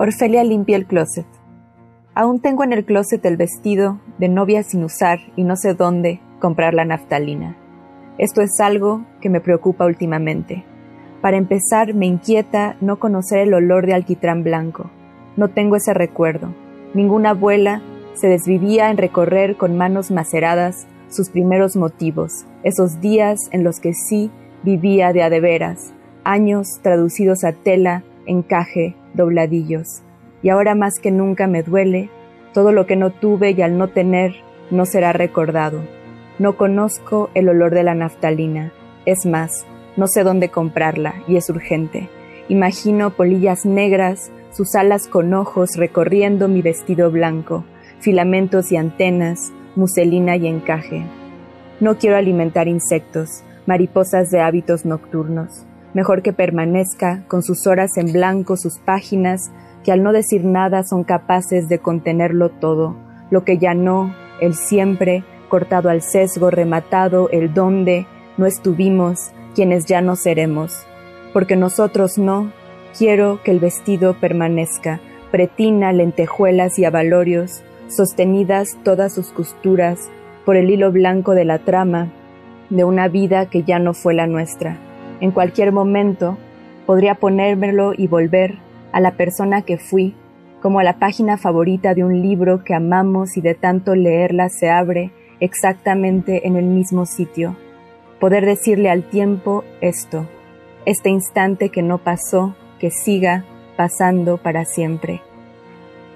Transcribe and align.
Orfelia 0.00 0.44
limpia 0.44 0.76
el 0.76 0.86
closet. 0.86 1.26
Aún 2.14 2.38
tengo 2.38 2.62
en 2.62 2.72
el 2.72 2.84
closet 2.84 3.24
el 3.26 3.36
vestido 3.36 4.00
de 4.18 4.28
novia 4.28 4.62
sin 4.62 4.84
usar 4.84 5.18
y 5.34 5.42
no 5.42 5.56
sé 5.56 5.74
dónde 5.74 6.20
comprar 6.38 6.72
la 6.72 6.84
naftalina. 6.84 7.56
Esto 8.16 8.40
es 8.40 8.60
algo 8.60 9.04
que 9.20 9.28
me 9.28 9.40
preocupa 9.40 9.86
últimamente. 9.86 10.64
Para 11.20 11.36
empezar, 11.36 11.94
me 11.94 12.06
inquieta 12.06 12.76
no 12.80 13.00
conocer 13.00 13.40
el 13.40 13.54
olor 13.54 13.86
de 13.86 13.94
alquitrán 13.94 14.44
blanco. 14.44 14.88
No 15.36 15.48
tengo 15.48 15.74
ese 15.74 15.94
recuerdo. 15.94 16.54
Ninguna 16.94 17.30
abuela 17.30 17.82
se 18.14 18.28
desvivía 18.28 18.90
en 18.90 18.98
recorrer 18.98 19.56
con 19.56 19.76
manos 19.76 20.12
maceradas 20.12 20.86
sus 21.08 21.28
primeros 21.28 21.74
motivos, 21.74 22.46
esos 22.62 23.00
días 23.00 23.38
en 23.50 23.64
los 23.64 23.80
que 23.80 23.94
sí 23.94 24.30
vivía 24.62 25.12
de 25.12 25.24
a 25.24 25.30
de 25.30 25.40
veras, 25.40 25.92
años 26.22 26.78
traducidos 26.82 27.42
a 27.42 27.52
tela, 27.52 28.04
encaje, 28.26 28.94
dobladillos, 29.14 30.02
y 30.42 30.50
ahora 30.50 30.74
más 30.74 30.94
que 31.00 31.10
nunca 31.10 31.46
me 31.46 31.62
duele, 31.62 32.10
todo 32.52 32.72
lo 32.72 32.86
que 32.86 32.96
no 32.96 33.10
tuve 33.10 33.50
y 33.50 33.62
al 33.62 33.78
no 33.78 33.88
tener 33.88 34.34
no 34.70 34.86
será 34.86 35.12
recordado. 35.12 35.80
No 36.38 36.56
conozco 36.56 37.30
el 37.34 37.48
olor 37.48 37.74
de 37.74 37.82
la 37.82 37.94
naftalina, 37.94 38.72
es 39.06 39.26
más, 39.26 39.66
no 39.96 40.06
sé 40.06 40.22
dónde 40.22 40.48
comprarla 40.48 41.14
y 41.26 41.36
es 41.36 41.50
urgente. 41.50 42.08
Imagino 42.48 43.10
polillas 43.10 43.66
negras, 43.66 44.30
sus 44.50 44.74
alas 44.74 45.08
con 45.08 45.34
ojos 45.34 45.76
recorriendo 45.76 46.48
mi 46.48 46.62
vestido 46.62 47.10
blanco, 47.10 47.64
filamentos 48.00 48.72
y 48.72 48.76
antenas, 48.76 49.52
muselina 49.76 50.36
y 50.36 50.46
encaje. 50.46 51.04
No 51.80 51.98
quiero 51.98 52.16
alimentar 52.16 52.68
insectos, 52.68 53.42
mariposas 53.66 54.30
de 54.30 54.40
hábitos 54.40 54.84
nocturnos 54.84 55.67
mejor 55.98 56.22
que 56.22 56.32
permanezca 56.32 57.24
con 57.26 57.42
sus 57.42 57.66
horas 57.66 57.96
en 57.96 58.12
blanco, 58.12 58.56
sus 58.56 58.78
páginas, 58.78 59.50
que 59.82 59.90
al 59.90 60.04
no 60.04 60.12
decir 60.12 60.44
nada 60.44 60.84
son 60.84 61.02
capaces 61.02 61.68
de 61.68 61.80
contenerlo 61.80 62.50
todo, 62.50 62.94
lo 63.32 63.42
que 63.42 63.58
ya 63.58 63.74
no, 63.74 64.14
el 64.40 64.54
siempre, 64.54 65.24
cortado 65.48 65.90
al 65.90 66.02
sesgo, 66.02 66.50
rematado, 66.50 67.28
el 67.30 67.52
donde, 67.52 68.06
no 68.36 68.46
estuvimos, 68.46 69.32
quienes 69.56 69.86
ya 69.86 70.00
no 70.00 70.14
seremos. 70.14 70.86
Porque 71.32 71.56
nosotros 71.56 72.16
no, 72.16 72.52
quiero 72.96 73.40
que 73.42 73.50
el 73.50 73.58
vestido 73.58 74.14
permanezca, 74.20 75.00
pretina, 75.32 75.92
lentejuelas 75.92 76.78
y 76.78 76.84
abalorios, 76.84 77.64
sostenidas 77.88 78.78
todas 78.84 79.12
sus 79.12 79.32
costuras 79.32 80.08
por 80.44 80.54
el 80.54 80.70
hilo 80.70 80.92
blanco 80.92 81.34
de 81.34 81.44
la 81.44 81.58
trama 81.58 82.12
de 82.70 82.84
una 82.84 83.08
vida 83.08 83.46
que 83.46 83.64
ya 83.64 83.80
no 83.80 83.94
fue 83.94 84.14
la 84.14 84.28
nuestra 84.28 84.78
en 85.20 85.30
cualquier 85.30 85.72
momento 85.72 86.38
podría 86.86 87.16
ponérmelo 87.16 87.92
y 87.96 88.06
volver 88.06 88.58
a 88.92 89.00
la 89.00 89.12
persona 89.12 89.62
que 89.62 89.78
fui, 89.78 90.14
como 90.62 90.80
a 90.80 90.84
la 90.84 90.98
página 90.98 91.36
favorita 91.36 91.94
de 91.94 92.04
un 92.04 92.22
libro 92.22 92.64
que 92.64 92.74
amamos 92.74 93.36
y 93.36 93.40
de 93.40 93.54
tanto 93.54 93.94
leerla 93.94 94.48
se 94.48 94.70
abre 94.70 95.12
exactamente 95.40 96.46
en 96.46 96.56
el 96.56 96.64
mismo 96.64 97.06
sitio. 97.06 97.56
Poder 98.20 98.44
decirle 98.44 98.90
al 98.90 99.04
tiempo 99.04 99.64
esto, 99.80 100.26
este 100.84 101.10
instante 101.10 101.68
que 101.68 101.82
no 101.82 101.98
pasó, 101.98 102.54
que 102.80 102.90
siga 102.90 103.44
pasando 103.76 104.38
para 104.38 104.64
siempre. 104.64 105.20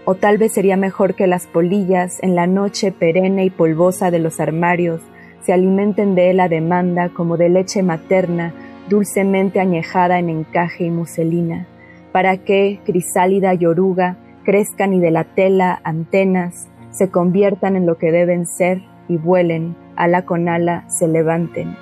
O 0.04 0.14
tal 0.16 0.38
vez 0.38 0.52
sería 0.52 0.76
mejor 0.76 1.14
que 1.14 1.28
las 1.28 1.46
polillas 1.46 2.18
en 2.22 2.34
la 2.34 2.48
noche 2.48 2.90
perenne 2.90 3.44
y 3.44 3.50
polvosa 3.50 4.10
de 4.10 4.18
los 4.18 4.40
armarios 4.40 5.00
se 5.44 5.52
alimenten 5.52 6.14
de 6.14 6.32
la 6.34 6.48
demanda 6.48 7.08
como 7.08 7.36
de 7.36 7.48
leche 7.48 7.82
materna 7.82 8.52
dulcemente 8.92 9.58
añejada 9.58 10.18
en 10.18 10.28
encaje 10.28 10.84
y 10.84 10.90
muselina, 10.90 11.66
para 12.12 12.36
que, 12.36 12.78
crisálida 12.84 13.54
y 13.54 13.64
oruga, 13.64 14.18
crezcan 14.44 14.92
y 14.92 15.00
de 15.00 15.10
la 15.10 15.24
tela 15.24 15.80
antenas, 15.82 16.68
se 16.90 17.10
conviertan 17.10 17.74
en 17.74 17.86
lo 17.86 17.96
que 17.96 18.12
deben 18.12 18.44
ser 18.44 18.82
y 19.08 19.16
vuelen, 19.16 19.74
ala 19.96 20.26
con 20.26 20.46
ala, 20.46 20.84
se 20.88 21.08
levanten. 21.08 21.74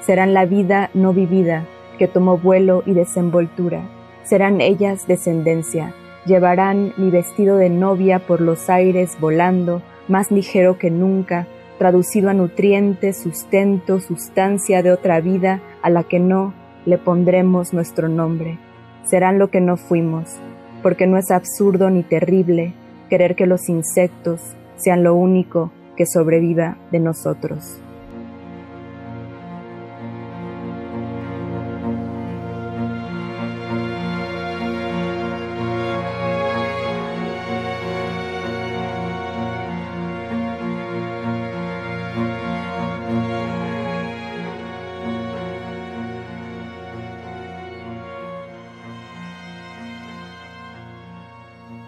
Serán 0.00 0.32
la 0.32 0.46
vida 0.46 0.88
no 0.94 1.12
vivida, 1.12 1.66
que 1.98 2.08
tomó 2.08 2.38
vuelo 2.38 2.82
y 2.86 2.94
desenvoltura. 2.94 3.82
Serán 4.22 4.62
ellas 4.62 5.06
descendencia, 5.06 5.92
llevarán 6.24 6.94
mi 6.96 7.10
vestido 7.10 7.58
de 7.58 7.68
novia 7.68 8.20
por 8.20 8.40
los 8.40 8.70
aires 8.70 9.18
volando, 9.20 9.82
más 10.08 10.30
ligero 10.30 10.78
que 10.78 10.90
nunca, 10.90 11.46
traducido 11.78 12.30
a 12.30 12.34
nutrientes, 12.34 13.18
sustento, 13.18 14.00
sustancia 14.00 14.82
de 14.82 14.92
otra 14.92 15.20
vida 15.20 15.60
a 15.84 15.90
la 15.90 16.02
que 16.02 16.18
no 16.18 16.54
le 16.86 16.96
pondremos 16.96 17.74
nuestro 17.74 18.08
nombre. 18.08 18.58
Serán 19.04 19.38
lo 19.38 19.50
que 19.50 19.60
no 19.60 19.76
fuimos, 19.76 20.30
porque 20.82 21.06
no 21.06 21.18
es 21.18 21.30
absurdo 21.30 21.90
ni 21.90 22.02
terrible 22.02 22.72
querer 23.10 23.36
que 23.36 23.46
los 23.46 23.68
insectos 23.68 24.40
sean 24.76 25.04
lo 25.04 25.14
único 25.14 25.70
que 25.94 26.06
sobreviva 26.06 26.78
de 26.90 27.00
nosotros. 27.00 27.83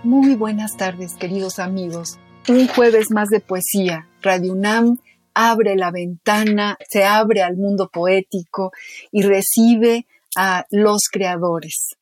Muy 0.06 0.36
buenas 0.36 0.76
tardes, 0.76 1.16
queridos 1.16 1.58
amigos. 1.58 2.20
Un 2.48 2.68
jueves 2.68 3.10
más 3.10 3.28
de 3.28 3.40
poesía. 3.40 4.08
Radio 4.22 4.52
UNAM 4.52 4.98
abre 5.34 5.74
la 5.74 5.90
ventana, 5.90 6.78
se 6.88 7.02
abre 7.02 7.42
al 7.42 7.56
mundo 7.56 7.90
poético 7.92 8.70
y 9.10 9.22
recibe 9.22 10.06
a 10.36 10.64
los 10.70 11.08
creadores. 11.10 11.96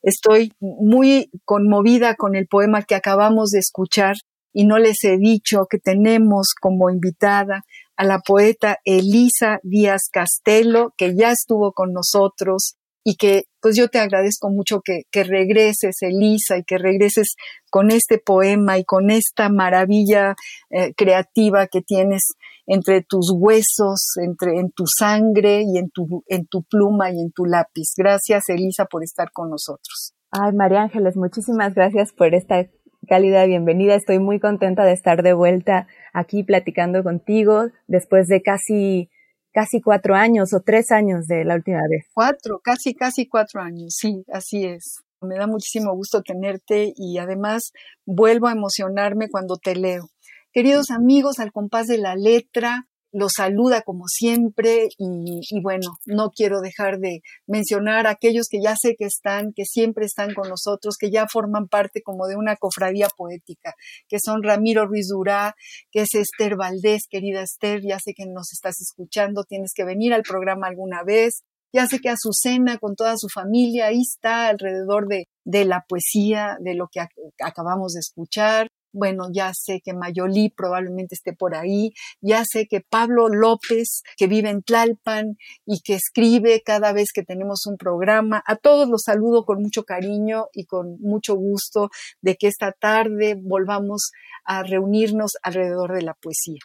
Estoy 0.00 0.54
muy 0.58 1.28
conmovida 1.44 2.14
con 2.14 2.34
el 2.34 2.46
poema 2.46 2.82
que 2.82 2.94
acabamos 2.94 3.50
de 3.50 3.58
escuchar 3.58 4.16
y 4.54 4.64
no 4.64 4.78
les 4.78 5.04
he 5.04 5.18
dicho 5.18 5.66
que 5.68 5.78
tenemos 5.78 6.54
como 6.58 6.88
invitada 6.88 7.66
a 7.94 8.04
la 8.04 8.20
poeta 8.20 8.78
Elisa 8.86 9.60
Díaz 9.62 10.08
Castelo, 10.10 10.94
que 10.96 11.14
ya 11.14 11.30
estuvo 11.30 11.72
con 11.72 11.92
nosotros 11.92 12.76
y 13.04 13.16
que 13.16 13.44
pues 13.60 13.76
yo 13.76 13.88
te 13.88 13.98
agradezco 13.98 14.50
mucho 14.50 14.80
que, 14.80 15.04
regreses, 15.24 15.96
Elisa, 16.00 16.58
y 16.58 16.64
que 16.64 16.78
regreses 16.78 17.34
con 17.70 17.90
este 17.90 18.18
poema 18.18 18.78
y 18.78 18.84
con 18.84 19.10
esta 19.10 19.48
maravilla 19.48 20.34
eh, 20.70 20.94
creativa 20.94 21.66
que 21.66 21.82
tienes 21.82 22.22
entre 22.66 23.02
tus 23.02 23.32
huesos, 23.34 24.16
entre 24.22 24.58
en 24.60 24.70
tu 24.70 24.84
sangre 24.86 25.62
y 25.66 25.78
en 25.78 25.90
tu, 25.90 26.24
en 26.28 26.46
tu 26.46 26.62
pluma 26.62 27.10
y 27.10 27.20
en 27.20 27.32
tu 27.32 27.44
lápiz. 27.44 27.92
Gracias, 27.96 28.48
Elisa, 28.48 28.84
por 28.84 29.02
estar 29.02 29.32
con 29.32 29.50
nosotros. 29.50 30.14
Ay, 30.30 30.52
María 30.52 30.82
Ángeles, 30.82 31.16
muchísimas 31.16 31.74
gracias 31.74 32.12
por 32.12 32.34
esta 32.34 32.66
cálida 33.08 33.44
bienvenida. 33.46 33.96
Estoy 33.96 34.20
muy 34.20 34.38
contenta 34.38 34.84
de 34.84 34.92
estar 34.92 35.22
de 35.22 35.32
vuelta 35.32 35.88
aquí 36.12 36.44
platicando 36.44 37.02
contigo 37.02 37.66
después 37.88 38.28
de 38.28 38.40
casi 38.40 39.10
casi 39.52 39.80
cuatro 39.80 40.14
años 40.14 40.52
o 40.52 40.60
tres 40.60 40.90
años 40.90 41.26
de 41.26 41.44
la 41.44 41.54
última 41.54 41.80
vez. 41.88 42.06
Cuatro, 42.12 42.60
casi, 42.62 42.94
casi 42.94 43.26
cuatro 43.28 43.60
años, 43.60 43.94
sí, 43.96 44.24
así 44.32 44.64
es. 44.64 45.02
Me 45.20 45.36
da 45.36 45.46
muchísimo 45.46 45.94
gusto 45.94 46.22
tenerte 46.22 46.92
y 46.96 47.18
además 47.18 47.72
vuelvo 48.06 48.48
a 48.48 48.52
emocionarme 48.52 49.28
cuando 49.28 49.56
te 49.58 49.76
leo. 49.76 50.08
Queridos 50.52 50.90
amigos, 50.90 51.38
al 51.38 51.52
compás 51.52 51.86
de 51.86 51.98
la 51.98 52.16
letra, 52.16 52.88
los 53.12 53.32
saluda 53.36 53.82
como 53.82 54.06
siempre 54.06 54.88
y, 54.98 55.40
y, 55.50 55.60
bueno, 55.62 55.92
no 56.06 56.30
quiero 56.30 56.60
dejar 56.60 56.98
de 56.98 57.20
mencionar 57.46 58.06
a 58.06 58.10
aquellos 58.10 58.48
que 58.48 58.60
ya 58.62 58.74
sé 58.80 58.94
que 58.96 59.06
están, 59.06 59.52
que 59.54 59.64
siempre 59.64 60.04
están 60.06 60.34
con 60.34 60.48
nosotros, 60.48 60.96
que 60.98 61.10
ya 61.10 61.26
forman 61.26 61.68
parte 61.68 62.02
como 62.02 62.26
de 62.26 62.36
una 62.36 62.56
cofradía 62.56 63.08
poética, 63.16 63.74
que 64.08 64.18
son 64.22 64.42
Ramiro 64.42 64.86
Ruiz 64.86 65.08
Durá, 65.08 65.54
que 65.90 66.02
es 66.02 66.14
Esther 66.14 66.56
Valdés, 66.56 67.06
querida 67.08 67.42
Esther, 67.42 67.82
ya 67.82 67.98
sé 67.98 68.14
que 68.14 68.26
nos 68.26 68.52
estás 68.52 68.80
escuchando, 68.80 69.44
tienes 69.44 69.72
que 69.74 69.84
venir 69.84 70.14
al 70.14 70.22
programa 70.22 70.68
alguna 70.68 71.02
vez, 71.02 71.42
ya 71.72 71.86
sé 71.86 72.00
que 72.00 72.08
Azucena 72.08 72.78
con 72.78 72.96
toda 72.96 73.16
su 73.16 73.28
familia 73.28 73.86
ahí 73.86 74.00
está 74.00 74.48
alrededor 74.48 75.06
de, 75.06 75.28
de 75.44 75.64
la 75.64 75.84
poesía, 75.88 76.56
de 76.60 76.74
lo 76.74 76.88
que 76.88 77.00
acabamos 77.38 77.92
de 77.92 78.00
escuchar 78.00 78.68
bueno, 78.92 79.28
ya 79.32 79.52
sé 79.54 79.80
que 79.84 79.92
Mayolí 79.92 80.50
probablemente 80.50 81.14
esté 81.14 81.32
por 81.32 81.54
ahí, 81.54 81.92
ya 82.20 82.44
sé 82.44 82.66
que 82.66 82.80
Pablo 82.80 83.28
López, 83.28 84.02
que 84.16 84.26
vive 84.26 84.50
en 84.50 84.62
Tlalpan 84.62 85.36
y 85.66 85.80
que 85.80 85.94
escribe 85.94 86.62
cada 86.64 86.92
vez 86.92 87.12
que 87.12 87.22
tenemos 87.22 87.66
un 87.66 87.76
programa, 87.76 88.42
a 88.46 88.56
todos 88.56 88.88
los 88.88 89.02
saludo 89.04 89.44
con 89.44 89.62
mucho 89.62 89.84
cariño 89.84 90.46
y 90.52 90.66
con 90.66 90.98
mucho 91.00 91.34
gusto 91.34 91.90
de 92.20 92.36
que 92.36 92.48
esta 92.48 92.72
tarde 92.72 93.36
volvamos 93.40 94.10
a 94.44 94.62
reunirnos 94.62 95.32
alrededor 95.42 95.94
de 95.94 96.02
la 96.02 96.14
poesía. 96.14 96.60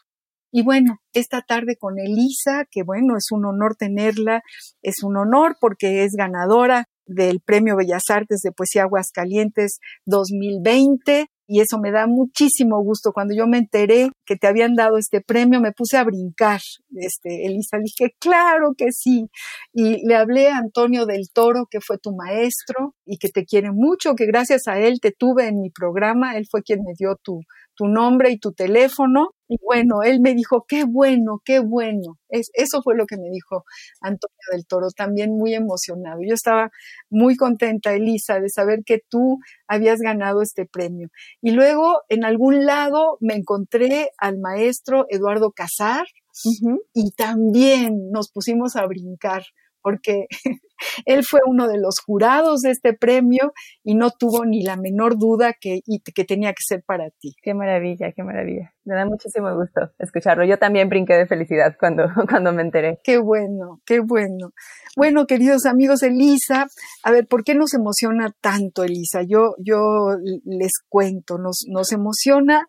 Y 0.51 0.61
bueno, 0.61 1.01
esta 1.11 1.41
tarde 1.41 1.75
con 1.77 1.99
Elisa, 1.99 2.65
que 2.71 2.83
bueno, 2.83 3.17
es 3.17 3.31
un 3.31 3.45
honor 3.45 3.75
tenerla, 3.75 4.41
es 4.81 5.03
un 5.03 5.17
honor 5.17 5.57
porque 5.59 6.05
es 6.05 6.13
ganadora 6.13 6.87
del 7.05 7.41
Premio 7.41 7.75
Bellas 7.75 8.03
Artes 8.09 8.39
de 8.41 8.53
Poesía 8.53 8.83
Aguascalientes 8.83 9.79
2020 10.05 11.27
y 11.47 11.61
eso 11.61 11.79
me 11.79 11.91
da 11.91 12.07
muchísimo 12.07 12.81
gusto. 12.83 13.11
Cuando 13.13 13.35
yo 13.35 13.47
me 13.47 13.57
enteré 13.57 14.09
que 14.25 14.35
te 14.35 14.47
habían 14.47 14.73
dado 14.75 14.97
este 14.97 15.21
premio, 15.21 15.61
me 15.61 15.71
puse 15.71 15.97
a 15.97 16.03
brincar. 16.03 16.59
Este, 16.95 17.45
Elisa, 17.45 17.77
dije, 17.83 18.15
claro 18.19 18.73
que 18.77 18.91
sí. 18.91 19.27
Y 19.73 20.05
le 20.07 20.15
hablé 20.15 20.49
a 20.49 20.57
Antonio 20.57 21.05
del 21.05 21.29
Toro, 21.33 21.67
que 21.69 21.79
fue 21.81 21.97
tu 21.97 22.15
maestro 22.15 22.95
y 23.05 23.17
que 23.17 23.29
te 23.29 23.45
quiere 23.45 23.71
mucho, 23.71 24.15
que 24.15 24.25
gracias 24.25 24.67
a 24.67 24.79
él 24.79 24.99
te 24.99 25.11
tuve 25.11 25.47
en 25.47 25.59
mi 25.59 25.69
programa. 25.69 26.37
Él 26.37 26.45
fue 26.49 26.63
quien 26.63 26.79
me 26.79 26.93
dio 26.97 27.15
tu, 27.21 27.41
tu 27.75 27.87
nombre 27.87 28.31
y 28.31 28.39
tu 28.39 28.53
teléfono. 28.53 29.29
Y 29.47 29.57
bueno, 29.63 30.01
él 30.03 30.21
me 30.21 30.33
dijo, 30.33 30.65
qué 30.67 30.85
bueno, 30.85 31.41
qué 31.45 31.59
bueno. 31.59 32.17
Es, 32.29 32.49
eso 32.53 32.81
fue 32.81 32.95
lo 32.95 33.05
que 33.05 33.17
me 33.17 33.29
dijo 33.29 33.63
Antonio 34.01 34.35
del 34.51 34.65
Toro, 34.65 34.87
también 34.95 35.31
muy 35.37 35.53
emocionado. 35.53 36.19
Yo 36.25 36.33
estaba 36.33 36.71
muy 37.09 37.35
contenta, 37.35 37.93
Elisa, 37.93 38.39
de 38.39 38.49
saber 38.49 38.79
que 38.85 39.01
tú 39.07 39.39
habías 39.67 39.99
ganado 39.99 40.41
este 40.41 40.65
premio. 40.65 41.09
Y 41.41 41.51
luego, 41.51 42.01
en 42.09 42.25
algún 42.25 42.65
lado, 42.65 43.17
me 43.19 43.35
encontré 43.35 44.09
al 44.17 44.39
maestro 44.39 45.05
Eduardo 45.09 45.51
Casar 45.51 46.05
y 46.93 47.11
también 47.11 48.11
nos 48.11 48.29
pusimos 48.29 48.75
a 48.75 48.85
brincar 48.87 49.43
porque 49.81 50.25
él 51.05 51.23
fue 51.23 51.39
uno 51.45 51.67
de 51.67 51.77
los 51.77 51.95
jurados 52.05 52.61
de 52.61 52.71
este 52.71 52.93
premio 52.93 53.53
y 53.83 53.95
no 53.95 54.11
tuvo 54.11 54.45
ni 54.45 54.63
la 54.63 54.75
menor 54.77 55.17
duda 55.17 55.53
que, 55.59 55.81
que 56.13 56.23
tenía 56.25 56.51
que 56.51 56.63
ser 56.65 56.83
para 56.85 57.09
ti. 57.09 57.35
Qué 57.41 57.53
maravilla, 57.53 58.11
qué 58.15 58.23
maravilla. 58.23 58.73
Me 58.83 58.95
da 58.95 59.05
muchísimo 59.05 59.53
gusto 59.55 59.91
escucharlo. 59.99 60.45
Yo 60.45 60.59
también 60.59 60.89
brinqué 60.89 61.15
de 61.15 61.27
felicidad 61.27 61.75
cuando, 61.79 62.05
cuando 62.29 62.53
me 62.53 62.61
enteré. 62.61 62.99
Qué 63.03 63.17
bueno, 63.17 63.81
qué 63.85 63.99
bueno. 63.99 64.51
Bueno, 64.95 65.25
queridos 65.25 65.65
amigos, 65.65 66.03
Elisa, 66.03 66.67
a 67.03 67.11
ver, 67.11 67.27
¿por 67.27 67.43
qué 67.43 67.55
nos 67.55 67.73
emociona 67.73 68.31
tanto, 68.41 68.83
Elisa? 68.83 69.21
Yo, 69.23 69.55
yo 69.57 70.17
les 70.43 70.73
cuento, 70.87 71.37
nos, 71.37 71.65
nos 71.67 71.91
emociona 71.91 72.67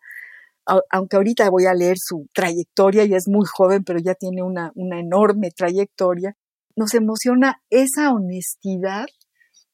aunque 0.91 1.17
ahorita 1.17 1.49
voy 1.51 1.67
a 1.67 1.75
leer 1.75 1.97
su 1.99 2.27
trayectoria, 2.35 3.05
y 3.05 3.15
es 3.15 3.29
muy 3.29 3.47
joven, 3.47 3.85
pero 3.85 3.99
ya 4.01 4.15
tiene 4.15 4.43
una, 4.43 4.73
una 4.75 4.99
enorme 4.99 5.51
trayectoria, 5.51 6.37
nos 6.77 6.95
emociona 6.95 7.63
esa 7.71 8.13
honestidad 8.13 9.07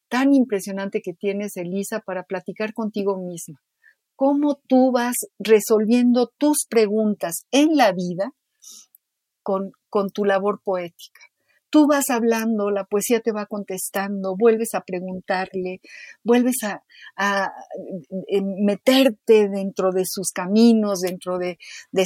tan 0.08 0.34
impresionante 0.34 1.00
que 1.02 1.14
tienes, 1.14 1.56
Elisa, 1.56 2.00
para 2.00 2.25
platicar 2.25 2.72
contigo 2.75 3.19
misma. 3.19 3.60
Cómo 4.14 4.60
tú 4.69 4.93
vas 4.93 5.16
resolviendo 5.38 6.31
tus 6.38 6.66
preguntas 6.69 7.46
en 7.50 7.76
la 7.76 7.93
vida 7.93 8.32
con, 9.43 9.72
tu 10.12 10.25
labor 10.25 10.60
poética 10.62 11.20
tú 11.72 11.86
vas 11.86 12.10
hablando, 12.10 12.70
la 12.70 12.84
poesía 12.84 13.20
te 13.20 13.32
va 13.32 13.46
contestando, 13.46 14.36
vuelves 14.36 14.74
a 14.74 14.82
preguntarle, 14.82 15.80
vuelves 16.22 16.56
a, 16.64 16.82
eh, 18.28 18.42
meterte 18.42 19.48
dentro 19.48 19.90
de 19.90 20.04
sus 20.04 20.32
caminos, 20.32 21.00
dentro 21.00 21.38
de, 21.38 21.56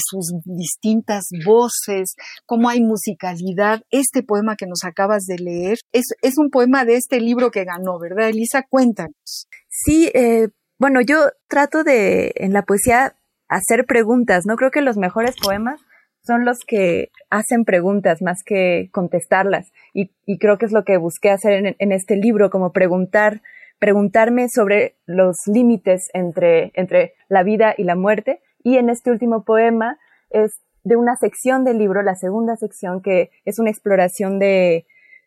sus 0.08 0.32
distintas 0.44 1.26
voces, 1.44 2.14
cómo 2.46 2.68
hay 2.68 2.80
musicalidad. 2.80 3.82
Este 3.90 4.22
poema 4.22 4.54
que 4.54 4.66
nos 4.66 4.84
acabas 4.84 5.24
de 5.24 5.38
leer 5.38 5.78
es, 5.92 6.04
es 6.22 6.38
un 6.38 6.50
poema 6.50 6.84
de 6.84 6.94
este 6.94 7.20
libro 7.20 7.50
que 7.50 7.64
ganó, 7.64 7.98
¿verdad? 7.98 8.28
Elisa, 8.28 8.62
cuéntanos. 8.62 9.48
Sí, 9.68 10.10
eh, 10.14 10.48
bueno, 10.78 11.00
yo 11.00 11.30
trato 11.48 11.82
de, 11.82 12.32
en 12.36 12.52
la 12.52 12.62
poesía, 12.62 13.16
hacer 13.48 13.84
preguntas, 13.86 14.44
¿no? 14.46 14.56
Creo 14.56 14.70
que 14.70 14.80
los 14.80 14.96
mejores 14.96 15.34
poemas 15.42 15.80
son 16.26 16.44
los 16.44 16.58
que 16.66 17.10
hacen 17.30 17.64
preguntas 17.64 18.20
más 18.20 18.42
que 18.44 18.88
contestarlas. 18.92 19.72
Y, 19.94 20.10
creo 20.38 20.58
que 20.58 20.66
es 20.66 20.72
lo 20.72 20.84
que 20.84 20.96
busqué 20.96 21.30
hacer 21.30 21.76
en, 21.78 21.92
este 21.92 22.16
libro, 22.16 22.50
como 22.50 22.72
preguntar, 22.72 23.42
preguntarme 23.78 24.48
sobre 24.48 24.96
los 25.06 25.36
límites 25.46 26.08
entre, 26.12 26.72
entre 26.74 27.14
la 27.28 27.42
vida 27.42 27.74
y 27.76 27.84
la 27.84 27.94
muerte. 27.94 28.40
Y 28.62 28.76
en 28.76 28.90
este 28.90 29.10
último 29.10 29.44
poema 29.44 29.98
es 30.30 30.60
de 30.82 30.96
una 30.96 31.16
sección 31.16 31.64
del 31.64 31.78
libro, 31.78 32.02
la 32.02 32.14
segunda 32.14 32.56
sección, 32.56 33.02
que 33.02 33.30
es 33.44 33.58
una 33.58 33.70
exploración 33.70 34.38
de, 34.38 34.86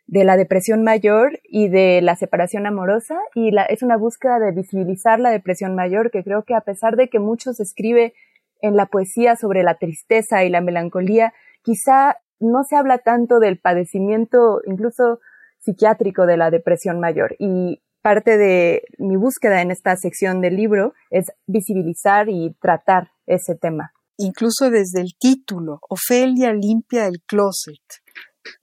de 0.10 0.24
la 0.24 0.38
depresión 0.38 0.84
mayor 0.84 1.40
y 1.44 1.68
de 1.69 2.01
la 2.01 2.16
separación 2.16 2.66
amorosa 2.66 3.19
y 3.36 3.51
es 3.69 3.84
una 3.84 3.96
búsqueda 3.96 4.40
de 4.40 4.51
visibilizar 4.51 5.19
la 5.19 5.30
depresión 5.30 5.75
mayor 5.75 6.10
que 6.10 6.24
creo 6.24 6.44
que 6.44 6.56
a 6.56 6.62
pesar 6.62 6.96
de 6.96 7.10
que 7.10 7.19
muchos 7.19 7.60
escribe 7.60 8.13
en 8.62 8.76
la 8.76 8.88
poesía 8.88 9.36
sobre 9.36 9.64
la 9.64 9.76
tristeza 9.76 10.44
y 10.44 10.50
la 10.50 10.62
melancolía, 10.62 11.34
quizá 11.64 12.18
no 12.40 12.64
se 12.64 12.76
habla 12.76 13.00
tanto 13.00 13.40
del 13.40 13.60
padecimiento 13.60 14.62
incluso 14.66 15.20
psiquiátrico 15.60 16.26
de 16.26 16.38
la 16.38 16.52
depresión 16.52 17.00
mayor. 17.00 17.36
Y 17.40 17.82
parte 18.02 18.38
de 18.38 18.84
mi 18.98 19.16
búsqueda 19.18 19.62
en 19.62 19.72
esta 19.72 19.96
sección 19.96 20.42
del 20.42 20.56
libro 20.56 20.94
es 21.10 21.26
visibilizar 21.48 22.30
y 22.30 22.56
tratar 22.62 23.12
ese 23.26 23.56
tema. 23.56 23.92
Incluso 24.18 24.70
desde 24.70 25.02
el 25.02 25.14
título, 25.18 25.80
Ofelia 25.90 26.54
limpia 26.54 27.08
el 27.08 27.22
closet. 27.26 27.82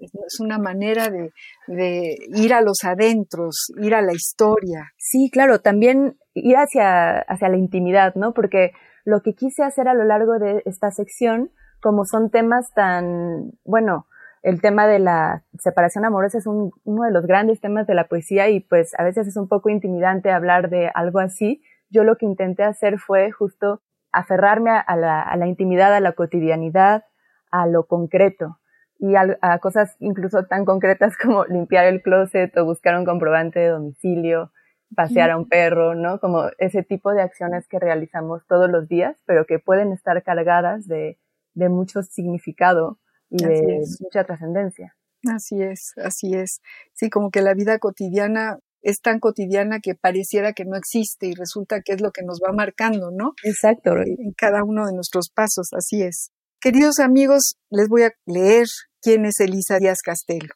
Es 0.01 0.41
una 0.41 0.59
manera 0.59 1.11
de, 1.11 1.33
de, 1.67 2.17
ir 2.35 2.53
a 2.53 2.61
los 2.61 2.79
adentros, 2.83 3.73
ir 3.81 3.95
a 3.95 4.03
la 4.03 4.13
historia. 4.13 4.93
Sí, 4.97 5.31
claro, 5.31 5.61
también 5.61 6.19
ir 6.35 6.57
hacia, 6.57 7.21
hacia 7.21 7.49
la 7.49 7.57
intimidad, 7.57 8.15
¿no? 8.17 8.33
Porque 8.35 8.73
lo 9.06 9.23
que 9.23 9.35
quise 9.35 9.62
hacer 9.62 9.88
a 9.88 9.94
lo 9.94 10.05
largo 10.05 10.38
de 10.38 10.62
esta 10.67 10.91
sección, 10.91 11.50
como 11.81 12.05
son 12.05 12.29
temas 12.29 12.73
tan, 12.75 13.53
bueno, 13.64 14.07
el 14.42 14.61
tema 14.61 14.88
de 14.88 14.99
la 14.99 15.45
separación 15.59 16.04
amorosa 16.04 16.38
es 16.38 16.47
uno 16.47 16.73
de 16.85 17.12
los 17.12 17.25
grandes 17.25 17.61
temas 17.61 17.87
de 17.87 17.95
la 17.95 18.09
poesía 18.09 18.49
y 18.49 18.61
pues 18.61 18.99
a 18.99 19.04
veces 19.04 19.28
es 19.28 19.37
un 19.37 19.49
poco 19.49 19.71
intimidante 19.71 20.33
hablar 20.33 20.71
de 20.71 20.90
algo 20.92 21.21
así. 21.21 21.62
Yo 21.88 22.02
lo 22.02 22.16
que 22.16 22.26
intenté 22.26 22.64
hacer 22.64 22.99
fue 22.99 23.31
justo 23.31 23.81
aferrarme 24.11 24.71
a, 24.71 24.97
la, 24.97 25.47
intimidad, 25.47 25.95
a 25.95 26.00
la 26.00 26.12
cotidianidad, 26.12 27.04
a 27.52 27.66
lo 27.66 27.87
concreto 27.87 28.59
y 28.99 29.14
a, 29.14 29.38
a, 29.40 29.59
cosas 29.61 29.95
incluso 30.00 30.47
tan 30.47 30.64
concretas 30.64 31.16
como 31.16 31.45
limpiar 31.49 31.87
el 31.87 32.02
closet 32.02 32.57
o 32.57 32.64
buscar 32.64 32.99
un 32.99 33.04
comprobante 33.04 33.61
de 33.61 33.69
domicilio 33.69 34.50
pasear 34.95 35.31
a 35.31 35.37
un 35.37 35.49
perro, 35.49 35.95
¿no? 35.95 36.21
Como 36.21 36.45
ese 36.59 36.83
tipo 36.83 37.12
de 37.12 37.23
acciones 37.23 37.66
que 37.69 37.78
realizamos 37.78 38.47
todos 38.47 38.71
los 38.71 38.88
días, 38.88 39.16
pero 39.26 39.47
que 39.47 39.59
pueden 39.59 39.93
estar 39.93 40.23
cargadas 40.23 40.87
de, 40.87 41.19
de 41.55 41.69
mucho 41.69 42.02
significado 42.02 42.99
y 43.31 43.45
de 43.45 43.81
mucha 44.00 44.25
trascendencia. 44.25 44.95
Así 45.28 45.61
es, 45.61 45.93
así 45.97 46.35
es. 46.35 46.61
Sí, 46.93 47.11
como 47.11 47.31
que 47.31 47.43
la 47.43 47.55
vida 47.55 47.78
cotidiana 47.78 48.59
es 48.83 49.00
tan 49.00 49.19
cotidiana 49.19 49.81
que 49.81 49.97
pareciera 49.97 50.52
que 50.52 50.64
no 50.64 50.76
existe 50.76 51.26
y 51.26 51.35
resulta 51.35 51.81
que 51.81 51.93
es 51.93 52.00
lo 52.00 52.12
que 52.12 52.23
nos 52.23 52.38
va 52.38 52.52
marcando, 52.52 53.11
¿no? 53.11 53.33
Exacto. 53.43 53.90
En 53.97 54.33
cada 54.37 54.62
uno 54.62 54.87
de 54.87 54.93
nuestros 54.93 55.28
pasos, 55.35 55.71
así 55.73 56.02
es. 56.02 56.31
Queridos 56.61 57.00
amigos, 57.00 57.57
les 57.69 57.88
voy 57.88 58.05
a 58.05 58.12
leer 58.26 58.66
quién 59.02 59.25
es 59.25 59.40
Elisa 59.40 59.78
Díaz 59.78 59.99
Castelo. 60.05 60.55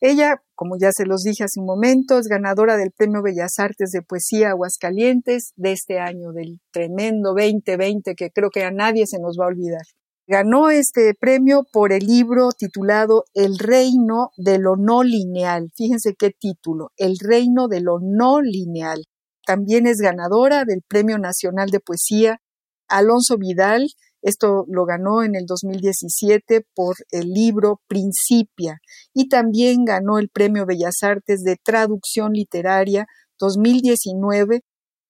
Ella, 0.00 0.42
como 0.54 0.76
ya 0.78 0.90
se 0.92 1.06
los 1.06 1.22
dije 1.22 1.44
hace 1.44 1.58
un 1.58 1.66
momento, 1.66 2.18
es 2.18 2.26
ganadora 2.28 2.76
del 2.76 2.90
Premio 2.90 3.22
Bellas 3.22 3.58
Artes 3.58 3.90
de 3.92 4.02
Poesía 4.02 4.50
Aguascalientes 4.50 5.52
de 5.56 5.72
este 5.72 5.98
año, 5.98 6.32
del 6.32 6.60
tremendo 6.70 7.30
2020 7.30 8.14
que 8.14 8.30
creo 8.30 8.50
que 8.50 8.64
a 8.64 8.70
nadie 8.70 9.06
se 9.06 9.18
nos 9.18 9.38
va 9.40 9.46
a 9.46 9.48
olvidar. 9.48 9.82
Ganó 10.28 10.70
este 10.70 11.14
premio 11.14 11.62
por 11.72 11.92
el 11.92 12.04
libro 12.04 12.48
titulado 12.50 13.24
El 13.32 13.58
reino 13.58 14.30
de 14.36 14.58
lo 14.58 14.76
no 14.76 15.02
lineal. 15.02 15.70
Fíjense 15.74 16.14
qué 16.14 16.30
título, 16.30 16.90
El 16.96 17.16
reino 17.18 17.68
de 17.68 17.80
lo 17.80 17.98
no 18.00 18.42
lineal. 18.42 19.04
También 19.46 19.86
es 19.86 19.98
ganadora 19.98 20.64
del 20.64 20.82
Premio 20.82 21.18
Nacional 21.18 21.70
de 21.70 21.78
Poesía 21.78 22.40
Alonso 22.88 23.38
Vidal 23.38 23.86
Esto 24.26 24.64
lo 24.66 24.86
ganó 24.86 25.22
en 25.22 25.36
el 25.36 25.46
2017 25.46 26.66
por 26.74 26.96
el 27.12 27.28
libro 27.28 27.80
Principia 27.86 28.80
y 29.14 29.28
también 29.28 29.84
ganó 29.84 30.18
el 30.18 30.30
Premio 30.30 30.66
Bellas 30.66 30.96
Artes 31.02 31.44
de 31.44 31.54
Traducción 31.62 32.32
Literaria 32.32 33.06
2019 33.38 34.62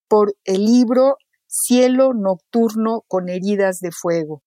por 0.06 0.34
el 0.44 0.66
libro 0.66 1.16
Cielo 1.46 2.12
Nocturno 2.12 3.04
con 3.08 3.30
Heridas 3.30 3.78
de 3.78 3.88
Fuego. 3.90 4.42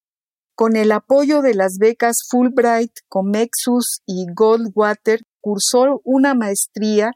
Con 0.54 0.76
el 0.76 0.92
apoyo 0.92 1.42
de 1.42 1.56
las 1.56 1.78
becas 1.80 2.18
Fulbright, 2.30 2.92
Comexus 3.08 4.02
y 4.06 4.28
Goldwater, 4.36 5.22
cursó 5.42 6.00
una 6.04 6.36
maestría 6.36 7.10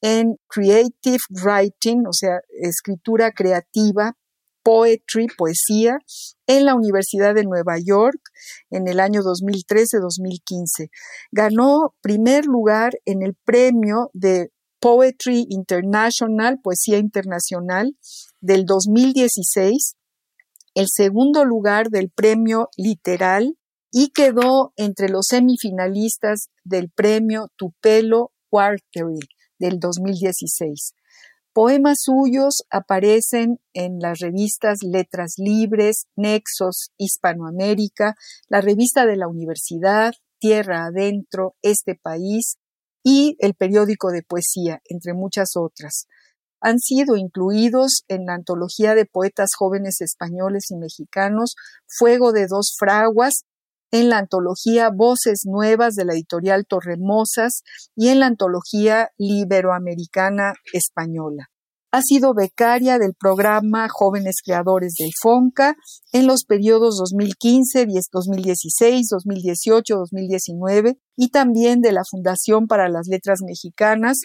en 0.00 0.36
Creative 0.46 1.18
Writing, 1.42 2.06
o 2.06 2.12
sea, 2.12 2.38
escritura 2.62 3.32
creativa, 3.32 4.14
Poetry, 4.62 5.26
poesía, 5.36 5.98
en 6.46 6.64
la 6.64 6.74
Universidad 6.74 7.34
de 7.34 7.44
Nueva 7.44 7.78
York 7.78 8.20
en 8.70 8.88
el 8.88 9.00
año 9.00 9.22
2013-2015. 9.22 10.90
Ganó 11.32 11.94
primer 12.00 12.44
lugar 12.44 12.92
en 13.04 13.22
el 13.22 13.34
premio 13.44 14.10
de 14.12 14.50
Poetry 14.80 15.46
International, 15.50 16.60
Poesía 16.62 16.98
Internacional, 16.98 17.96
del 18.40 18.64
2016, 18.64 19.94
el 20.74 20.86
segundo 20.88 21.44
lugar 21.44 21.90
del 21.90 22.10
premio 22.10 22.68
Literal 22.76 23.56
y 23.92 24.10
quedó 24.10 24.72
entre 24.76 25.08
los 25.08 25.26
semifinalistas 25.26 26.48
del 26.64 26.90
premio 26.90 27.48
Tupelo 27.56 28.32
Quarterly 28.48 29.20
del 29.58 29.78
2016. 29.78 30.94
Poemas 31.62 31.98
suyos 32.00 32.62
aparecen 32.70 33.60
en 33.74 33.98
las 33.98 34.20
revistas 34.20 34.78
Letras 34.82 35.34
Libres, 35.36 36.06
Nexos, 36.16 36.88
Hispanoamérica, 36.96 38.14
la 38.48 38.62
revista 38.62 39.04
de 39.04 39.18
la 39.18 39.28
Universidad, 39.28 40.14
Tierra 40.38 40.86
Adentro, 40.86 41.56
Este 41.60 41.96
País 42.02 42.56
y 43.04 43.36
el 43.40 43.52
periódico 43.52 44.10
de 44.10 44.22
poesía, 44.22 44.80
entre 44.86 45.12
muchas 45.12 45.50
otras. 45.54 46.06
Han 46.62 46.78
sido 46.78 47.14
incluidos 47.16 48.04
en 48.08 48.24
la 48.24 48.36
antología 48.36 48.94
de 48.94 49.04
poetas 49.04 49.50
jóvenes 49.54 50.00
españoles 50.00 50.70
y 50.70 50.78
mexicanos 50.78 51.56
Fuego 51.86 52.32
de 52.32 52.46
dos 52.46 52.74
fraguas, 52.78 53.44
en 53.90 54.08
la 54.08 54.18
antología 54.18 54.90
Voces 54.90 55.42
Nuevas 55.44 55.94
de 55.94 56.04
la 56.04 56.12
editorial 56.12 56.66
Torremosas 56.66 57.62
y 57.96 58.08
en 58.08 58.20
la 58.20 58.26
antología 58.26 59.10
Liberoamericana 59.18 60.54
Española. 60.72 61.50
Ha 61.92 62.02
sido 62.02 62.34
becaria 62.34 63.00
del 63.00 63.14
programa 63.18 63.88
Jóvenes 63.90 64.42
Creadores 64.44 64.94
del 64.96 65.10
FONCA 65.20 65.74
en 66.12 66.28
los 66.28 66.44
periodos 66.44 66.98
2015, 66.98 67.84
2016, 68.12 69.08
2018, 69.10 69.96
2019 69.96 70.98
y 71.16 71.30
también 71.30 71.80
de 71.80 71.90
la 71.90 72.02
Fundación 72.08 72.68
para 72.68 72.88
las 72.88 73.08
Letras 73.08 73.40
Mexicanas, 73.44 74.20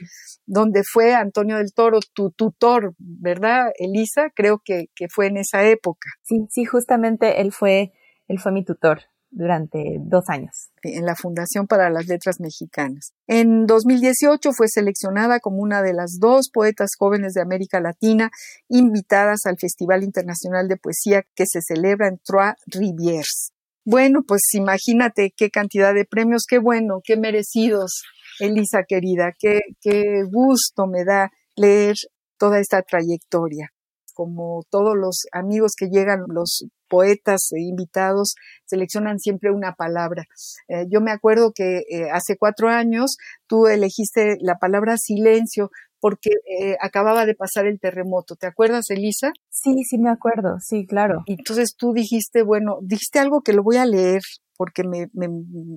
donde 0.45 0.84
fue 0.84 1.15
Antonio 1.15 1.57
del 1.57 1.74
Toro 1.74 2.01
tu 2.13 2.29
tutor, 2.29 2.93
¿verdad, 3.00 3.72
Elisa? 3.79 4.29
Creo 4.36 4.62
que, 4.63 4.86
que 4.93 5.07
fue 5.10 5.25
en 5.25 5.38
esa 5.38 5.65
época. 5.67 6.07
Sí, 6.22 6.45
sí, 6.51 6.65
justamente 6.65 7.41
él 7.41 7.51
fue, 7.51 7.93
él 8.27 8.39
fue 8.39 8.51
mi 8.51 8.63
tutor 8.63 9.00
durante 9.36 9.98
dos 10.00 10.24
años. 10.30 10.72
En 10.82 11.06
la 11.06 11.15
Fundación 11.15 11.68
para 11.68 11.89
las 11.89 12.08
Letras 12.08 12.39
Mexicanas. 12.39 13.13
En 13.27 13.68
2018 13.68 14.51
fue 14.54 14.68
seleccionada 14.68 15.39
como 15.39 15.58
una 15.58 15.84
de 15.84 15.94
las 15.94 16.18
dos 16.20 16.50
poetas 16.51 16.92
jóvenes 16.98 17.34
de 17.34 17.42
América 17.42 17.82
Latina 17.82 18.32
invitadas 18.70 19.46
al 19.46 19.58
Festival 19.60 20.04
Internacional 20.04 20.68
de 20.68 20.77
Poesía 20.77 21.24
que 21.36 21.46
se 21.46 21.60
celebra 21.62 22.08
en 22.08 22.20
Trois 22.24 22.56
Rivières. 22.65 23.51
Bueno, 23.84 24.24
pues 24.25 24.42
imagínate 24.54 25.34
qué 25.36 25.51
cantidad 25.51 25.94
de 25.94 26.06
premios, 26.06 26.46
qué 26.48 26.58
bueno, 26.58 27.01
qué 27.04 27.18
merecidos, 27.18 28.01
Elisa 28.39 28.84
querida, 28.88 29.34
qué, 29.38 29.60
qué 29.82 30.24
gusto 30.24 30.88
me 30.88 31.04
da 31.04 31.32
leer 31.56 31.96
toda 32.38 32.60
esta 32.60 32.82
trayectoria 32.82 33.75
como 34.15 34.63
todos 34.72 34.95
los 34.98 35.27
amigos 35.31 35.74
que 35.77 35.89
llegan, 35.89 36.24
los 36.27 36.65
poetas 36.88 37.51
e 37.51 37.62
invitados, 37.62 38.36
seleccionan 38.65 39.19
siempre 39.19 39.51
una 39.51 39.74
palabra. 39.74 40.24
Eh, 40.67 40.86
yo 40.89 41.01
me 41.01 41.12
acuerdo 41.12 41.51
que 41.53 41.84
eh, 41.89 42.10
hace 42.12 42.38
cuatro 42.38 42.69
años 42.69 43.17
tú 43.48 43.67
elegiste 43.67 44.38
la 44.39 44.55
palabra 44.55 44.98
silencio 44.98 45.69
porque 46.00 46.29
eh, 46.60 46.77
acababa 46.81 47.25
de 47.25 47.36
pasar 47.36 47.65
el 47.65 47.79
terremoto. 47.79 48.36
¿Te 48.36 48.48
acuerdas, 48.48 48.89
Elisa? 48.89 49.31
Sí, 49.50 49.84
sí 49.84 49.98
me 49.98 50.10
acuerdo, 50.10 50.57
sí, 50.60 50.86
claro. 50.86 51.24
Entonces 51.25 51.75
tú 51.75 51.93
dijiste, 51.93 52.43
bueno, 52.43 52.77
dijiste 52.81 53.19
algo 53.19 53.41
que 53.41 53.53
lo 53.53 53.63
voy 53.63 53.77
a 53.77 53.86
leer 53.86 54.22
porque 54.58 54.84
me, 54.84 55.08
me, 55.14 55.28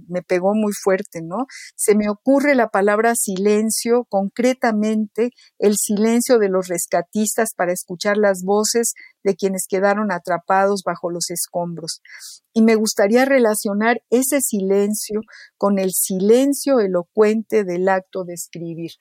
me, 0.08 0.22
pegó 0.22 0.54
muy 0.54 0.72
fuerte, 0.72 1.20
¿no? 1.22 1.46
Se 1.76 1.94
me 1.94 2.08
ocurre 2.08 2.54
la 2.54 2.68
palabra 2.68 3.14
silencio, 3.14 4.06
concretamente 4.08 5.30
el 5.58 5.76
silencio 5.76 6.38
de 6.38 6.48
los 6.48 6.68
rescatistas 6.68 7.54
para 7.56 7.72
escuchar 7.72 8.16
las 8.16 8.42
voces 8.44 8.94
de 9.22 9.34
quienes 9.34 9.66
quedaron 9.68 10.12
atrapados 10.12 10.82
bajo 10.84 11.10
los 11.10 11.30
escombros. 11.30 12.00
Y 12.52 12.62
me 12.62 12.74
gustaría 12.74 13.24
relacionar 13.24 14.02
ese 14.10 14.40
silencio 14.40 15.20
con 15.56 15.78
el 15.78 15.90
silencio 15.92 16.80
elocuente 16.80 17.64
del 17.64 17.88
acto 17.88 18.24
de 18.24 18.34
escribir, 18.34 18.92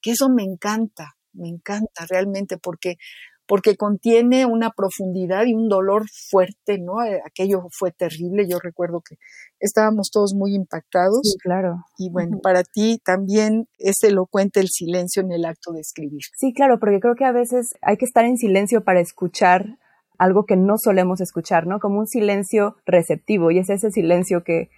que 0.00 0.12
eso 0.12 0.28
me 0.28 0.42
encanta, 0.42 1.16
me 1.32 1.48
encanta 1.48 2.06
realmente 2.08 2.58
porque 2.58 2.96
porque 3.46 3.76
contiene 3.76 4.44
una 4.44 4.70
profundidad 4.70 5.46
y 5.46 5.54
un 5.54 5.68
dolor 5.68 6.04
fuerte, 6.30 6.78
¿no? 6.78 7.02
Eh, 7.04 7.20
aquello 7.24 7.68
fue 7.70 7.92
terrible, 7.92 8.46
yo 8.48 8.58
recuerdo 8.58 9.00
que 9.00 9.16
estábamos 9.60 10.10
todos 10.10 10.34
muy 10.34 10.54
impactados. 10.54 11.20
Sí, 11.22 11.38
claro. 11.38 11.84
Y 11.98 12.10
bueno, 12.10 12.38
para 12.42 12.64
ti 12.64 13.00
también 13.04 13.68
es 13.78 14.02
elocuente 14.02 14.60
el 14.60 14.68
silencio 14.68 15.22
en 15.22 15.32
el 15.32 15.44
acto 15.44 15.72
de 15.72 15.80
escribir. 15.80 16.22
Sí, 16.36 16.52
claro, 16.52 16.78
porque 16.80 17.00
creo 17.00 17.14
que 17.14 17.24
a 17.24 17.32
veces 17.32 17.74
hay 17.82 17.96
que 17.96 18.04
estar 18.04 18.24
en 18.24 18.36
silencio 18.36 18.82
para 18.82 19.00
escuchar 19.00 19.78
algo 20.18 20.44
que 20.44 20.56
no 20.56 20.78
solemos 20.78 21.20
escuchar, 21.20 21.66
¿no? 21.66 21.78
Como 21.78 22.00
un 22.00 22.06
silencio 22.06 22.76
receptivo, 22.86 23.50
y 23.50 23.58
es 23.58 23.70
ese 23.70 23.90
silencio 23.90 24.42
que 24.44 24.70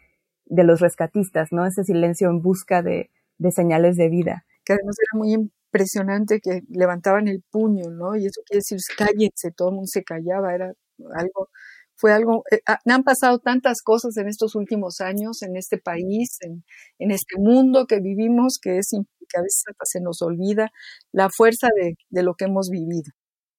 de 0.46 0.64
los 0.64 0.80
rescatistas, 0.80 1.52
¿no? 1.52 1.64
Ese 1.64 1.84
silencio 1.84 2.28
en 2.28 2.42
busca 2.42 2.82
de, 2.82 3.10
de 3.38 3.52
señales 3.52 3.96
de 3.96 4.08
vida. 4.08 4.44
Que 4.64 4.74
además 4.74 4.96
era 4.98 5.18
muy 5.18 5.50
impresionante 5.68 6.40
que 6.40 6.60
levantaban 6.70 7.28
el 7.28 7.42
puño, 7.50 7.90
¿no? 7.90 8.16
Y 8.16 8.26
eso 8.26 8.42
quiere 8.46 8.58
decir, 8.60 8.78
cállense, 8.96 9.50
todo 9.56 9.68
el 9.70 9.74
mundo 9.76 9.88
se 9.88 10.02
callaba, 10.04 10.54
era 10.54 10.72
algo, 11.16 11.48
fue 11.96 12.12
algo, 12.12 12.44
eh, 12.50 12.60
ah, 12.66 12.78
han 12.86 13.02
pasado 13.04 13.38
tantas 13.40 13.82
cosas 13.82 14.16
en 14.16 14.28
estos 14.28 14.54
últimos 14.54 15.00
años, 15.00 15.42
en 15.42 15.56
este 15.56 15.78
país, 15.78 16.38
en, 16.42 16.64
en 16.98 17.10
este 17.10 17.38
mundo 17.38 17.86
que 17.86 18.00
vivimos, 18.00 18.58
que 18.62 18.78
es 18.78 18.90
que 19.28 19.38
a 19.38 19.42
veces 19.42 19.62
se 19.84 20.00
nos 20.00 20.22
olvida 20.22 20.70
la 21.12 21.28
fuerza 21.30 21.68
de, 21.80 21.94
de 22.10 22.22
lo 22.22 22.34
que 22.34 22.46
hemos 22.46 22.70
vivido. 22.70 23.12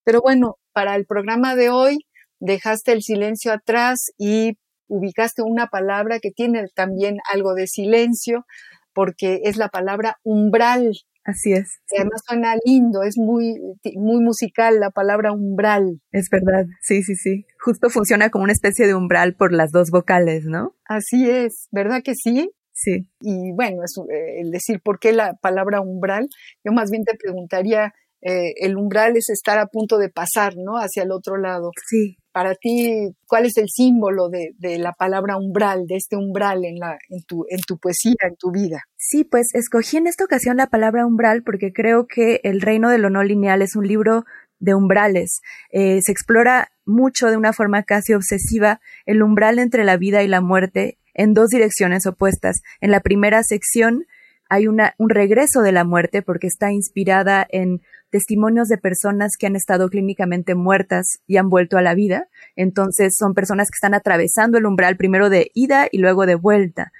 Pero 0.03 0.21
bueno, 0.21 0.57
para 0.73 0.95
el 0.95 1.05
programa 1.05 1.55
de 1.55 1.69
hoy 1.69 1.99
dejaste 2.39 2.93
el 2.93 3.03
silencio 3.03 3.53
atrás 3.53 4.11
y 4.17 4.57
ubicaste 4.87 5.43
una 5.43 5.67
palabra 5.67 6.19
que 6.19 6.31
tiene 6.31 6.65
también 6.75 7.17
algo 7.31 7.53
de 7.53 7.67
silencio, 7.67 8.45
porque 8.93 9.41
es 9.43 9.57
la 9.57 9.69
palabra 9.69 10.17
umbral. 10.23 10.93
Así 11.29 11.53
es. 11.53 11.79
Además 11.95 12.21
suena 12.27 12.55
lindo, 12.65 13.03
es 13.03 13.15
muy, 13.17 13.59
muy 13.95 14.23
musical 14.23 14.79
la 14.79 14.89
palabra 14.89 15.31
umbral. 15.31 16.01
Es 16.11 16.27
verdad, 16.31 16.65
sí, 16.81 17.03
sí, 17.03 17.15
sí. 17.15 17.45
Justo 17.63 17.89
funciona 17.89 18.29
como 18.29 18.45
una 18.45 18.53
especie 18.53 18.87
de 18.87 18.95
umbral 18.95 19.35
por 19.35 19.53
las 19.53 19.71
dos 19.71 19.91
vocales, 19.91 20.45
¿no? 20.45 20.75
Así 20.85 21.29
es, 21.29 21.67
¿verdad 21.71 22.01
que 22.03 22.15
sí? 22.15 22.49
Sí. 22.73 23.07
Y 23.21 23.51
bueno, 23.53 23.83
es, 23.83 23.95
eh, 24.11 24.41
el 24.41 24.49
decir 24.49 24.81
por 24.83 24.99
qué 24.99 25.11
la 25.11 25.35
palabra 25.35 25.81
umbral, 25.81 26.27
yo 26.63 26.71
más 26.71 26.89
bien 26.89 27.03
te 27.03 27.15
preguntaría, 27.15 27.93
eh, 28.21 28.53
el 28.57 28.77
umbral 28.77 29.15
es 29.17 29.29
estar 29.29 29.59
a 29.59 29.67
punto 29.67 29.97
de 29.97 30.09
pasar, 30.09 30.53
¿no? 30.57 30.77
Hacia 30.77 31.03
el 31.03 31.11
otro 31.11 31.37
lado. 31.37 31.71
Sí. 31.87 32.17
Para 32.31 32.53
ti, 32.55 33.09
¿cuál 33.27 33.45
es 33.45 33.57
el 33.57 33.69
símbolo 33.69 34.29
de, 34.29 34.51
de 34.57 34.77
la 34.77 34.93
palabra 34.93 35.37
umbral, 35.37 35.85
de 35.87 35.95
este 35.95 36.15
umbral 36.15 36.63
en, 36.63 36.75
la, 36.75 36.97
en, 37.09 37.23
tu, 37.23 37.45
en 37.49 37.59
tu 37.67 37.77
poesía, 37.77 38.15
en 38.21 38.35
tu 38.37 38.51
vida? 38.51 38.83
Sí, 38.97 39.23
pues 39.23 39.53
escogí 39.55 39.97
en 39.97 40.07
esta 40.07 40.25
ocasión 40.25 40.57
la 40.57 40.67
palabra 40.67 41.05
umbral 41.05 41.43
porque 41.43 41.73
creo 41.73 42.05
que 42.07 42.39
El 42.43 42.61
reino 42.61 42.89
de 42.89 42.99
lo 42.99 43.09
no 43.09 43.23
lineal 43.23 43.61
es 43.61 43.75
un 43.75 43.87
libro 43.87 44.25
de 44.59 44.75
umbrales. 44.75 45.41
Eh, 45.71 46.01
se 46.01 46.11
explora 46.11 46.71
mucho 46.85 47.27
de 47.27 47.37
una 47.37 47.53
forma 47.53 47.83
casi 47.83 48.13
obsesiva 48.13 48.79
el 49.05 49.23
umbral 49.23 49.57
entre 49.57 49.83
la 49.83 49.97
vida 49.97 50.21
y 50.23 50.27
la 50.27 50.41
muerte 50.41 50.97
en 51.13 51.33
dos 51.33 51.49
direcciones 51.49 52.05
opuestas. 52.05 52.61
En 52.79 52.91
la 52.91 52.99
primera 52.99 53.43
sección 53.43 54.05
hay 54.49 54.67
un 54.67 54.79
regreso 55.09 55.61
de 55.61 55.71
la 55.71 55.83
muerte 55.83 56.23
porque 56.23 56.47
está 56.47 56.71
inspirada 56.71 57.45
en 57.49 57.81
testimonios 58.09 58.67
de 58.67 58.79
personas 58.79 59.33
que 59.37 59.45
han 59.45 59.55
estado 59.55 59.89
clínicamente 59.89 60.55
muertas 60.55 61.19
y 61.27 61.37
han 61.37 61.49
vuelto 61.49 61.77
a 61.77 61.83
la 61.83 61.93
vida. 61.93 62.27
Entonces 62.55 63.15
son 63.15 63.35
personas 63.35 63.67
que 63.67 63.75
están 63.75 63.93
atravesando 63.93 64.57
el 64.57 64.65
umbral 64.65 64.97
primero 64.97 65.29
de 65.29 65.51
ida 65.53 65.87
y 65.91 65.99
luego 65.99 66.25
de 66.25 66.33
vuelta. 66.33 66.91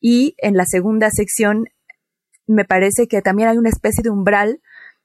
Y 0.00 0.34
en 0.38 0.56
la 0.56 0.64
segunda 0.66 1.08
sección 1.10 1.66
me 2.48 2.64
parece 2.64 3.06
que 3.06 3.22
también 3.22 3.48
hay 3.50 3.56
una 3.56 3.70
especie 3.70 4.02
de 4.02 4.10
umbral 4.10 4.60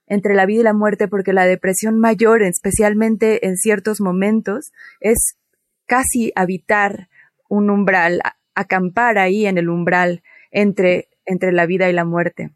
entre 0.07 0.33
la 0.33 0.47
vida 0.47 0.61
y 0.61 0.63
la 0.63 0.73
muerte 0.73 1.07
porque 1.07 1.33
la 1.33 1.45
depresión 1.45 1.99
mayor, 1.99 2.41
especialmente 2.41 3.45
en 3.47 3.57
ciertos 3.57 4.01
momentos, 4.01 4.71
es 4.99 5.37
casi 5.85 6.31
habitar 6.35 7.09
un 7.47 7.69
umbral, 7.69 8.21
acampar 8.55 9.19
ahí 9.19 9.45
en 9.45 9.57
el 9.57 9.69
umbral 9.69 10.23
entre, 10.51 11.09
entre 11.25 11.51
la 11.51 11.65
vida 11.65 11.89
y 11.89 11.93
la 11.93 12.05
muerte. 12.05 12.51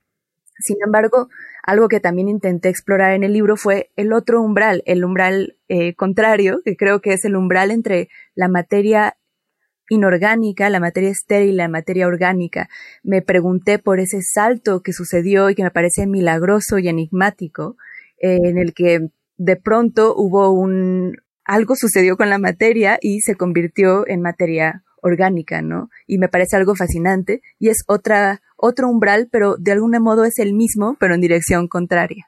Sin 0.59 0.77
embargo, 0.85 1.27
algo 1.63 1.87
que 1.87 1.99
también 1.99 2.29
intenté 2.29 2.69
explorar 2.69 3.13
en 3.13 3.23
el 3.23 3.33
libro 3.33 3.57
fue 3.57 3.91
el 3.95 4.13
otro 4.13 4.41
umbral, 4.41 4.83
el 4.85 5.03
umbral 5.03 5.57
eh, 5.67 5.95
contrario, 5.95 6.61
que 6.63 6.77
creo 6.77 7.01
que 7.01 7.13
es 7.13 7.25
el 7.25 7.35
umbral 7.35 7.71
entre 7.71 8.09
la 8.35 8.47
materia 8.47 9.17
inorgánica, 9.89 10.69
la 10.69 10.79
materia 10.79 11.09
estéril 11.09 11.57
la 11.57 11.67
materia 11.67 12.07
orgánica. 12.07 12.69
Me 13.03 13.21
pregunté 13.21 13.79
por 13.79 13.99
ese 13.99 14.21
salto 14.21 14.81
que 14.81 14.93
sucedió 14.93 15.49
y 15.49 15.55
que 15.55 15.63
me 15.63 15.71
parece 15.71 16.07
milagroso 16.07 16.79
y 16.79 16.87
enigmático, 16.87 17.75
eh, 18.19 18.39
en 18.43 18.57
el 18.57 18.73
que 18.73 19.09
de 19.37 19.55
pronto 19.57 20.15
hubo 20.15 20.51
un 20.51 21.17
algo 21.43 21.75
sucedió 21.75 22.17
con 22.17 22.29
la 22.29 22.39
materia 22.39 22.97
y 22.99 23.21
se 23.21 23.35
convirtió 23.35 24.07
en 24.07 24.21
materia 24.21 24.83
orgánica, 25.01 25.61
¿no? 25.61 25.89
Y 26.07 26.17
me 26.17 26.27
parece 26.27 26.55
algo 26.55 26.75
fascinante 26.75 27.41
y 27.59 27.69
es 27.69 27.83
otra 27.85 28.41
otro 28.65 28.89
umbral, 28.89 29.27
pero 29.31 29.55
de 29.57 29.71
algún 29.71 29.91
modo 30.01 30.25
es 30.25 30.39
el 30.39 30.53
mismo, 30.53 30.97
pero 30.99 31.15
en 31.15 31.21
dirección 31.21 31.67
contraria. 31.67 32.25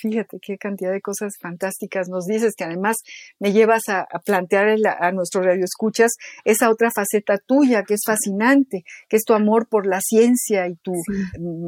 Fíjate 0.00 0.38
qué 0.40 0.58
cantidad 0.58 0.92
de 0.92 1.00
cosas 1.00 1.34
fantásticas 1.40 2.08
nos 2.08 2.26
dices, 2.26 2.54
que 2.56 2.62
además 2.62 2.98
me 3.40 3.52
llevas 3.52 3.88
a, 3.88 4.06
plantear 4.24 4.76
a 4.86 5.10
nuestro 5.10 5.42
radio 5.42 5.64
escuchas 5.64 6.12
esa 6.44 6.70
otra 6.70 6.90
faceta 6.94 7.36
tuya 7.44 7.82
que 7.82 7.94
es 7.94 8.02
fascinante, 8.06 8.84
que 9.08 9.16
es 9.16 9.24
tu 9.24 9.34
amor 9.34 9.66
por 9.68 9.86
la 9.86 10.00
ciencia 10.00 10.68
y 10.68 10.76
tu 10.76 10.92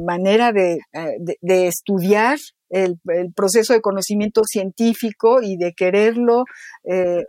manera 0.05 0.53
de, 0.53 0.77
eh, 0.93 1.17
de, 1.41 1.67
estudiar 1.67 2.37
el, 2.69 2.99
proceso 3.35 3.73
de 3.73 3.81
conocimiento 3.81 4.41
científico 4.43 5.41
y 5.41 5.57
de 5.57 5.73
quererlo 5.73 6.45
eh, 6.83 7.23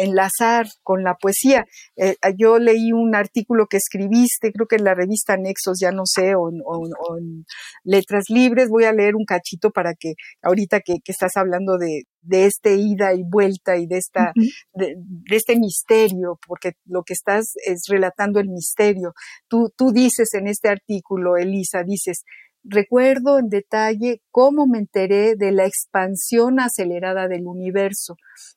enlazar 0.00 0.66
con 0.82 1.02
la 1.02 1.14
poesía. 1.14 1.64
Eh, 1.96 2.16
yo 2.36 2.58
leí 2.58 2.92
un 2.92 3.14
artículo 3.14 3.66
que 3.66 3.76
escribiste, 3.76 4.52
creo 4.52 4.66
que 4.66 4.76
en 4.76 4.84
la 4.84 4.94
revista 4.94 5.36
Nexos, 5.36 5.78
ya 5.80 5.92
no 5.92 6.02
sé, 6.04 6.34
o, 6.34 6.50
en 6.50 7.44
Letras 7.84 8.24
Libres, 8.28 8.68
voy 8.68 8.84
a 8.84 8.92
leer 8.92 9.14
un 9.16 9.24
cachito 9.24 9.70
para 9.70 9.94
que 9.94 10.14
ahorita 10.42 10.80
que, 10.80 10.98
estás 11.06 11.36
hablando 11.36 11.76
de, 11.76 12.04
de 12.22 12.46
este 12.46 12.76
ida 12.76 13.12
y 13.12 13.22
vuelta 13.22 13.76
y 13.76 13.86
de 13.86 13.98
esta 13.98 14.32
de, 14.72 14.96
este 15.30 15.56
misterio 15.58 16.38
porque 16.46 16.72
lo 16.86 17.02
que 17.02 17.12
estás 17.12 17.52
es 17.66 17.82
relatando 17.88 18.40
el 18.40 18.48
misterio. 18.48 19.12
Tú 19.48 19.70
tú 19.76 19.92
dices 19.92 20.32
en 20.34 20.46
este 20.46 20.68
artículo 20.68 21.36
Elisa 21.36 21.82
dices 21.82 22.24
Recuerdo 22.64 23.38
en 23.38 23.48
detalle 23.48 24.22
cómo 24.30 24.66
me 24.66 24.78
enteré 24.78 25.34
de 25.34 25.50
la 25.50 25.66
expansión 25.66 26.60
acelerada 26.60 27.26
del 27.26 27.46
universo, 27.46 28.14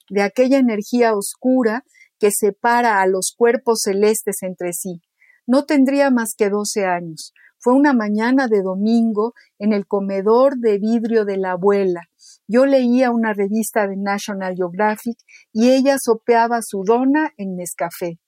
de 0.10 0.22
aquella 0.22 0.60
energía 0.60 1.16
oscura 1.16 1.84
que 2.20 2.30
separa 2.32 3.02
a 3.02 3.08
los 3.08 3.34
cuerpos 3.36 3.82
celestes 3.84 4.44
entre 4.44 4.74
sí. 4.74 5.02
No 5.48 5.66
tendría 5.66 6.12
más 6.12 6.36
que 6.38 6.50
doce 6.50 6.86
años. 6.86 7.34
Fue 7.58 7.74
una 7.74 7.94
mañana 7.94 8.48
de 8.48 8.62
domingo 8.62 9.34
en 9.58 9.74
el 9.74 9.88
comedor 9.88 10.58
de 10.58 10.78
vidrio 10.78 11.26
de 11.26 11.38
la 11.38 11.54
abuela. 11.54 12.02
Yo 12.48 12.68
leía 12.68 13.10
una 13.10 13.34
revista 13.34 13.88
de 13.88 13.98
National 13.98 14.54
Geographic 14.56 15.18
y 15.52 15.72
ella 15.72 15.98
sopeaba 16.00 16.60
su 16.62 16.84
dona 16.84 17.32
en 17.38 17.56
Nescafé. 17.56 18.20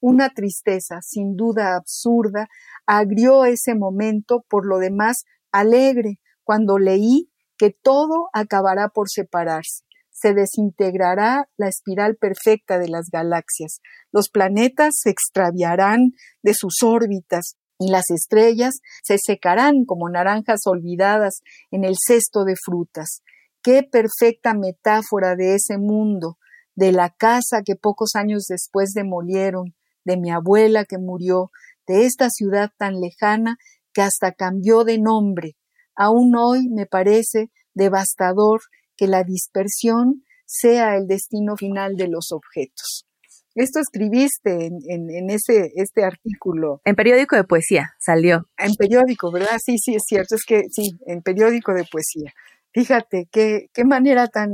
Una 0.00 0.30
tristeza, 0.30 1.00
sin 1.02 1.34
duda 1.36 1.74
absurda, 1.74 2.48
agrió 2.86 3.44
ese 3.44 3.74
momento, 3.74 4.44
por 4.48 4.66
lo 4.66 4.78
demás 4.78 5.24
alegre, 5.50 6.20
cuando 6.44 6.78
leí 6.78 7.30
que 7.56 7.70
todo 7.70 8.28
acabará 8.32 8.88
por 8.88 9.08
separarse. 9.10 9.84
Se 10.10 10.34
desintegrará 10.34 11.48
la 11.56 11.68
espiral 11.68 12.16
perfecta 12.16 12.78
de 12.78 12.88
las 12.88 13.06
galaxias. 13.12 13.80
Los 14.12 14.30
planetas 14.30 14.94
se 15.02 15.10
extraviarán 15.10 16.12
de 16.42 16.54
sus 16.54 16.82
órbitas 16.82 17.56
y 17.78 17.90
las 17.90 18.10
estrellas 18.10 18.80
se 19.02 19.16
secarán 19.18 19.84
como 19.84 20.08
naranjas 20.08 20.60
olvidadas 20.66 21.40
en 21.70 21.84
el 21.84 21.94
cesto 22.04 22.44
de 22.44 22.54
frutas. 22.56 23.22
Qué 23.62 23.82
perfecta 23.82 24.54
metáfora 24.54 25.36
de 25.36 25.54
ese 25.54 25.78
mundo, 25.78 26.38
de 26.74 26.92
la 26.92 27.10
casa 27.10 27.62
que 27.64 27.76
pocos 27.76 28.10
años 28.14 28.44
después 28.48 28.92
demolieron, 28.94 29.74
de 30.08 30.16
mi 30.16 30.30
abuela 30.30 30.84
que 30.86 30.98
murió, 30.98 31.50
de 31.86 32.06
esta 32.06 32.30
ciudad 32.30 32.70
tan 32.78 33.00
lejana 33.00 33.58
que 33.92 34.02
hasta 34.02 34.32
cambió 34.32 34.84
de 34.84 34.98
nombre. 34.98 35.56
Aún 35.94 36.34
hoy 36.34 36.68
me 36.68 36.86
parece 36.86 37.50
devastador 37.74 38.60
que 38.96 39.06
la 39.06 39.22
dispersión 39.22 40.24
sea 40.46 40.96
el 40.96 41.06
destino 41.06 41.56
final 41.56 41.96
de 41.96 42.08
los 42.08 42.32
objetos. 42.32 43.06
Esto 43.54 43.80
escribiste 43.80 44.66
en, 44.66 45.30
ese 45.30 45.72
este 45.74 46.04
artículo. 46.04 46.80
En 46.84 46.94
periódico 46.94 47.36
de 47.36 47.44
poesía 47.44 47.90
salió. 47.98 48.48
En 48.56 48.74
periódico, 48.74 49.30
¿verdad? 49.32 49.58
Sí, 49.62 49.76
sí, 49.78 49.94
es 49.94 50.04
cierto. 50.06 50.36
Es 50.36 50.44
que 50.44 50.62
sí, 50.70 50.98
en 51.06 51.22
periódico 51.22 51.74
de 51.74 51.84
poesía. 51.84 52.32
Fíjate 52.72 53.28
qué, 53.32 53.66
qué 53.72 53.84
manera 53.84 54.28
tan, 54.28 54.50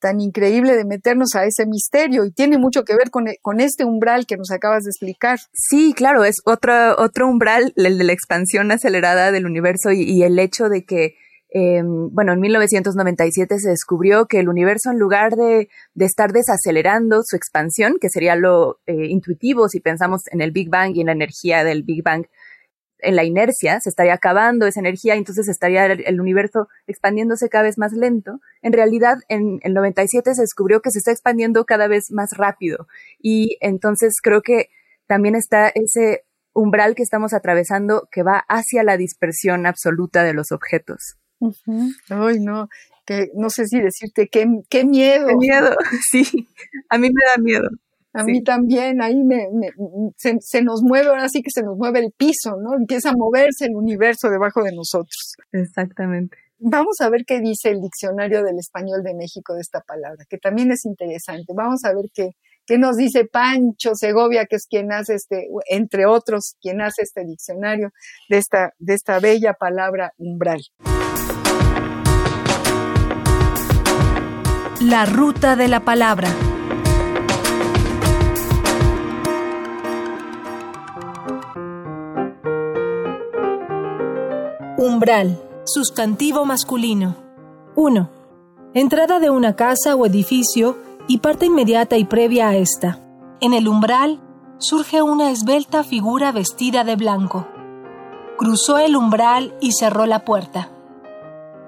tan 0.00 0.20
increíble 0.20 0.76
de 0.76 0.84
meternos 0.84 1.34
a 1.34 1.44
ese 1.44 1.66
misterio 1.66 2.24
y 2.24 2.30
tiene 2.30 2.58
mucho 2.58 2.84
que 2.84 2.94
ver 2.94 3.10
con, 3.10 3.26
con, 3.42 3.60
este 3.60 3.84
umbral 3.84 4.26
que 4.26 4.36
nos 4.36 4.50
acabas 4.50 4.84
de 4.84 4.90
explicar. 4.90 5.38
Sí, 5.52 5.92
claro, 5.94 6.24
es 6.24 6.36
otro, 6.44 6.96
otro 6.98 7.28
umbral, 7.28 7.72
el 7.76 7.98
de 7.98 8.04
la 8.04 8.12
expansión 8.12 8.70
acelerada 8.70 9.32
del 9.32 9.46
universo 9.46 9.90
y, 9.92 10.22
el 10.22 10.38
hecho 10.38 10.68
de 10.68 10.84
que, 10.84 11.16
eh, 11.52 11.82
bueno, 11.84 12.32
en 12.32 12.40
1997 12.40 13.58
se 13.58 13.70
descubrió 13.70 14.26
que 14.26 14.40
el 14.40 14.48
universo 14.48 14.90
en 14.90 14.98
lugar 14.98 15.36
de, 15.36 15.68
de 15.94 16.04
estar 16.04 16.32
desacelerando 16.32 17.22
su 17.24 17.36
expansión, 17.36 17.98
que 18.00 18.10
sería 18.10 18.36
lo 18.36 18.78
eh, 18.86 19.06
intuitivo 19.06 19.68
si 19.68 19.80
pensamos 19.80 20.22
en 20.30 20.40
el 20.40 20.52
Big 20.52 20.70
Bang 20.70 20.94
y 20.94 21.00
en 21.00 21.06
la 21.06 21.12
energía 21.12 21.64
del 21.64 21.82
Big 21.82 22.02
Bang, 22.02 22.26
en 23.00 23.16
la 23.16 23.24
inercia, 23.24 23.80
se 23.80 23.88
estaría 23.88 24.14
acabando 24.14 24.66
esa 24.66 24.80
energía 24.80 25.14
y 25.14 25.18
entonces 25.18 25.48
estaría 25.48 25.86
el, 25.86 26.20
universo 26.20 26.68
expandiéndose 26.86 27.48
cada 27.48 27.64
vez 27.64 27.78
más 27.78 27.92
lento. 27.92 28.40
En 28.62 28.72
realidad, 28.72 29.18
en 29.28 29.60
el 29.62 29.74
97 29.74 30.34
se 30.34 30.42
descubrió 30.42 30.80
que 30.80 30.90
se 30.90 30.98
está 30.98 31.12
expandiendo 31.12 31.64
cada 31.64 31.88
vez 31.88 32.10
más 32.10 32.30
rápido 32.36 32.86
y 33.20 33.56
entonces 33.60 34.16
creo 34.22 34.42
que 34.42 34.68
también 35.06 35.34
está 35.34 35.68
ese 35.68 36.24
umbral 36.52 36.94
que 36.94 37.02
estamos 37.02 37.32
atravesando 37.32 38.08
que 38.10 38.22
va 38.22 38.44
hacia 38.48 38.82
la 38.82 38.96
dispersión 38.96 39.66
absoluta 39.66 40.24
de 40.24 40.34
los 40.34 40.52
objetos. 40.52 41.16
Ay, 42.10 42.40
no, 42.40 42.68
que 43.06 43.28
no 43.34 43.48
sé 43.48 43.66
si 43.66 43.80
decirte 43.80 44.28
qué, 44.28 44.46
qué 44.68 44.84
miedo. 44.84 45.28
Qué 45.28 45.36
miedo, 45.36 45.76
sí, 46.10 46.48
a 46.88 46.98
mí 46.98 47.08
me 47.08 47.22
da 47.34 47.42
miedo. 47.42 47.68
A 48.18 48.24
mí 48.24 48.42
también, 48.42 49.00
ahí 49.00 49.22
me, 49.22 49.48
se, 50.16 50.62
nos 50.62 50.82
mueve, 50.82 51.08
ahora 51.08 51.28
sí 51.28 51.42
que 51.42 51.50
se 51.50 51.62
nos 51.62 51.76
mueve 51.76 52.00
el 52.00 52.12
piso, 52.12 52.56
¿no? 52.60 52.74
Empieza 52.74 53.10
a 53.10 53.16
moverse 53.16 53.66
el 53.66 53.76
universo 53.76 54.28
debajo 54.28 54.62
de 54.62 54.72
nosotros. 54.74 55.34
Exactamente. 55.52 56.36
Vamos 56.58 57.00
a 57.00 57.08
ver 57.08 57.24
qué 57.24 57.40
dice 57.40 57.70
el 57.70 57.80
diccionario 57.80 58.42
del 58.42 58.58
español 58.58 59.04
de 59.04 59.14
México 59.14 59.54
de 59.54 59.60
esta 59.60 59.80
palabra, 59.80 60.24
que 60.28 60.38
también 60.38 60.72
es 60.72 60.84
interesante. 60.84 61.52
Vamos 61.54 61.84
a 61.84 61.94
ver 61.94 62.06
qué, 62.12 62.30
qué 62.66 62.78
nos 62.78 62.96
dice 62.96 63.24
Pancho 63.24 63.94
Segovia, 63.94 64.46
que 64.46 64.56
es 64.56 64.66
quien 64.68 64.92
hace 64.92 65.14
este, 65.14 65.46
entre 65.68 66.06
otros, 66.06 66.56
quien 66.60 66.80
hace 66.80 67.02
este 67.02 67.24
diccionario 67.24 67.90
de 68.28 68.38
esta, 68.38 68.72
de 68.78 68.94
esta 68.94 69.20
bella 69.20 69.54
palabra 69.54 70.12
umbral. 70.18 70.60
La 74.80 75.06
ruta 75.06 75.56
de 75.56 75.68
la 75.68 75.80
palabra. 75.80 76.28
Umbral. 84.80 85.42
Sustantivo 85.64 86.44
masculino. 86.44 87.16
1. 87.74 88.10
Entrada 88.74 89.18
de 89.18 89.28
una 89.28 89.56
casa 89.56 89.96
o 89.96 90.06
edificio 90.06 90.78
y 91.08 91.18
parte 91.18 91.46
inmediata 91.46 91.96
y 91.96 92.04
previa 92.04 92.50
a 92.50 92.54
esta. 92.54 93.00
En 93.40 93.54
el 93.54 93.66
umbral 93.66 94.20
surge 94.58 95.02
una 95.02 95.32
esbelta 95.32 95.82
figura 95.82 96.30
vestida 96.30 96.84
de 96.84 96.94
blanco. 96.94 97.48
Cruzó 98.38 98.78
el 98.78 98.94
umbral 98.94 99.52
y 99.60 99.72
cerró 99.72 100.06
la 100.06 100.24
puerta. 100.24 100.70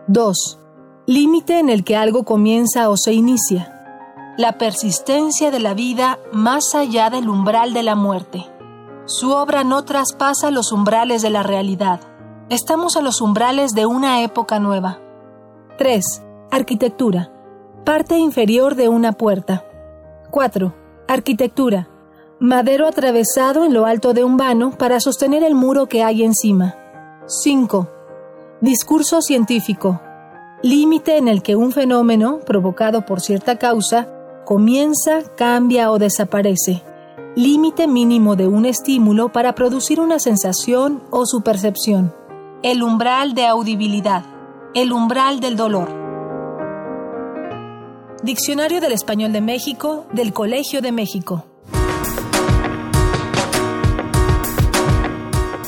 2. 0.07 0.61
Límite 1.07 1.59
en 1.59 1.68
el 1.68 1.83
que 1.83 1.96
algo 1.96 2.25
comienza 2.25 2.88
o 2.90 2.96
se 2.96 3.12
inicia. 3.12 3.75
La 4.38 4.57
persistencia 4.57 5.51
de 5.51 5.59
la 5.59 5.75
vida 5.75 6.20
más 6.31 6.77
allá 6.77 7.11
del 7.11 7.29
umbral 7.29 7.75
de 7.75 7.83
la 7.83 7.96
muerte. 7.96 8.46
Su 9.07 9.33
obra 9.33 9.64
no 9.64 9.83
traspasa 9.83 10.53
los 10.53 10.70
umbrales 10.70 11.23
de 11.23 11.31
la 11.31 11.42
realidad 11.42 12.03
Estamos 12.50 12.96
a 12.96 13.00
los 13.00 13.20
umbrales 13.20 13.74
de 13.74 13.86
una 13.86 14.24
época 14.24 14.58
nueva. 14.58 14.98
3. 15.78 16.04
Arquitectura. 16.50 17.30
Parte 17.84 18.18
inferior 18.18 18.74
de 18.74 18.88
una 18.88 19.12
puerta. 19.12 19.64
4. 20.32 20.74
Arquitectura. 21.06 21.88
Madero 22.40 22.88
atravesado 22.88 23.64
en 23.64 23.72
lo 23.72 23.86
alto 23.86 24.14
de 24.14 24.24
un 24.24 24.36
vano 24.36 24.72
para 24.72 24.98
sostener 24.98 25.44
el 25.44 25.54
muro 25.54 25.86
que 25.86 26.02
hay 26.02 26.24
encima. 26.24 26.74
5. 27.26 27.88
Discurso 28.60 29.22
científico. 29.22 30.00
Límite 30.60 31.18
en 31.18 31.28
el 31.28 31.44
que 31.44 31.54
un 31.54 31.70
fenómeno, 31.70 32.40
provocado 32.44 33.06
por 33.06 33.20
cierta 33.20 33.58
causa, 33.58 34.08
Comienza, 34.44 35.22
cambia 35.36 35.92
o 35.92 36.00
desaparece. 36.00 36.82
Límite 37.36 37.86
mínimo 37.86 38.34
de 38.34 38.48
un 38.48 38.66
estímulo 38.66 39.30
para 39.30 39.54
producir 39.54 40.00
una 40.00 40.18
sensación 40.18 41.04
o 41.12 41.26
su 41.26 41.42
percepción. 41.42 42.12
El 42.62 42.83
umbral 42.83 43.33
de 43.33 43.46
audibilidad. 43.46 44.23
El 44.75 44.92
umbral 44.92 45.40
del 45.40 45.57
dolor. 45.57 45.88
Diccionario 48.23 48.83
del 48.83 48.92
Español 48.92 49.33
de 49.33 49.40
México 49.40 50.07
del 50.12 50.35
Colegio 50.35 50.83
de 50.83 50.92
México. 50.92 51.46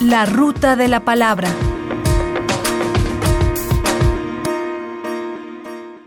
La 0.02 0.26
ruta 0.26 0.76
de 0.76 0.88
la 0.88 1.00
palabra. 1.00 1.48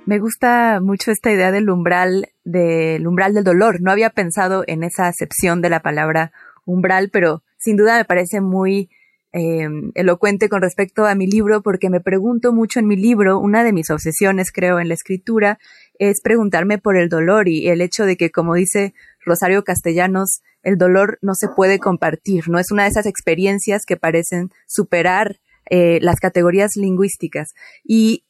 Me 0.06 0.20
gusta 0.20 0.82
mucho 0.84 1.10
esta 1.10 1.32
idea 1.32 1.52
del 1.52 1.68
umbral, 1.68 2.30
del 2.44 3.08
umbral 3.08 3.34
del 3.34 3.44
dolor. 3.44 3.82
No 3.82 3.90
había 3.90 4.12
pensado 4.12 4.64
en 4.68 4.84
esa 4.84 5.08
acepción 5.08 5.64
de 5.64 5.72
la 5.72 5.80
palabra 5.80 6.32
umbral, 6.64 7.10
pero 7.12 7.42
sin 7.58 7.76
duda 7.76 7.98
me 7.98 8.06
parece 8.06 8.40
muy 8.40 8.92
eh, 9.38 9.68
elocuente 9.96 10.48
con 10.48 10.62
respecto 10.62 11.06
a 11.06 11.14
mi 11.14 11.28
libro, 11.28 11.62
porque 11.62 11.90
me 11.90 12.00
pregunto 12.00 12.54
mucho 12.54 12.80
en 12.80 12.88
mi 12.88 12.96
libro, 12.96 13.38
una 13.38 13.66
de 13.66 13.74
mis 13.74 13.90
obsesiones, 13.90 14.50
creo, 14.54 14.80
en 14.80 14.88
la 14.88 14.94
escritura, 14.94 15.60
es 16.00 16.22
preguntarme 16.24 16.78
por 16.78 16.96
el 16.96 17.10
dolor 17.10 17.50
y 17.50 17.68
el 17.68 17.82
hecho 17.82 18.06
de 18.06 18.16
que, 18.16 18.32
como 18.32 18.56
dice 18.56 18.94
Rosario 19.26 19.66
Castellanos, 19.66 20.42
el 20.64 20.78
dolor 20.78 21.20
no 21.22 21.34
se 21.36 21.50
puede 21.50 21.80
compartir, 21.80 22.48
no 22.48 22.60
es 22.60 22.72
una 22.72 22.84
de 22.84 22.90
esas 22.90 23.06
experiencias 23.06 23.84
que 23.86 23.98
parecen 23.98 24.52
superar 24.68 25.36
eh, 25.70 26.00
las 26.02 26.22
categorías 26.22 26.78
lingüísticas. 26.78 27.50
Y 27.84 28.24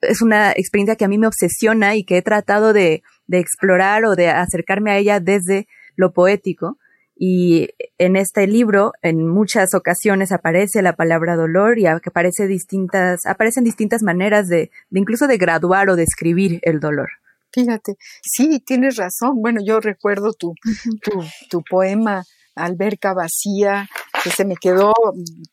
es 0.00 0.22
una 0.22 0.52
experiencia 0.52 0.96
que 0.96 1.04
a 1.04 1.08
mí 1.08 1.18
me 1.18 1.26
obsesiona 1.26 1.94
y 1.94 2.04
que 2.04 2.16
he 2.16 2.22
tratado 2.22 2.72
de, 2.72 3.02
de 3.26 3.38
explorar 3.38 4.06
o 4.06 4.16
de 4.16 4.30
acercarme 4.30 4.92
a 4.92 4.96
ella 4.96 5.20
desde 5.20 5.68
lo 5.94 6.14
poético. 6.14 6.78
Y 7.20 7.70
en 7.98 8.14
este 8.14 8.46
libro, 8.46 8.92
en 9.02 9.26
muchas 9.26 9.74
ocasiones 9.74 10.30
aparece 10.30 10.82
la 10.82 10.94
palabra 10.94 11.34
dolor 11.34 11.78
y 11.78 11.86
aparece 11.86 12.46
distintas, 12.46 13.26
aparecen 13.26 13.64
distintas 13.64 14.02
maneras 14.02 14.48
de, 14.48 14.70
de 14.90 15.00
incluso 15.00 15.26
de 15.26 15.36
graduar 15.36 15.90
o 15.90 15.96
de 15.96 16.04
escribir 16.04 16.60
el 16.62 16.78
dolor. 16.78 17.08
Fíjate, 17.52 17.96
sí, 18.22 18.60
tienes 18.60 18.96
razón. 18.96 19.40
Bueno, 19.40 19.60
yo 19.66 19.80
recuerdo 19.80 20.32
tu, 20.32 20.54
tu, 21.02 21.24
tu 21.50 21.62
poema 21.68 22.22
Alberca 22.64 23.14
Vacía, 23.14 23.88
que 24.22 24.30
se 24.30 24.44
me 24.44 24.56
quedó 24.56 24.92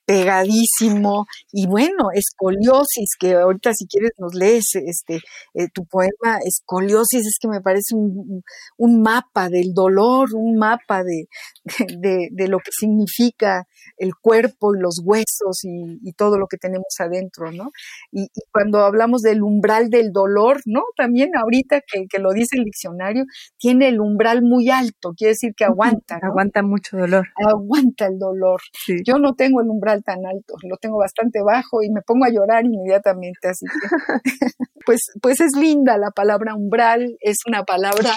pegadísimo. 0.05 1.25
Y 1.51 1.67
bueno, 1.67 2.09
escoliosis, 2.13 3.11
que 3.19 3.33
ahorita 3.33 3.71
si 3.73 3.87
quieres 3.87 4.11
nos 4.17 4.33
lees 4.33 4.75
este, 4.75 5.19
eh, 5.53 5.67
tu 5.73 5.85
poema, 5.85 6.39
escoliosis, 6.43 7.25
es 7.25 7.37
que 7.39 7.47
me 7.47 7.61
parece 7.61 7.95
un, 7.95 8.43
un 8.77 9.01
mapa 9.01 9.49
del 9.49 9.73
dolor, 9.73 10.29
un 10.33 10.57
mapa 10.57 11.03
de, 11.03 11.27
de, 11.99 12.29
de, 12.31 12.47
lo 12.47 12.59
que 12.59 12.71
significa 12.71 13.67
el 13.97 14.13
cuerpo 14.15 14.75
y 14.75 14.79
los 14.79 15.01
huesos 15.03 15.63
y, 15.63 15.99
y 16.03 16.13
todo 16.13 16.37
lo 16.37 16.47
que 16.47 16.57
tenemos 16.57 16.95
adentro, 16.99 17.51
¿no? 17.51 17.71
Y, 18.11 18.23
y, 18.23 18.41
cuando 18.51 18.79
hablamos 18.79 19.21
del 19.21 19.43
umbral 19.43 19.89
del 19.89 20.11
dolor, 20.11 20.61
¿no? 20.65 20.83
También 20.97 21.31
ahorita 21.35 21.81
que, 21.81 22.05
que, 22.09 22.19
lo 22.19 22.31
dice 22.31 22.57
el 22.57 22.63
diccionario, 22.63 23.25
tiene 23.57 23.89
el 23.89 23.99
umbral 23.99 24.41
muy 24.41 24.69
alto, 24.69 25.13
quiere 25.15 25.31
decir 25.31 25.53
que 25.55 25.65
aguanta. 25.65 26.19
¿no? 26.21 26.29
Aguanta 26.29 26.61
mucho 26.63 26.94
dolor. 26.97 27.27
Aguanta 27.35 28.07
el 28.07 28.17
dolor. 28.17 28.61
Sí. 28.73 28.97
Yo 29.05 29.17
no 29.19 29.33
tengo 29.35 29.61
el 29.61 29.69
umbral 29.69 30.03
tan 30.03 30.25
alto, 30.25 30.55
lo 30.63 30.77
tengo 30.77 30.97
bastante 30.97 31.41
bajo 31.43 31.83
y 31.83 31.89
me 31.91 32.01
pongo 32.01 32.25
a 32.25 32.29
llorar 32.29 32.65
inmediatamente, 32.65 33.49
así 33.49 33.65
que 33.65 33.87
pues, 34.85 35.01
pues 35.21 35.41
es 35.41 35.51
linda 35.55 35.97
la 35.97 36.11
palabra 36.11 36.55
umbral, 36.55 37.17
es 37.19 37.37
una 37.47 37.63
palabra 37.63 38.11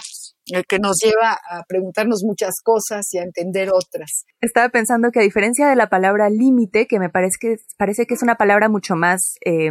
eh, 0.55 0.65
que 0.67 0.79
nos 0.79 0.97
lleva 1.03 1.33
a 1.33 1.63
preguntarnos 1.69 2.23
muchas 2.25 2.55
cosas 2.63 3.07
y 3.13 3.19
a 3.19 3.23
entender 3.23 3.71
otras. 3.71 4.25
Estaba 4.41 4.69
pensando 4.71 5.11
que 5.11 5.21
a 5.21 5.23
diferencia 5.23 5.69
de 5.69 5.77
la 5.77 5.89
palabra 5.89 6.31
límite, 6.31 6.87
que 6.87 6.99
me 6.99 7.11
parece 7.11 7.37
que, 7.41 7.57
parece 7.77 8.07
que 8.07 8.15
es 8.15 8.23
una 8.23 8.37
palabra 8.37 8.69
mucho 8.69 8.95
más, 8.97 9.35
eh, 9.45 9.71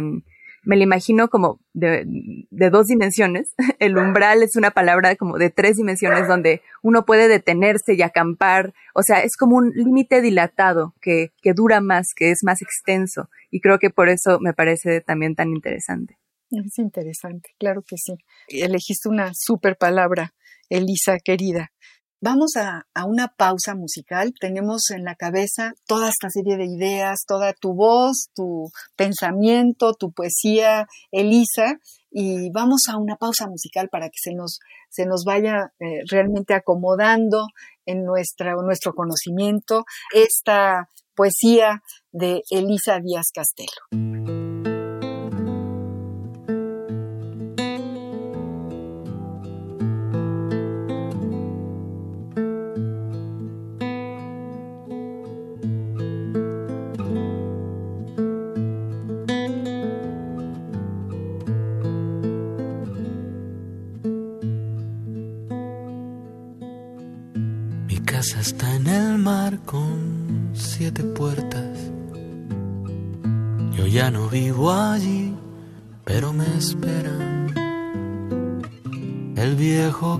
me 0.68 0.76
la 0.76 0.82
imagino 0.82 1.28
como 1.28 1.60
de, 1.72 2.04
de, 2.50 2.68
dos 2.68 2.88
dimensiones. 2.88 3.54
El 3.78 3.96
umbral 3.96 4.42
es 4.42 4.54
una 4.54 4.70
palabra 4.70 5.16
como 5.16 5.38
de 5.38 5.48
tres 5.48 5.78
dimensiones 5.78 6.28
donde 6.28 6.60
uno 6.82 7.06
puede 7.06 7.26
detenerse 7.26 7.94
y 7.94 8.02
acampar. 8.02 8.74
O 8.94 9.02
sea, 9.02 9.22
es 9.22 9.38
como 9.38 9.56
un 9.56 9.70
límite 9.74 10.20
dilatado 10.20 10.94
que, 11.00 11.32
que 11.40 11.54
dura 11.54 11.80
más, 11.80 12.08
que 12.14 12.30
es 12.30 12.40
más 12.44 12.60
extenso. 12.60 13.30
Y 13.50 13.60
creo 13.62 13.78
que 13.78 13.88
por 13.88 14.10
eso 14.10 14.40
me 14.40 14.52
parece 14.52 15.00
también 15.00 15.34
tan 15.34 15.48
interesante. 15.48 16.18
Es 16.50 16.78
interesante, 16.78 17.48
claro 17.58 17.82
que 17.82 17.96
sí. 17.96 18.18
Elegiste 18.48 19.08
una 19.08 19.30
super 19.32 19.78
palabra, 19.78 20.34
Elisa 20.68 21.16
querida. 21.18 21.72
Vamos 22.20 22.56
a, 22.56 22.86
a, 22.94 23.04
una 23.06 23.28
pausa 23.28 23.76
musical. 23.76 24.32
Tenemos 24.40 24.90
en 24.90 25.04
la 25.04 25.14
cabeza 25.14 25.74
toda 25.86 26.08
esta 26.08 26.30
serie 26.30 26.56
de 26.56 26.66
ideas, 26.66 27.20
toda 27.26 27.52
tu 27.52 27.74
voz, 27.74 28.30
tu 28.34 28.70
pensamiento, 28.96 29.94
tu 29.94 30.10
poesía, 30.10 30.86
Elisa, 31.12 31.78
y 32.10 32.50
vamos 32.50 32.82
a 32.88 32.98
una 32.98 33.16
pausa 33.16 33.46
musical 33.46 33.88
para 33.88 34.08
que 34.08 34.18
se 34.20 34.34
nos, 34.34 34.58
se 34.88 35.06
nos 35.06 35.24
vaya 35.24 35.72
eh, 35.78 36.00
realmente 36.10 36.54
acomodando 36.54 37.46
en 37.86 38.04
nuestra, 38.04 38.54
nuestro 38.54 38.94
conocimiento 38.94 39.84
esta 40.12 40.90
poesía 41.14 41.82
de 42.12 42.42
Elisa 42.50 42.98
Díaz 43.00 43.26
Castelo. 43.32 44.37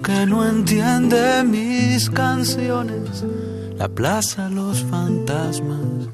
Que 0.02 0.26
no 0.26 0.44
entiende 0.44 1.44
mis 1.44 2.10
canciones, 2.10 3.24
la 3.76 3.88
plaza, 3.88 4.48
los 4.48 4.82
fantasmas, 4.84 6.08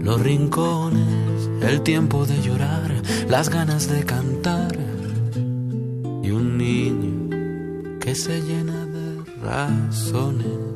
los 0.00 0.20
rincones, 0.20 1.50
el 1.60 1.82
tiempo 1.82 2.24
de 2.24 2.40
llorar, 2.40 3.02
las 3.28 3.50
ganas 3.50 3.88
de 3.88 4.04
cantar 4.04 4.72
y 6.22 6.30
un 6.30 6.56
niño 6.56 7.28
que 8.00 8.14
se 8.14 8.40
llena 8.40 8.86
de 8.86 9.22
razones. 9.42 10.74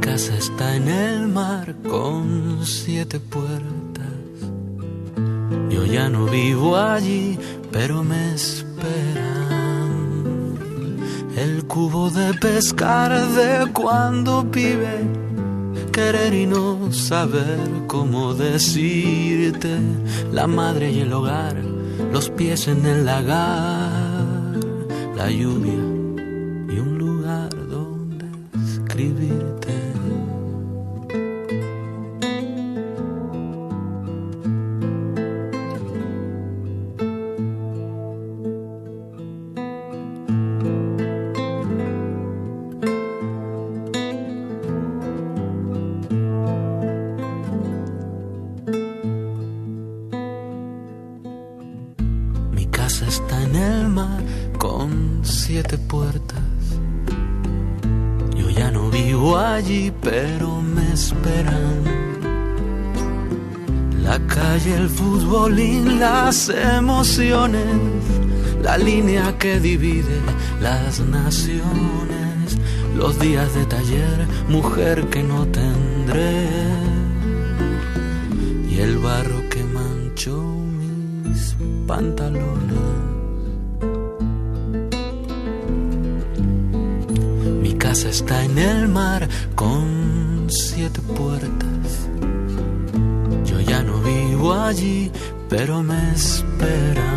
casa 0.00 0.34
está 0.36 0.76
en 0.76 0.88
el 0.88 1.28
mar 1.28 1.76
con 1.88 2.64
siete 2.64 3.20
puertas. 3.20 3.79
Ya 6.00 6.08
no 6.08 6.24
vivo 6.24 6.78
allí, 6.78 7.38
pero 7.70 8.02
me 8.02 8.32
esperan. 8.32 8.70
El 11.36 11.66
cubo 11.66 12.08
de 12.08 12.32
pescar 12.32 13.10
de 13.12 13.70
cuando 13.70 14.42
vive, 14.44 14.96
querer 15.92 16.32
y 16.32 16.46
no 16.46 16.90
saber 16.90 17.60
cómo 17.86 18.32
decirte. 18.32 19.76
La 20.32 20.46
madre 20.46 20.90
y 20.90 21.00
el 21.00 21.12
hogar, 21.12 21.56
los 22.10 22.30
pies 22.30 22.66
en 22.68 22.86
el 22.86 23.04
lagar, 23.04 24.56
la 25.18 25.30
lluvia 25.30 25.89
la 68.62 68.78
línea 68.78 69.36
que 69.36 69.58
divide 69.58 70.20
las 70.60 71.00
naciones, 71.00 72.56
los 72.96 73.18
días 73.18 73.52
de 73.52 73.66
taller, 73.66 74.28
mujer 74.48 75.06
que 75.06 75.20
no 75.24 75.44
tendré, 75.46 76.46
y 78.70 78.78
el 78.78 78.98
barro 78.98 79.48
que 79.50 79.64
manchó 79.64 80.40
mis 80.40 81.56
pantalones. 81.88 82.78
Mi 87.60 87.74
casa 87.74 88.08
está 88.08 88.44
en 88.44 88.56
el 88.56 88.86
mar 88.86 89.28
con 89.56 90.46
siete 90.48 91.00
puertas 91.00 92.08
ya 93.70 93.82
no 93.82 94.00
vivo 94.00 94.52
allí, 94.52 95.10
pero 95.50 95.82
me 95.82 96.12
esperan. 96.12 97.10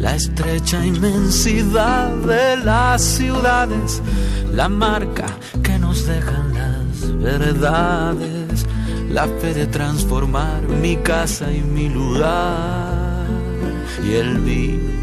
La 0.00 0.16
estrecha 0.16 0.84
inmensidad 0.84 2.08
de 2.08 2.56
las 2.56 3.02
ciudades, 3.02 4.02
la 4.50 4.68
marca 4.70 5.26
que 5.62 5.78
nos 5.78 6.06
dejan 6.06 6.54
las 6.54 7.18
verdades, 7.18 8.66
la 9.10 9.28
fe 9.28 9.52
de 9.52 9.66
transformar 9.66 10.62
mi 10.62 10.96
casa 10.96 11.52
y 11.52 11.60
mi 11.60 11.90
lugar 11.90 13.26
y 14.02 14.14
el 14.14 14.38
vino 14.38 14.99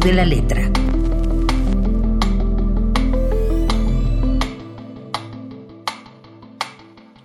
de 0.00 0.12
la 0.14 0.24
letra. 0.24 0.79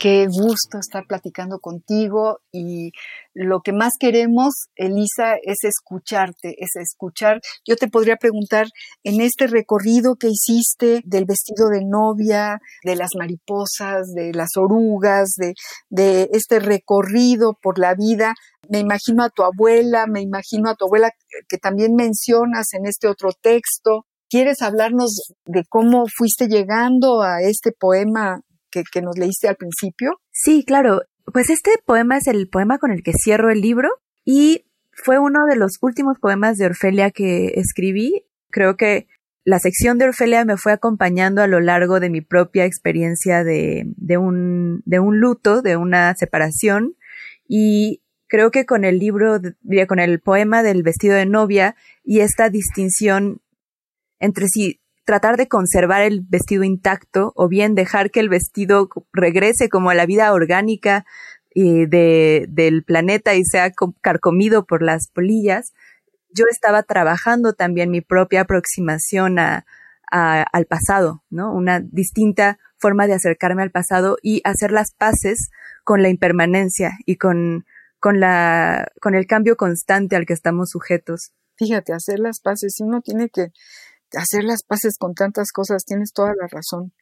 Qué 0.05 0.27
gusto 0.27 0.77
estar 0.77 1.07
platicando 1.07 1.57
contigo 1.57 2.37
y 2.51 2.91
lo 3.33 3.61
que 3.61 3.73
más 3.73 3.93
queremos, 3.99 4.67
Elisa, 4.75 5.33
es 5.41 5.63
escucharte, 5.63 6.53
es 6.59 6.75
escuchar. 6.75 7.41
Yo 7.67 7.75
te 7.75 7.87
podría 7.87 8.15
preguntar, 8.15 8.67
en 9.03 9.19
este 9.19 9.47
recorrido 9.47 10.15
que 10.15 10.27
hiciste 10.27 11.01
del 11.05 11.25
vestido 11.25 11.69
de 11.69 11.83
novia, 11.83 12.59
de 12.83 12.95
las 12.95 13.09
mariposas, 13.17 14.13
de 14.13 14.31
las 14.31 14.49
orugas, 14.57 15.31
de, 15.37 15.55
de 15.89 16.29
este 16.33 16.59
recorrido 16.59 17.57
por 17.59 17.79
la 17.79 17.95
vida, 17.95 18.35
me 18.69 18.77
imagino 18.77 19.23
a 19.23 19.31
tu 19.31 19.41
abuela, 19.41 20.05
me 20.05 20.21
imagino 20.21 20.69
a 20.69 20.75
tu 20.75 20.85
abuela 20.85 21.09
que 21.49 21.57
también 21.57 21.95
mencionas 21.95 22.75
en 22.75 22.85
este 22.85 23.07
otro 23.07 23.29
texto. 23.41 24.05
¿Quieres 24.29 24.61
hablarnos 24.61 25.33
de 25.45 25.63
cómo 25.67 26.05
fuiste 26.15 26.47
llegando 26.47 27.23
a 27.23 27.41
este 27.41 27.71
poema 27.71 28.44
que, 28.83 29.01
nos 29.01 29.17
leíste 29.17 29.47
al 29.47 29.55
principio? 29.55 30.19
Sí, 30.31 30.63
claro. 30.65 31.01
Pues 31.31 31.49
este 31.49 31.71
poema 31.85 32.17
es 32.17 32.27
el 32.27 32.47
poema 32.49 32.77
con 32.77 32.91
el 32.91 33.03
que 33.03 33.13
cierro 33.13 33.49
el 33.49 33.61
libro 33.61 33.89
y 34.23 34.65
fue 34.91 35.19
uno 35.19 35.45
de 35.45 35.55
los 35.55 35.77
últimos 35.81 36.19
poemas 36.19 36.57
de 36.57 36.67
Orfelia 36.67 37.11
que 37.11 37.53
escribí. 37.55 38.25
Creo 38.51 38.77
que 38.77 39.07
la 39.43 39.59
sección 39.59 39.97
de 39.97 40.05
Orfelia 40.05 40.45
me 40.45 40.57
fue 40.57 40.71
acompañando 40.71 41.41
a 41.41 41.47
lo 41.47 41.59
largo 41.59 41.99
de 41.99 42.09
mi 42.09 42.21
propia 42.21 42.65
experiencia 42.65 43.43
de, 43.43 43.83
de, 43.97 44.17
un, 44.17 44.81
de 44.85 44.99
un 44.99 45.19
luto, 45.19 45.61
de 45.61 45.77
una 45.77 46.15
separación, 46.15 46.95
y 47.47 48.01
creo 48.27 48.51
que 48.51 48.65
con 48.65 48.83
el 48.83 48.99
libro, 48.99 49.39
con 49.87 49.99
el 49.99 50.19
poema 50.19 50.63
del 50.63 50.83
vestido 50.83 51.15
de 51.15 51.25
novia 51.25 51.75
y 52.03 52.21
esta 52.21 52.49
distinción 52.49 53.41
entre 54.19 54.47
si 54.47 54.81
tratar 55.05 55.37
de 55.37 55.47
conservar 55.47 56.01
el 56.01 56.21
vestido 56.21 56.63
intacto 56.63 57.31
o 57.35 57.47
bien 57.47 57.75
dejar 57.75 58.11
que 58.11 58.19
el 58.19 58.29
vestido 58.29 58.89
regrese 59.13 59.69
como 59.69 59.89
a 59.89 59.95
la 59.95 60.05
vida 60.05 60.33
orgánica 60.33 61.05
eh, 61.55 61.87
de, 61.87 62.45
del 62.49 62.83
planeta 62.83 63.35
y 63.35 63.45
sea 63.45 63.71
carcomido 64.01 64.65
por 64.65 64.81
las 64.81 65.07
polillas, 65.07 65.73
yo 66.33 66.45
estaba 66.51 66.83
trabajando 66.83 67.53
también 67.53 67.91
mi 67.91 68.01
propia 68.01 68.41
aproximación 68.41 69.39
a, 69.39 69.65
al 70.11 70.65
pasado, 70.65 71.23
¿no? 71.29 71.53
Una 71.53 71.79
distinta 71.81 72.57
forma 72.77 73.07
de 73.07 73.13
acercarme 73.13 73.63
al 73.63 73.71
pasado 73.71 74.17
y 74.21 74.41
hacer 74.43 74.71
las 74.71 74.93
paces 74.93 75.49
con 75.83 76.01
la 76.01 76.09
impermanencia 76.09 76.97
y 77.05 77.17
con 77.17 77.65
con 78.05 78.19
la, 78.19 78.91
con 79.01 79.15
el 79.15 79.25
cambio 79.25 79.57
constante 79.57 80.15
al 80.15 80.27
que 80.27 80.33
estamos 80.33 80.69
sujetos. 80.69 81.31
Fíjate, 81.57 81.91
hacer 81.91 82.19
las 82.19 82.39
paces, 82.39 82.75
uno 82.79 83.01
tiene 83.01 83.29
que 83.29 83.47
hacer 84.13 84.43
las 84.43 84.63
paces 84.63 84.97
con 84.97 85.13
tantas 85.13 85.51
cosas, 85.51 85.85
tienes 85.85 86.11
toda 86.13 86.33
la 86.39 86.47
razón. 86.47 86.93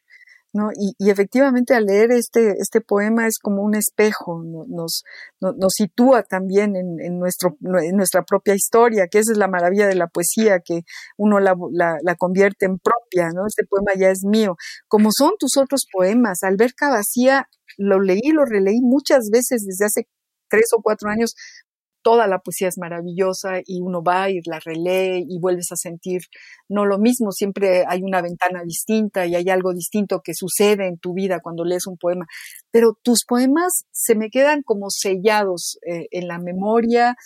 ¿no? 0.54 0.70
Y, 0.72 0.94
y, 0.98 1.10
efectivamente 1.10 1.74
al 1.74 1.86
leer 1.86 2.12
este, 2.12 2.54
este 2.58 2.80
poema 2.80 3.26
es 3.26 3.38
como 3.42 3.62
un 3.62 3.74
espejo, 3.74 4.40
nos, 4.44 5.02
nos, 5.40 5.56
nos 5.56 5.72
sitúa 5.74 6.22
también 6.22 6.76
en, 6.76 7.00
en, 7.00 7.18
nuestro, 7.18 7.56
en 7.60 7.96
nuestra 7.96 8.22
propia 8.22 8.54
historia, 8.54 9.08
que 9.10 9.18
esa 9.18 9.32
es 9.32 9.38
la 9.38 9.48
maravilla 9.48 9.88
de 9.88 9.96
la 9.96 10.06
poesía, 10.06 10.60
que 10.60 10.82
uno 11.16 11.40
la, 11.40 11.56
la, 11.72 11.96
la, 12.02 12.14
convierte 12.14 12.66
en 12.66 12.78
propia, 12.78 13.30
¿no? 13.34 13.48
Este 13.48 13.64
poema 13.66 13.98
ya 13.98 14.10
es 14.10 14.22
mío. 14.24 14.54
Como 14.86 15.10
son 15.12 15.32
tus 15.40 15.56
otros 15.56 15.86
poemas, 15.92 16.44
Alberca 16.44 16.88
Vacía 16.88 17.48
lo 17.76 18.00
leí, 18.00 18.30
lo 18.32 18.44
releí 18.44 18.80
muchas 18.80 19.30
veces 19.32 19.64
desde 19.66 19.86
hace 19.86 20.08
tres 20.48 20.66
o 20.76 20.82
cuatro 20.82 21.10
años, 21.10 21.34
toda 22.04 22.26
la 22.26 22.38
poesía 22.38 22.68
es 22.68 22.76
maravillosa 22.78 23.60
y 23.64 23.80
uno 23.80 24.02
va 24.02 24.30
y 24.30 24.40
la 24.44 24.60
relee 24.60 25.24
y 25.26 25.40
vuelves 25.40 25.72
a 25.72 25.76
sentir 25.76 26.20
no 26.68 26.84
lo 26.84 26.98
mismo, 26.98 27.32
siempre 27.32 27.84
hay 27.88 28.02
una 28.02 28.20
ventana 28.20 28.62
distinta 28.62 29.26
y 29.26 29.34
hay 29.34 29.48
algo 29.48 29.72
distinto 29.72 30.20
que 30.22 30.34
sucede 30.34 30.86
en 30.86 30.98
tu 30.98 31.14
vida 31.14 31.40
cuando 31.40 31.64
lees 31.64 31.86
un 31.86 31.96
poema, 31.96 32.26
pero 32.70 32.96
tus 33.02 33.24
poemas 33.26 33.86
se 33.90 34.14
me 34.14 34.28
quedan 34.28 34.62
como 34.62 34.90
sellados 34.90 35.78
eh, 35.90 36.06
en 36.10 36.28
la 36.28 36.38
memoria, 36.38 37.16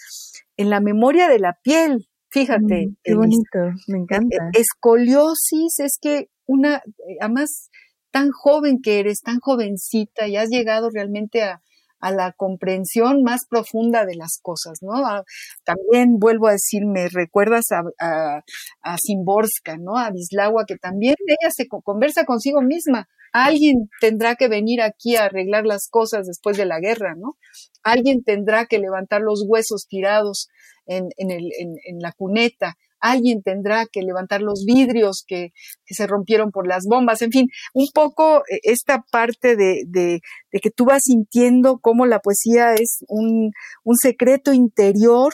en 0.56 0.70
la 0.70 0.80
memoria 0.80 1.28
de 1.28 1.40
la 1.40 1.58
piel, 1.60 2.08
fíjate. 2.30 2.86
Mm, 2.86 2.96
qué 3.02 3.14
bonito, 3.14 3.58
me 3.88 3.98
encanta. 3.98 4.50
E, 4.54 4.60
escoliosis 4.60 5.80
es 5.80 5.98
que 6.00 6.28
una, 6.46 6.76
eh, 6.76 7.16
además 7.20 7.68
tan 8.12 8.30
joven 8.30 8.80
que 8.80 9.00
eres, 9.00 9.20
tan 9.22 9.40
jovencita 9.40 10.28
y 10.28 10.36
has 10.36 10.48
llegado 10.48 10.88
realmente 10.90 11.42
a, 11.42 11.60
a 12.00 12.12
la 12.12 12.32
comprensión 12.32 13.22
más 13.22 13.42
profunda 13.48 14.06
de 14.06 14.14
las 14.14 14.38
cosas, 14.40 14.78
¿no? 14.82 14.94
Ah, 15.04 15.24
también 15.64 16.18
vuelvo 16.18 16.48
a 16.48 16.52
decir, 16.52 16.86
me 16.86 17.08
recuerdas 17.08 17.66
a, 17.72 18.42
a, 18.82 18.96
Simborska, 18.98 19.76
¿no? 19.78 19.96
A 19.96 20.10
Bislawa, 20.10 20.64
que 20.66 20.76
también 20.76 21.16
ella 21.26 21.50
se 21.50 21.66
conversa 21.66 22.24
consigo 22.24 22.62
misma. 22.62 23.08
Alguien 23.32 23.90
tendrá 24.00 24.36
que 24.36 24.48
venir 24.48 24.80
aquí 24.80 25.16
a 25.16 25.24
arreglar 25.24 25.66
las 25.66 25.88
cosas 25.90 26.26
después 26.26 26.56
de 26.56 26.64
la 26.64 26.80
guerra, 26.80 27.14
¿no? 27.16 27.36
Alguien 27.82 28.22
tendrá 28.24 28.66
que 28.66 28.78
levantar 28.78 29.20
los 29.20 29.44
huesos 29.46 29.86
tirados 29.88 30.48
en, 30.86 31.08
en, 31.16 31.30
el, 31.30 31.50
en, 31.58 31.74
en 31.84 31.98
la 32.00 32.12
cuneta 32.12 32.76
alguien 33.00 33.42
tendrá 33.42 33.86
que 33.90 34.02
levantar 34.02 34.42
los 34.42 34.64
vidrios 34.66 35.24
que, 35.26 35.50
se 35.86 36.06
rompieron 36.06 36.50
por 36.50 36.66
las 36.66 36.84
bombas, 36.88 37.22
en 37.22 37.30
fin, 37.30 37.46
un 37.74 37.88
poco 37.94 38.38
eh, 38.50 38.60
esta 38.62 39.04
parte 39.10 39.56
de, 39.56 39.84
de, 39.86 40.20
de 40.52 40.60
que 40.60 40.70
tú 40.70 40.84
vas 40.84 41.02
sintiendo 41.04 41.78
cómo 41.80 42.06
la 42.06 42.20
poesía 42.20 42.74
es 42.74 43.04
un, 43.08 43.50
un 43.84 43.96
secreto 43.96 44.52
interior 44.52 45.32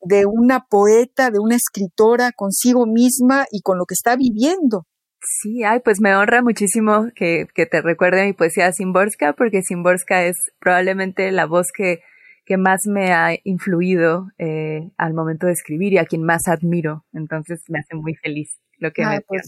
de 0.00 0.24
una 0.26 0.66
poeta, 0.68 1.30
de 1.30 1.38
una 1.38 1.56
escritora 1.56 2.32
consigo 2.32 2.86
misma 2.86 3.46
y 3.50 3.60
con 3.60 3.78
lo 3.78 3.84
que 3.84 3.94
está 3.94 4.16
viviendo. 4.16 4.86
Sí, 5.24 5.62
ay, 5.62 5.80
pues 5.84 6.00
me 6.00 6.16
honra 6.16 6.42
muchísimo 6.42 7.06
que, 7.14 7.46
que 7.54 7.66
te 7.66 7.80
recuerde 7.80 8.24
mi 8.24 8.32
poesía 8.32 8.72
Simborska, 8.72 9.34
porque 9.34 9.62
Simborska 9.62 10.24
es 10.24 10.36
probablemente 10.58 11.30
la 11.30 11.46
voz 11.46 11.68
que 11.72 12.00
que 12.44 12.56
más 12.56 12.80
me 12.86 13.12
ha 13.12 13.36
influido 13.44 14.28
eh, 14.38 14.90
al 14.96 15.14
momento 15.14 15.46
de 15.46 15.52
escribir 15.52 15.92
y 15.92 15.98
a 15.98 16.04
quien 16.04 16.24
más 16.24 16.48
admiro. 16.48 17.04
Entonces 17.12 17.62
me 17.68 17.78
hace 17.78 17.94
muy 17.94 18.14
feliz 18.14 18.58
lo 18.78 18.90
que 18.92 19.06
me 19.06 19.20
pues, 19.20 19.42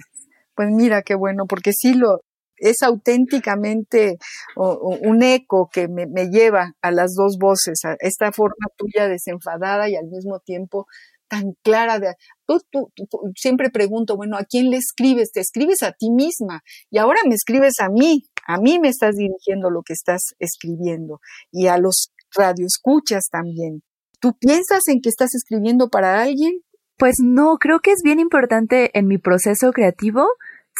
pues 0.54 0.70
mira 0.70 1.02
qué 1.02 1.14
bueno, 1.14 1.46
porque 1.46 1.72
sí 1.72 1.94
lo 1.94 2.20
es 2.56 2.82
auténticamente 2.82 4.16
un 4.54 5.22
eco 5.22 5.68
que 5.72 5.88
me, 5.88 6.06
me, 6.06 6.30
lleva 6.30 6.74
a 6.80 6.92
las 6.92 7.14
dos 7.14 7.36
voces, 7.36 7.84
a 7.84 7.96
esta 7.98 8.30
forma 8.30 8.68
tuya 8.76 9.08
desenfadada 9.08 9.88
y 9.88 9.96
al 9.96 10.06
mismo 10.06 10.38
tiempo 10.38 10.86
tan 11.28 11.54
clara 11.62 11.98
de 11.98 12.14
tú, 12.46 12.60
tú, 12.70 12.92
siempre 13.36 13.70
pregunto, 13.70 14.16
bueno, 14.16 14.36
¿a 14.36 14.44
quién 14.44 14.70
le 14.70 14.76
escribes? 14.76 15.32
Te 15.32 15.40
escribes 15.40 15.82
a 15.82 15.92
ti 15.92 16.10
misma 16.10 16.62
y 16.90 16.98
ahora 16.98 17.20
me 17.26 17.34
escribes 17.34 17.74
a 17.80 17.88
mí, 17.88 18.24
a 18.46 18.58
mí 18.58 18.78
me 18.78 18.88
estás 18.88 19.16
dirigiendo 19.16 19.70
lo 19.70 19.82
que 19.82 19.94
estás 19.94 20.34
escribiendo 20.38 21.20
y 21.50 21.66
a 21.66 21.78
los 21.78 22.12
radio 22.36 22.66
escuchas 22.66 23.28
también. 23.30 23.82
¿Tú 24.20 24.36
piensas 24.38 24.88
en 24.88 25.00
que 25.00 25.08
estás 25.08 25.34
escribiendo 25.34 25.88
para 25.88 26.22
alguien? 26.22 26.60
Pues 26.96 27.16
no, 27.22 27.58
creo 27.58 27.80
que 27.80 27.92
es 27.92 28.00
bien 28.02 28.20
importante 28.20 28.90
en 28.96 29.06
mi 29.06 29.18
proceso 29.18 29.72
creativo 29.72 30.26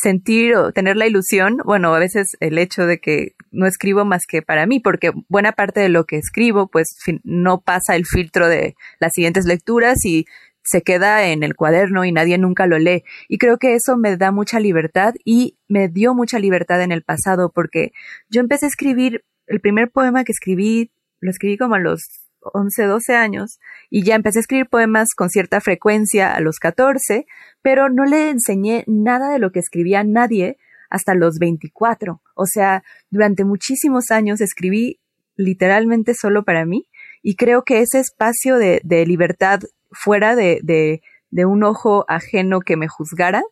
sentir 0.00 0.56
o 0.56 0.72
tener 0.72 0.96
la 0.96 1.06
ilusión, 1.06 1.58
bueno, 1.64 1.94
a 1.94 1.98
veces 1.98 2.36
el 2.40 2.58
hecho 2.58 2.86
de 2.86 2.98
que 2.98 3.34
no 3.50 3.66
escribo 3.66 4.04
más 4.04 4.22
que 4.26 4.42
para 4.42 4.66
mí, 4.66 4.80
porque 4.80 5.12
buena 5.28 5.52
parte 5.52 5.80
de 5.80 5.88
lo 5.88 6.04
que 6.04 6.16
escribo, 6.16 6.68
pues 6.68 6.96
no 7.22 7.60
pasa 7.60 7.94
el 7.94 8.04
filtro 8.04 8.48
de 8.48 8.74
las 8.98 9.12
siguientes 9.12 9.44
lecturas 9.44 10.04
y 10.04 10.26
se 10.64 10.82
queda 10.82 11.26
en 11.28 11.42
el 11.42 11.54
cuaderno 11.54 12.04
y 12.04 12.12
nadie 12.12 12.38
nunca 12.38 12.66
lo 12.66 12.78
lee. 12.78 13.04
Y 13.28 13.38
creo 13.38 13.58
que 13.58 13.74
eso 13.74 13.96
me 13.96 14.16
da 14.16 14.32
mucha 14.32 14.58
libertad 14.58 15.14
y 15.24 15.58
me 15.68 15.88
dio 15.88 16.14
mucha 16.14 16.38
libertad 16.38 16.82
en 16.82 16.90
el 16.90 17.02
pasado, 17.02 17.52
porque 17.54 17.92
yo 18.28 18.40
empecé 18.40 18.66
a 18.66 18.68
escribir, 18.68 19.24
el 19.46 19.60
primer 19.60 19.90
poema 19.90 20.24
que 20.24 20.32
escribí, 20.32 20.90
lo 21.24 21.30
escribí 21.30 21.56
como 21.56 21.74
a 21.74 21.78
los 21.78 22.06
11, 22.40 22.84
12 22.84 23.14
años 23.14 23.58
y 23.88 24.04
ya 24.04 24.14
empecé 24.14 24.38
a 24.38 24.42
escribir 24.42 24.68
poemas 24.68 25.14
con 25.16 25.30
cierta 25.30 25.62
frecuencia 25.62 26.34
a 26.34 26.40
los 26.40 26.58
14, 26.58 27.24
pero 27.62 27.88
no 27.88 28.04
le 28.04 28.28
enseñé 28.28 28.84
nada 28.86 29.32
de 29.32 29.38
lo 29.38 29.50
que 29.50 29.60
escribía 29.60 30.00
a 30.00 30.04
nadie 30.04 30.58
hasta 30.90 31.14
los 31.14 31.38
24. 31.38 32.20
O 32.34 32.44
sea, 32.46 32.84
durante 33.08 33.44
muchísimos 33.44 34.10
años 34.10 34.42
escribí 34.42 35.00
literalmente 35.34 36.12
solo 36.12 36.44
para 36.44 36.66
mí 36.66 36.88
y 37.22 37.36
creo 37.36 37.64
que 37.64 37.80
ese 37.80 38.00
espacio 38.00 38.58
de, 38.58 38.82
libertad 39.06 39.60
fuera 39.90 40.36
de 40.36 41.00
un 41.32 41.64
ojo 41.64 42.04
ajeno 42.06 42.60
que 42.60 42.76
me 42.76 42.86
juzgara, 42.86 43.42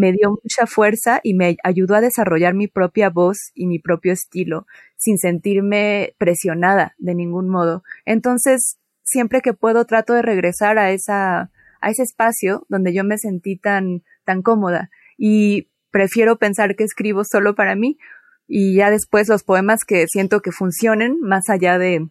me 0.00 0.12
dio 0.12 0.30
mucha 0.30 0.66
fuerza 0.66 1.20
y 1.22 1.34
me 1.34 1.56
ayudó 1.62 1.94
a 1.94 2.00
desarrollar 2.00 2.54
mi 2.54 2.68
propia 2.68 3.10
voz 3.10 3.50
y 3.54 3.66
mi 3.66 3.78
propio 3.78 4.12
estilo 4.12 4.66
sin 4.96 5.18
sentirme 5.18 6.14
presionada 6.18 6.94
de 6.98 7.14
ningún 7.14 7.48
modo. 7.48 7.82
Entonces, 8.06 8.78
siempre 9.02 9.42
que 9.42 9.52
puedo 9.52 9.84
trato 9.84 10.14
de 10.14 10.22
regresar 10.22 10.78
a 10.78 10.90
esa 10.90 11.50
a 11.82 11.90
ese 11.90 12.02
espacio 12.02 12.66
donde 12.68 12.92
yo 12.92 13.04
me 13.04 13.18
sentí 13.18 13.56
tan 13.56 14.02
tan 14.24 14.42
cómoda 14.42 14.90
y 15.18 15.68
prefiero 15.90 16.38
pensar 16.38 16.76
que 16.76 16.84
escribo 16.84 17.24
solo 17.24 17.54
para 17.54 17.74
mí 17.74 17.98
y 18.46 18.76
ya 18.76 18.90
después 18.90 19.28
los 19.28 19.44
poemas 19.44 19.80
que 19.86 20.06
siento 20.08 20.40
que 20.40 20.50
funcionen 20.50 21.18
más 21.20 21.48
allá 21.50 21.78
de 21.78 22.08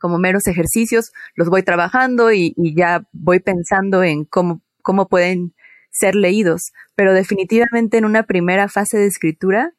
como 0.00 0.18
meros 0.18 0.46
ejercicios, 0.46 1.12
los 1.34 1.48
voy 1.48 1.62
trabajando 1.62 2.32
y, 2.32 2.54
y 2.56 2.74
ya 2.74 3.04
voy 3.12 3.38
pensando 3.38 4.02
en 4.02 4.24
cómo, 4.24 4.62
cómo 4.82 5.08
pueden 5.08 5.54
ser 5.90 6.14
leídos, 6.14 6.72
pero 6.94 7.12
definitivamente 7.12 7.98
en 7.98 8.04
una 8.04 8.22
primera 8.22 8.68
fase 8.68 8.98
de 8.98 9.06
escritura 9.06 9.72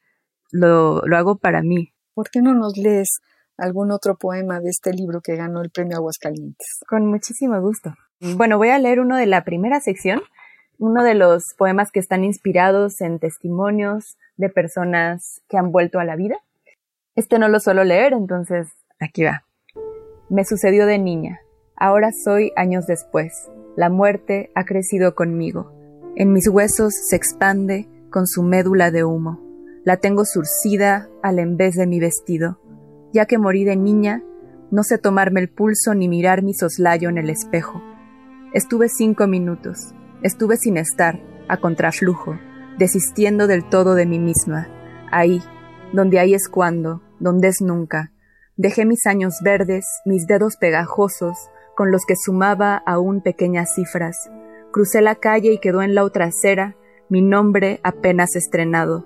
lo, 0.51 1.01
lo 1.01 1.17
hago 1.17 1.37
para 1.37 1.61
mí. 1.61 1.93
¿Por 2.13 2.29
qué 2.29 2.41
no 2.41 2.53
nos 2.53 2.77
lees 2.77 3.21
algún 3.57 3.91
otro 3.91 4.17
poema 4.17 4.59
de 4.59 4.69
este 4.69 4.93
libro 4.93 5.21
que 5.21 5.35
ganó 5.35 5.61
el 5.61 5.69
premio 5.69 5.97
Aguascalientes? 5.97 6.79
Con 6.87 7.07
muchísimo 7.07 7.59
gusto. 7.61 7.93
Bueno, 8.19 8.57
voy 8.57 8.69
a 8.69 8.77
leer 8.77 8.99
uno 8.99 9.17
de 9.17 9.25
la 9.25 9.43
primera 9.43 9.79
sección, 9.79 10.21
uno 10.77 11.03
de 11.03 11.15
los 11.15 11.55
poemas 11.57 11.91
que 11.91 11.99
están 11.99 12.23
inspirados 12.23 13.01
en 13.01 13.19
testimonios 13.19 14.17
de 14.35 14.49
personas 14.49 15.41
que 15.47 15.57
han 15.57 15.71
vuelto 15.71 15.99
a 15.99 16.05
la 16.05 16.15
vida. 16.15 16.37
Este 17.15 17.39
no 17.39 17.47
lo 17.47 17.59
suelo 17.59 17.83
leer, 17.83 18.13
entonces 18.13 18.67
aquí 18.99 19.23
va. 19.23 19.45
Me 20.29 20.45
sucedió 20.45 20.85
de 20.85 20.97
niña. 20.97 21.39
Ahora 21.75 22.11
soy 22.11 22.51
años 22.55 22.85
después. 22.87 23.49
La 23.75 23.89
muerte 23.89 24.51
ha 24.53 24.65
crecido 24.65 25.15
conmigo. 25.15 25.80
En 26.15 26.33
mis 26.33 26.49
huesos 26.49 26.93
se 27.07 27.15
expande 27.15 27.87
con 28.09 28.27
su 28.27 28.43
médula 28.43 28.91
de 28.91 29.05
humo. 29.05 29.39
La 29.85 29.97
tengo 29.97 30.25
surcida 30.25 31.09
al 31.23 31.55
vez 31.55 31.75
de 31.75 31.87
mi 31.87 32.01
vestido. 32.01 32.59
Ya 33.13 33.25
que 33.25 33.37
morí 33.37 33.63
de 33.63 33.77
niña, 33.77 34.21
no 34.71 34.83
sé 34.83 34.97
tomarme 34.97 35.39
el 35.39 35.49
pulso 35.49 35.95
ni 35.95 36.09
mirar 36.09 36.43
mi 36.43 36.53
soslayo 36.53 37.07
en 37.09 37.17
el 37.17 37.29
espejo. 37.29 37.81
Estuve 38.53 38.89
cinco 38.89 39.25
minutos. 39.25 39.93
Estuve 40.21 40.57
sin 40.57 40.75
estar, 40.75 41.21
a 41.47 41.57
contraflujo, 41.57 42.37
desistiendo 42.77 43.47
del 43.47 43.67
todo 43.69 43.95
de 43.95 44.05
mí 44.05 44.19
misma. 44.19 44.67
Ahí, 45.11 45.41
donde 45.93 46.19
ahí 46.19 46.33
es 46.33 46.49
cuando, 46.49 47.01
donde 47.21 47.47
es 47.47 47.61
nunca. 47.61 48.11
Dejé 48.57 48.85
mis 48.85 49.05
años 49.07 49.35
verdes, 49.43 49.85
mis 50.05 50.27
dedos 50.27 50.57
pegajosos, 50.57 51.37
con 51.75 51.89
los 51.89 52.03
que 52.05 52.15
sumaba 52.17 52.83
aún 52.85 53.21
pequeñas 53.21 53.73
cifras, 53.73 54.29
Crucé 54.71 55.01
la 55.01 55.15
calle 55.15 55.51
y 55.51 55.57
quedó 55.59 55.81
en 55.81 55.95
la 55.95 56.03
otra 56.03 56.25
acera 56.25 56.77
mi 57.09 57.21
nombre 57.21 57.81
apenas 57.83 58.37
estrenado. 58.37 59.05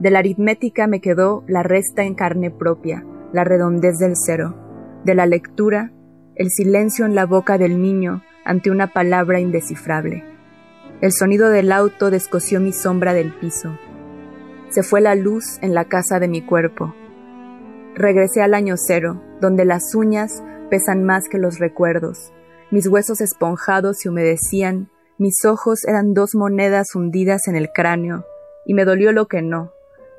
De 0.00 0.10
la 0.10 0.18
aritmética 0.18 0.88
me 0.88 1.00
quedó 1.00 1.44
la 1.46 1.62
resta 1.62 2.02
en 2.02 2.16
carne 2.16 2.50
propia, 2.50 3.06
la 3.32 3.44
redondez 3.44 3.98
del 3.98 4.14
cero. 4.16 4.56
De 5.04 5.14
la 5.14 5.26
lectura, 5.26 5.92
el 6.34 6.50
silencio 6.50 7.06
en 7.06 7.14
la 7.14 7.24
boca 7.24 7.56
del 7.56 7.80
niño 7.80 8.24
ante 8.44 8.72
una 8.72 8.92
palabra 8.92 9.38
indescifrable. 9.38 10.24
El 11.00 11.12
sonido 11.12 11.50
del 11.50 11.70
auto 11.70 12.10
descosió 12.10 12.58
mi 12.58 12.72
sombra 12.72 13.14
del 13.14 13.32
piso. 13.32 13.78
Se 14.70 14.82
fue 14.82 15.00
la 15.00 15.14
luz 15.14 15.58
en 15.62 15.72
la 15.72 15.84
casa 15.84 16.18
de 16.18 16.26
mi 16.26 16.42
cuerpo. 16.42 16.94
Regresé 17.94 18.42
al 18.42 18.54
año 18.54 18.74
cero, 18.76 19.22
donde 19.40 19.64
las 19.64 19.94
uñas 19.94 20.42
pesan 20.68 21.04
más 21.04 21.28
que 21.28 21.38
los 21.38 21.60
recuerdos. 21.60 22.32
Mis 22.72 22.88
huesos 22.88 23.20
esponjados 23.20 23.98
se 23.98 24.08
humedecían 24.08 24.90
mis 25.18 25.44
ojos 25.44 25.84
eran 25.84 26.12
dos 26.12 26.34
monedas 26.34 26.94
hundidas 26.94 27.48
en 27.48 27.56
el 27.56 27.70
cráneo, 27.70 28.26
y 28.66 28.74
me 28.74 28.84
dolió 28.84 29.12
lo 29.12 29.26
que 29.26 29.42
no. 29.42 29.72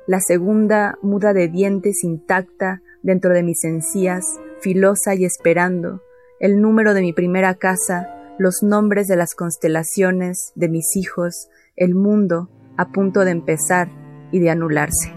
La 0.06 0.20
segunda, 0.20 0.98
muda 1.02 1.32
de 1.32 1.48
dientes 1.48 2.02
intacta 2.02 2.82
dentro 3.02 3.32
de 3.32 3.42
mis 3.42 3.62
encías, 3.64 4.24
filosa 4.60 5.14
y 5.14 5.24
esperando, 5.24 6.02
el 6.40 6.60
número 6.60 6.94
de 6.94 7.02
mi 7.02 7.12
primera 7.12 7.54
casa, 7.54 8.08
los 8.38 8.62
nombres 8.62 9.06
de 9.06 9.16
las 9.16 9.34
constelaciones, 9.34 10.52
de 10.54 10.68
mis 10.68 10.96
hijos, 10.96 11.48
el 11.76 11.94
mundo 11.94 12.48
a 12.76 12.90
punto 12.90 13.24
de 13.24 13.32
empezar 13.32 13.88
y 14.32 14.38
de 14.38 14.50
anularse. 14.50 15.12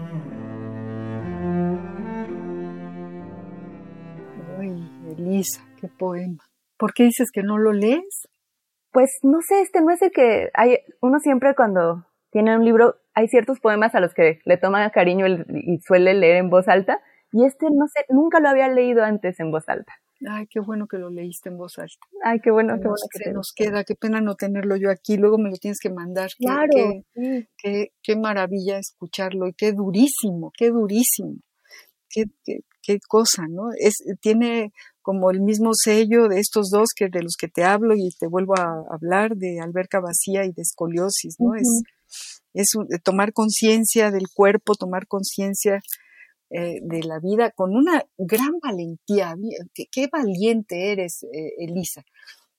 Ay, 4.58 4.90
Elisa, 5.16 5.64
qué 5.80 5.88
poema. 5.88 6.44
¿Por 6.76 6.92
qué 6.92 7.04
dices 7.04 7.30
que 7.32 7.42
no 7.42 7.58
lo 7.58 7.72
lees? 7.72 8.28
Pues 8.92 9.18
no 9.22 9.40
sé, 9.40 9.62
este 9.62 9.80
no 9.80 9.90
es 9.90 10.02
el 10.02 10.10
que 10.10 10.50
hay, 10.54 10.78
uno 11.00 11.18
siempre 11.18 11.54
cuando 11.54 12.06
tiene 12.30 12.56
un 12.56 12.64
libro, 12.64 12.96
hay 13.14 13.28
ciertos 13.28 13.58
poemas 13.60 13.94
a 13.94 14.00
los 14.00 14.14
que 14.14 14.40
le 14.44 14.56
toma 14.58 14.90
cariño 14.90 15.26
y 15.26 15.78
suele 15.80 16.14
leer 16.14 16.36
en 16.36 16.50
voz 16.50 16.68
alta, 16.68 17.00
y 17.32 17.44
este 17.44 17.66
no 17.70 17.86
sé, 17.86 18.04
nunca 18.10 18.40
lo 18.40 18.48
había 18.48 18.68
leído 18.68 19.02
antes 19.02 19.40
en 19.40 19.50
voz 19.50 19.68
alta. 19.68 19.94
Ay, 20.28 20.46
qué 20.48 20.60
bueno 20.60 20.86
que 20.86 20.98
lo 20.98 21.10
leíste 21.10 21.48
en 21.48 21.56
voz 21.56 21.78
alta. 21.78 21.96
Ay, 22.22 22.38
qué 22.40 22.50
bueno, 22.50 22.74
qué 22.74 22.86
bueno 22.86 23.06
que 23.10 23.32
nos 23.32 23.52
queda, 23.56 23.84
qué 23.84 23.94
pena 23.94 24.20
no 24.20 24.36
tenerlo 24.36 24.76
yo 24.76 24.90
aquí, 24.90 25.16
luego 25.16 25.38
me 25.38 25.50
lo 25.50 25.56
tienes 25.56 25.78
que 25.80 25.90
mandar. 25.90 26.30
Claro. 26.38 26.68
Qué, 27.14 27.48
qué, 27.56 27.88
qué 28.02 28.16
maravilla 28.16 28.78
escucharlo 28.78 29.48
y 29.48 29.54
qué 29.54 29.72
durísimo, 29.72 30.52
qué 30.56 30.70
durísimo. 30.70 31.36
Qué, 32.08 32.26
qué, 32.44 32.60
qué 32.82 32.98
cosa, 33.08 33.46
¿no? 33.48 33.70
Es, 33.78 33.94
tiene 34.20 34.72
como 35.02 35.30
el 35.30 35.40
mismo 35.40 35.72
sello 35.74 36.28
de 36.28 36.38
estos 36.40 36.70
dos 36.70 36.90
que 36.96 37.08
de 37.08 37.22
los 37.22 37.34
que 37.38 37.48
te 37.48 37.64
hablo 37.64 37.94
y 37.96 38.10
te 38.18 38.26
vuelvo 38.26 38.54
a 38.56 38.84
hablar 38.90 39.36
de 39.36 39.60
alberca 39.60 40.00
vacía 40.00 40.44
y 40.44 40.52
de 40.52 40.62
escoliosis, 40.62 41.36
¿no? 41.38 41.54
Es, 41.54 41.82
es 42.54 42.68
tomar 43.02 43.32
conciencia 43.32 44.10
del 44.10 44.28
cuerpo, 44.32 44.74
tomar 44.74 45.06
conciencia 45.06 45.80
eh, 46.50 46.80
de 46.82 47.02
la 47.02 47.18
vida 47.18 47.50
con 47.50 47.74
una 47.74 48.04
gran 48.16 48.52
valentía. 48.62 49.34
Qué, 49.74 49.86
qué 49.90 50.08
valiente 50.12 50.92
eres, 50.92 51.22
eh, 51.24 51.52
Elisa. 51.58 52.02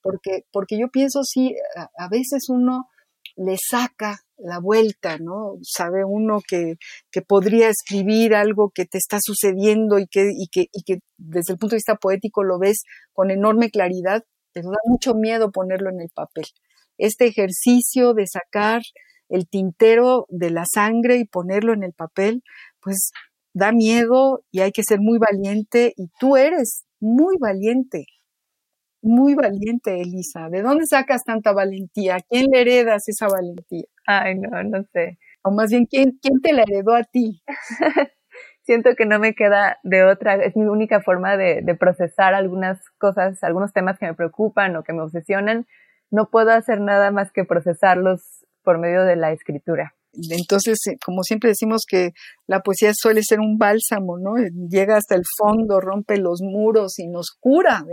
Porque, 0.02 0.46
porque 0.52 0.78
yo 0.78 0.90
pienso, 0.90 1.24
sí, 1.24 1.56
a 1.98 2.10
veces 2.10 2.50
uno 2.50 2.90
le 3.38 3.56
saca 3.58 4.20
la 4.38 4.60
vuelta, 4.60 5.18
¿no? 5.18 5.58
Sabe 5.62 6.04
uno 6.06 6.40
que, 6.48 6.76
que 7.12 7.22
podría 7.22 7.70
escribir 7.70 8.36
algo 8.36 8.72
que 8.74 8.86
te 8.86 8.98
está 8.98 9.20
sucediendo 9.22 10.00
y 10.00 10.08
que, 10.08 10.32
y, 10.36 10.48
que, 10.48 10.68
y 10.72 10.84
que 10.84 11.00
desde 11.18 11.54
el 11.54 11.60
punto 11.60 11.76
de 11.76 11.78
vista 11.78 11.96
poético 11.96 12.44
lo 12.44 12.60
ves 12.60 12.84
con 13.14 13.32
enorme 13.32 13.70
claridad, 13.70 14.24
pero 14.54 14.70
da 14.70 14.78
mucho 14.86 15.14
miedo 15.16 15.52
ponerlo 15.52 15.90
en 15.90 16.02
el 16.02 16.10
papel. 16.14 16.46
Este 16.98 17.26
ejercicio 17.26 18.14
de 18.14 18.28
sacar 18.28 18.82
el 19.30 19.48
tintero 19.48 20.26
de 20.30 20.52
la 20.52 20.66
sangre 20.72 21.18
y 21.18 21.26
ponerlo 21.26 21.74
en 21.74 21.84
el 21.84 21.94
papel, 21.94 22.44
pues 22.82 23.12
da 23.54 23.72
miedo 23.72 24.44
y 24.52 24.62
hay 24.62 24.72
que 24.72 24.84
ser 24.84 25.00
muy 25.00 25.20
valiente 25.20 25.94
y 25.96 26.08
tú 26.20 26.38
eres 26.38 26.84
muy 27.00 27.36
valiente 27.40 28.06
muy 29.04 29.36
valiente, 29.36 30.02
Elisa. 30.02 30.50
¿De 30.50 30.62
dónde 30.62 30.86
sacas 30.86 31.24
tanta 31.24 31.52
valentía? 31.52 32.16
¿A 32.16 32.22
quién 32.22 32.48
le 32.52 32.62
heredas 32.62 33.08
esa 33.08 33.28
valentía? 33.28 33.86
Ay, 34.08 34.36
no, 34.40 34.64
no 34.64 34.84
sé. 34.94 35.20
O 35.44 35.52
más 35.52 35.70
bien, 35.70 35.86
¿quién, 35.86 36.18
quién 36.22 36.42
te 36.42 36.54
la 36.54 36.64
heredó 36.64 36.96
a 36.96 37.04
ti? 37.04 37.44
Siento 38.64 38.96
que 38.96 39.06
no 39.06 39.20
me 39.20 39.36
queda 39.36 39.78
de 39.84 40.06
otra, 40.06 40.36
es 40.36 40.56
mi 40.56 40.66
única 40.66 41.02
forma 41.02 41.36
de, 41.36 41.62
de 41.62 41.76
procesar 41.76 42.34
algunas 42.34 42.80
cosas, 42.98 43.44
algunos 43.44 43.74
temas 43.74 44.00
que 44.00 44.06
me 44.06 44.14
preocupan 44.14 44.76
o 44.78 44.84
que 44.84 44.94
me 44.94 45.02
obsesionan. 45.02 45.68
No 46.10 46.30
puedo 46.30 46.52
hacer 46.52 46.80
nada 46.80 47.12
más 47.12 47.32
que 47.34 47.44
procesarlos 47.44 48.22
por 48.64 48.80
medio 48.80 49.04
de 49.04 49.18
la 49.18 49.34
escritura. 49.34 49.94
Entonces, 50.14 50.78
eh, 50.88 50.98
como 51.04 51.24
siempre 51.24 51.50
decimos 51.50 51.82
que 51.88 52.12
la 52.48 52.62
poesía 52.62 52.92
suele 52.94 53.22
ser 53.24 53.40
un 53.40 53.58
bálsamo, 53.58 54.20
¿no? 54.20 54.36
Llega 54.70 54.96
hasta 54.96 55.16
el 55.16 55.24
fondo, 55.38 55.82
rompe 55.82 56.18
los 56.18 56.42
muros 56.42 57.00
y 57.00 57.08
nos 57.08 57.32
cura 57.40 57.84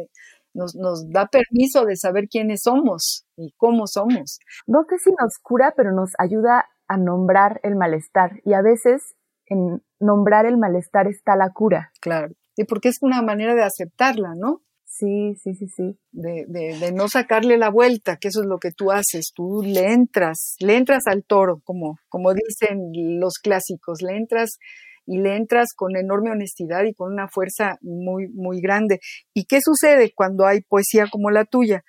nos, 0.54 0.74
nos 0.74 1.08
da 1.10 1.26
permiso 1.26 1.84
de 1.84 1.96
saber 1.96 2.28
quiénes 2.28 2.62
somos 2.62 3.26
y 3.36 3.52
cómo 3.56 3.86
somos. 3.86 4.38
No 4.66 4.84
sé 4.88 4.96
si 4.98 5.10
nos 5.10 5.38
cura, 5.42 5.74
pero 5.76 5.92
nos 5.92 6.10
ayuda 6.18 6.66
a 6.88 6.96
nombrar 6.96 7.60
el 7.62 7.76
malestar 7.76 8.40
y 8.44 8.54
a 8.54 8.62
veces 8.62 9.14
en 9.46 9.82
nombrar 9.98 10.46
el 10.46 10.58
malestar 10.58 11.06
está 11.08 11.36
la 11.36 11.50
cura. 11.50 11.90
Claro, 12.00 12.34
y 12.56 12.64
porque 12.64 12.88
es 12.88 12.98
una 13.00 13.22
manera 13.22 13.54
de 13.54 13.62
aceptarla, 13.62 14.34
¿no? 14.36 14.62
Sí, 14.84 15.34
sí, 15.36 15.54
sí, 15.54 15.66
sí. 15.68 15.98
De, 16.10 16.44
de, 16.48 16.76
de, 16.78 16.92
no 16.92 17.08
sacarle 17.08 17.56
la 17.56 17.70
vuelta, 17.70 18.16
que 18.16 18.28
eso 18.28 18.40
es 18.40 18.46
lo 18.46 18.58
que 18.58 18.72
tú 18.72 18.90
haces, 18.90 19.32
tú 19.34 19.62
le 19.64 19.92
entras, 19.92 20.56
le 20.58 20.76
entras 20.76 21.04
al 21.06 21.24
toro, 21.24 21.60
como, 21.64 21.98
como 22.08 22.34
dicen 22.34 22.90
los 23.20 23.34
clásicos, 23.34 24.02
le 24.02 24.16
entras 24.16 24.58
y 25.06 25.18
le 25.18 25.36
entras 25.36 25.68
con 25.76 25.96
enorme 25.96 26.30
honestidad 26.30 26.84
y 26.84 26.94
con 26.94 27.12
una 27.12 27.28
fuerza 27.28 27.78
muy, 27.82 28.28
muy 28.28 28.60
grande. 28.60 29.00
¿Y 29.34 29.44
qué 29.44 29.60
sucede 29.62 30.12
cuando 30.14 30.46
hay 30.46 30.60
poesía 30.62 31.06
como 31.10 31.30
la 31.30 31.44
tuya? 31.44 31.84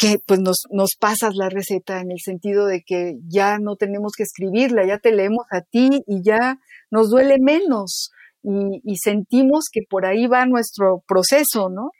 que 0.00 0.18
pues 0.24 0.38
nos, 0.38 0.62
nos 0.70 0.90
pasas 0.98 1.34
la 1.34 1.48
receta 1.48 2.00
en 2.00 2.12
el 2.12 2.20
sentido 2.24 2.66
de 2.66 2.82
que 2.86 3.16
ya 3.26 3.58
no 3.58 3.74
tenemos 3.74 4.12
que 4.16 4.22
escribirla, 4.22 4.86
ya 4.86 4.98
te 4.98 5.10
leemos 5.10 5.44
a 5.50 5.62
ti 5.62 6.04
y 6.06 6.22
ya 6.22 6.60
nos 6.92 7.10
duele 7.10 7.38
menos 7.40 8.12
y, 8.44 8.80
y 8.84 8.96
sentimos 8.98 9.64
que 9.72 9.80
por 9.90 10.06
ahí 10.06 10.28
va 10.28 10.46
nuestro 10.46 11.02
proceso, 11.08 11.68
¿no? 11.68 11.90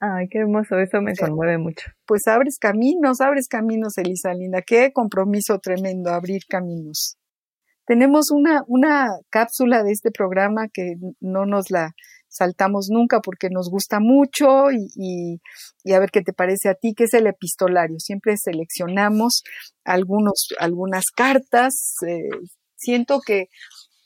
Ay, 0.00 0.28
qué 0.30 0.38
hermoso, 0.38 0.78
eso 0.78 1.00
me 1.00 1.16
conmueve 1.16 1.56
mucho. 1.56 1.90
Pues 2.06 2.26
abres 2.26 2.58
caminos, 2.58 3.20
abres 3.20 3.48
caminos, 3.48 3.96
Elisa 3.96 4.34
Linda, 4.34 4.60
qué 4.60 4.92
compromiso 4.92 5.58
tremendo 5.58 6.10
abrir 6.10 6.42
caminos. 6.48 7.16
Tenemos 7.86 8.30
una, 8.30 8.62
una 8.66 9.08
cápsula 9.30 9.82
de 9.82 9.92
este 9.92 10.10
programa 10.10 10.68
que 10.72 10.94
no 11.20 11.46
nos 11.46 11.70
la 11.70 11.94
saltamos 12.28 12.88
nunca 12.90 13.20
porque 13.20 13.48
nos 13.50 13.70
gusta 13.70 13.98
mucho 14.00 14.70
y, 14.70 15.40
y, 15.84 15.92
a 15.92 15.98
ver 15.98 16.10
qué 16.10 16.22
te 16.22 16.32
parece 16.32 16.68
a 16.68 16.74
ti, 16.74 16.94
que 16.94 17.04
es 17.04 17.14
el 17.14 17.26
epistolario. 17.26 17.98
Siempre 17.98 18.34
seleccionamos 18.36 19.42
algunos, 19.84 20.48
algunas 20.58 21.04
cartas. 21.14 21.94
Eh, 22.06 22.28
siento 22.76 23.20
que 23.24 23.46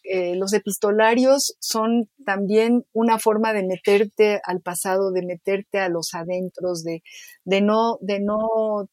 eh, 0.04 0.34
los 0.34 0.52
epistolarios 0.54 1.54
son 1.60 2.08
también 2.24 2.84
una 2.92 3.18
forma 3.18 3.52
de 3.52 3.64
meterte 3.66 4.40
al 4.44 4.60
pasado, 4.60 5.12
de 5.12 5.24
meterte 5.24 5.78
a 5.78 5.88
los 5.88 6.14
adentros, 6.14 6.82
de, 6.82 7.02
de, 7.51 7.61
no, 7.61 7.98
de 8.01 8.20
no 8.20 8.38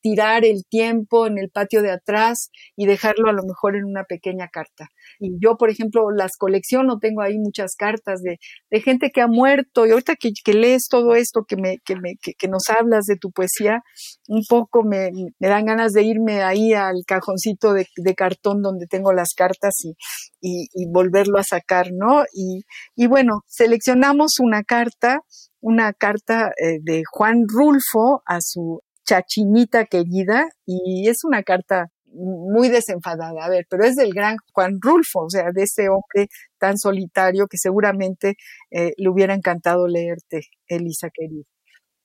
tirar 0.01 0.43
el 0.43 0.65
tiempo 0.67 1.27
en 1.27 1.37
el 1.37 1.51
patio 1.51 1.83
de 1.83 1.91
atrás 1.91 2.49
y 2.75 2.87
dejarlo 2.87 3.29
a 3.29 3.33
lo 3.33 3.43
mejor 3.43 3.75
en 3.75 3.85
una 3.85 4.03
pequeña 4.03 4.47
carta. 4.47 4.89
Y 5.19 5.37
yo, 5.39 5.57
por 5.57 5.69
ejemplo, 5.69 6.09
las 6.09 6.37
colecciono, 6.37 6.97
tengo 6.97 7.21
ahí 7.21 7.37
muchas 7.37 7.75
cartas 7.75 8.21
de, 8.23 8.39
de 8.71 8.81
gente 8.81 9.11
que 9.11 9.21
ha 9.21 9.27
muerto 9.27 9.85
y 9.85 9.91
ahorita 9.91 10.15
que, 10.15 10.31
lees 10.53 10.87
todo 10.89 11.13
esto, 11.13 11.45
que, 11.47 11.55
me, 11.55 11.77
que, 11.85 11.95
me, 11.97 12.15
que, 12.15 12.47
nos 12.47 12.69
hablas 12.69 13.05
de 13.05 13.17
tu 13.17 13.31
poesía, 13.31 13.83
un 14.27 14.41
poco 14.49 14.83
me, 14.83 15.11
me 15.37 15.47
dan 15.47 15.65
ganas 15.65 15.93
de 15.93 16.01
irme 16.01 16.41
ahí 16.41 16.73
al 16.73 17.03
cajoncito 17.05 17.73
de, 17.73 17.85
de 17.95 18.15
cartón 18.15 18.63
donde 18.63 18.87
tengo 18.87 19.13
las 19.13 19.35
cartas 19.35 19.75
y, 19.83 19.93
y, 20.41 20.67
y 20.73 20.87
volverlo 20.87 21.37
a 21.37 21.43
sacar, 21.43 21.89
¿no? 21.93 22.23
Y, 22.33 22.61
y 22.95 23.05
bueno, 23.05 23.43
seleccionamos 23.45 24.39
una 24.39 24.63
carta, 24.63 25.21
una 25.67 25.91
carta 25.91 26.53
eh, 26.57 26.79
de 26.81 27.03
Juan 27.11 27.43
Rulfo 27.45 28.21
a 28.25 28.39
su 28.39 28.81
chachinita 29.05 29.83
querida 29.83 30.45
y 30.65 31.09
es 31.09 31.17
una 31.25 31.43
carta 31.43 31.87
muy 32.05 32.69
desenfadada, 32.69 33.43
a 33.43 33.49
ver, 33.49 33.65
pero 33.69 33.83
es 33.83 33.95
del 33.95 34.13
gran 34.13 34.37
Juan 34.53 34.79
Rulfo, 34.79 35.25
o 35.25 35.29
sea, 35.29 35.51
de 35.53 35.63
ese 35.63 35.89
hombre 35.89 36.29
tan 36.57 36.77
solitario 36.77 37.47
que 37.47 37.57
seguramente 37.57 38.35
eh, 38.71 38.93
le 38.95 39.09
hubiera 39.09 39.33
encantado 39.33 39.87
leerte, 39.87 40.43
Elisa 40.67 41.09
querida. 41.13 41.43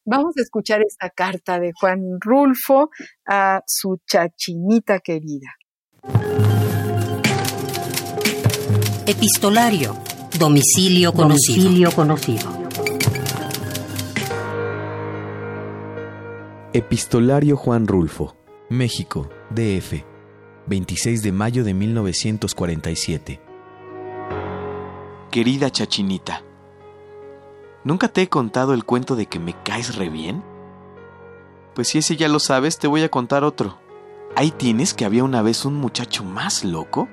Vamos 0.05 0.35
a 0.37 0.43
escuchar 0.43 0.83
esta 0.83 1.09
carta 1.11 1.61
de 1.61 1.71
Juan 1.79 2.01
Rulfo 2.21 2.91
a 3.29 3.61
su 3.65 3.99
chachinita 4.11 4.99
querida. 4.99 5.55
Epistolario. 9.07 9.97
Domicilio 10.37 11.13
conocido. 11.13 11.63
Domicilio 11.63 11.93
conocido. 11.93 12.52
Epistolario 16.75 17.59
Juan 17.59 17.87
Rulfo, 17.87 18.35
México, 18.71 19.29
DF, 19.51 20.07
26 20.67 21.23
de 21.23 21.31
mayo 21.31 21.65
de 21.65 21.75
1947. 21.75 23.43
Querida 25.31 25.69
Chachinita, 25.69 26.43
¿nunca 27.85 28.09
te 28.09 28.23
he 28.23 28.29
contado 28.31 28.73
el 28.73 28.87
cuento 28.87 29.17
de 29.17 29.27
que 29.27 29.39
me 29.39 29.53
caes 29.65 29.97
re 29.97 30.09
bien? 30.09 30.43
Pues 31.75 31.89
si 31.89 31.99
ese 31.99 32.17
ya 32.17 32.29
lo 32.29 32.39
sabes, 32.39 32.79
te 32.79 32.87
voy 32.87 33.03
a 33.03 33.11
contar 33.11 33.45
otro. 33.45 33.79
Ahí 34.35 34.51
tienes 34.51 34.95
que 34.95 35.05
había 35.05 35.25
una 35.25 35.43
vez 35.43 35.67
un 35.67 35.75
muchacho 35.75 36.25
más 36.25 36.65
loco 36.65 37.07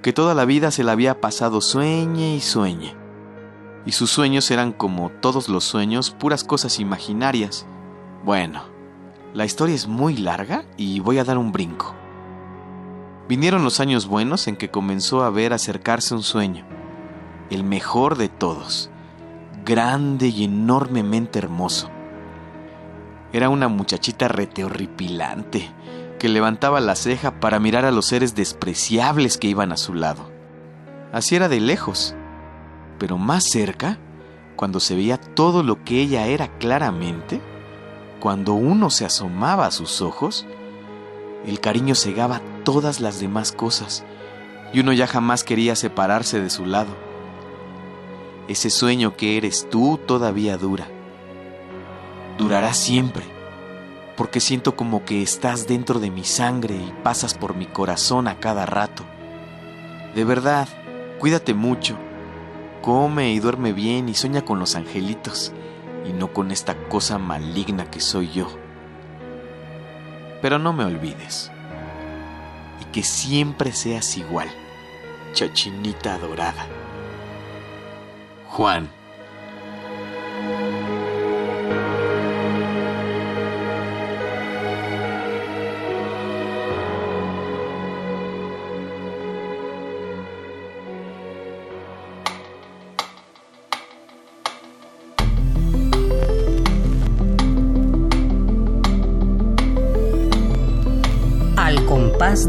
que 0.00 0.14
toda 0.14 0.32
la 0.32 0.46
vida 0.46 0.70
se 0.70 0.84
la 0.84 0.92
había 0.92 1.20
pasado 1.20 1.60
sueñe 1.60 2.36
y 2.36 2.40
sueñe. 2.40 2.96
Y 3.84 3.92
sus 3.92 4.10
sueños 4.10 4.50
eran 4.50 4.72
como 4.72 5.10
todos 5.10 5.50
los 5.50 5.64
sueños, 5.64 6.12
puras 6.12 6.44
cosas 6.44 6.80
imaginarias. 6.80 7.66
Bueno, 8.24 8.71
la 9.34 9.46
historia 9.46 9.74
es 9.74 9.86
muy 9.86 10.16
larga 10.16 10.64
y 10.76 11.00
voy 11.00 11.18
a 11.18 11.24
dar 11.24 11.38
un 11.38 11.52
brinco. 11.52 11.94
Vinieron 13.28 13.64
los 13.64 13.80
años 13.80 14.06
buenos 14.06 14.46
en 14.46 14.56
que 14.56 14.70
comenzó 14.70 15.22
a 15.22 15.30
ver 15.30 15.54
acercarse 15.54 16.14
un 16.14 16.22
sueño, 16.22 16.66
el 17.48 17.64
mejor 17.64 18.18
de 18.18 18.28
todos, 18.28 18.90
grande 19.64 20.28
y 20.28 20.44
enormemente 20.44 21.38
hermoso. 21.38 21.88
Era 23.32 23.48
una 23.48 23.68
muchachita 23.68 24.28
reteorripilante, 24.28 25.70
que 26.18 26.28
levantaba 26.28 26.80
la 26.80 26.94
ceja 26.94 27.40
para 27.40 27.58
mirar 27.58 27.86
a 27.86 27.90
los 27.90 28.06
seres 28.06 28.34
despreciables 28.34 29.38
que 29.38 29.48
iban 29.48 29.72
a 29.72 29.78
su 29.78 29.94
lado. 29.94 30.30
Así 31.10 31.36
era 31.36 31.48
de 31.48 31.60
lejos, 31.60 32.14
pero 32.98 33.16
más 33.16 33.44
cerca, 33.44 33.98
cuando 34.56 34.78
se 34.78 34.94
veía 34.94 35.16
todo 35.16 35.62
lo 35.62 35.82
que 35.84 36.02
ella 36.02 36.26
era 36.26 36.48
claramente, 36.58 37.40
cuando 38.22 38.54
uno 38.54 38.88
se 38.88 39.04
asomaba 39.04 39.66
a 39.66 39.72
sus 39.72 40.00
ojos, 40.00 40.46
el 41.44 41.58
cariño 41.58 41.96
cegaba 41.96 42.40
todas 42.62 43.00
las 43.00 43.18
demás 43.18 43.50
cosas 43.50 44.04
y 44.72 44.78
uno 44.78 44.92
ya 44.92 45.08
jamás 45.08 45.42
quería 45.42 45.74
separarse 45.74 46.40
de 46.40 46.48
su 46.48 46.64
lado. 46.64 46.94
Ese 48.46 48.70
sueño 48.70 49.16
que 49.16 49.36
eres 49.36 49.68
tú 49.68 49.98
todavía 50.06 50.56
dura. 50.56 50.86
Durará 52.38 52.74
siempre 52.74 53.24
porque 54.16 54.38
siento 54.38 54.76
como 54.76 55.04
que 55.04 55.20
estás 55.20 55.66
dentro 55.66 55.98
de 55.98 56.12
mi 56.12 56.22
sangre 56.22 56.76
y 56.76 56.94
pasas 57.02 57.34
por 57.34 57.56
mi 57.56 57.66
corazón 57.66 58.28
a 58.28 58.38
cada 58.38 58.66
rato. 58.66 59.02
De 60.14 60.22
verdad, 60.22 60.68
cuídate 61.18 61.54
mucho, 61.54 61.96
come 62.82 63.32
y 63.32 63.40
duerme 63.40 63.72
bien 63.72 64.08
y 64.08 64.14
sueña 64.14 64.44
con 64.44 64.60
los 64.60 64.76
angelitos 64.76 65.52
y 66.04 66.12
no 66.12 66.32
con 66.32 66.50
esta 66.50 66.74
cosa 66.88 67.18
maligna 67.18 67.90
que 67.90 68.00
soy 68.00 68.30
yo. 68.30 68.48
Pero 70.40 70.58
no 70.58 70.72
me 70.72 70.84
olvides 70.84 71.50
y 72.80 72.84
que 72.86 73.02
siempre 73.02 73.72
seas 73.72 74.16
igual, 74.16 74.48
chachinita 75.32 76.18
dorada. 76.18 76.66
Juan. 78.48 78.90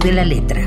De 0.03 0.11
la 0.11 0.25
letra. 0.25 0.61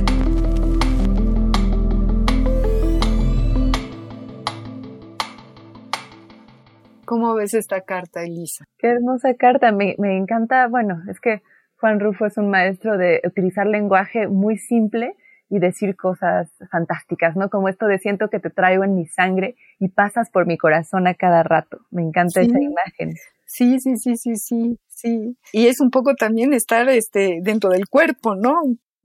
¿Cómo 7.05 7.35
ves 7.35 7.55
esta 7.55 7.83
carta, 7.83 8.25
Elisa? 8.25 8.65
Qué 8.79 8.89
hermosa 8.89 9.35
carta, 9.35 9.71
me, 9.71 9.95
me 9.99 10.17
encanta, 10.17 10.67
bueno, 10.67 11.03
es 11.09 11.21
que 11.21 11.43
Juan 11.79 12.01
Rufo 12.01 12.27
es 12.27 12.37
un 12.37 12.51
maestro 12.51 12.99
de 12.99 13.21
utilizar 13.25 13.67
lenguaje 13.67 14.27
muy 14.27 14.59
simple 14.59 15.15
y 15.49 15.61
decir 15.61 15.95
cosas 15.95 16.51
fantásticas, 16.73 17.37
¿no? 17.37 17.49
Como 17.49 17.69
esto 17.69 17.87
de 17.87 17.99
siento 17.99 18.29
que 18.29 18.41
te 18.41 18.51
traigo 18.51 18.83
en 18.83 18.97
mi 18.97 19.07
sangre 19.07 19.55
y 19.79 19.89
pasas 19.89 20.31
por 20.31 20.47
mi 20.47 20.59
corazón 20.59 21.07
a 21.07 21.15
cada 21.15 21.45
rato. 21.45 21.79
Me 21.91 22.03
encanta 22.03 22.41
Sí. 22.43 22.49
esa 22.49 22.61
imagen. 22.61 23.15
Sí, 23.45 23.79
sí, 23.79 23.97
sí, 23.97 24.17
sí, 24.17 24.35
sí, 24.37 24.77
sí. 24.89 25.37
Y 25.53 25.69
es 25.69 25.81
un 25.81 25.91
poco 25.91 26.15
también 26.17 26.53
estar 26.53 26.89
este, 26.89 27.39
dentro 27.43 27.71
del 27.71 27.87
cuerpo, 27.89 28.35
¿no? 28.35 28.57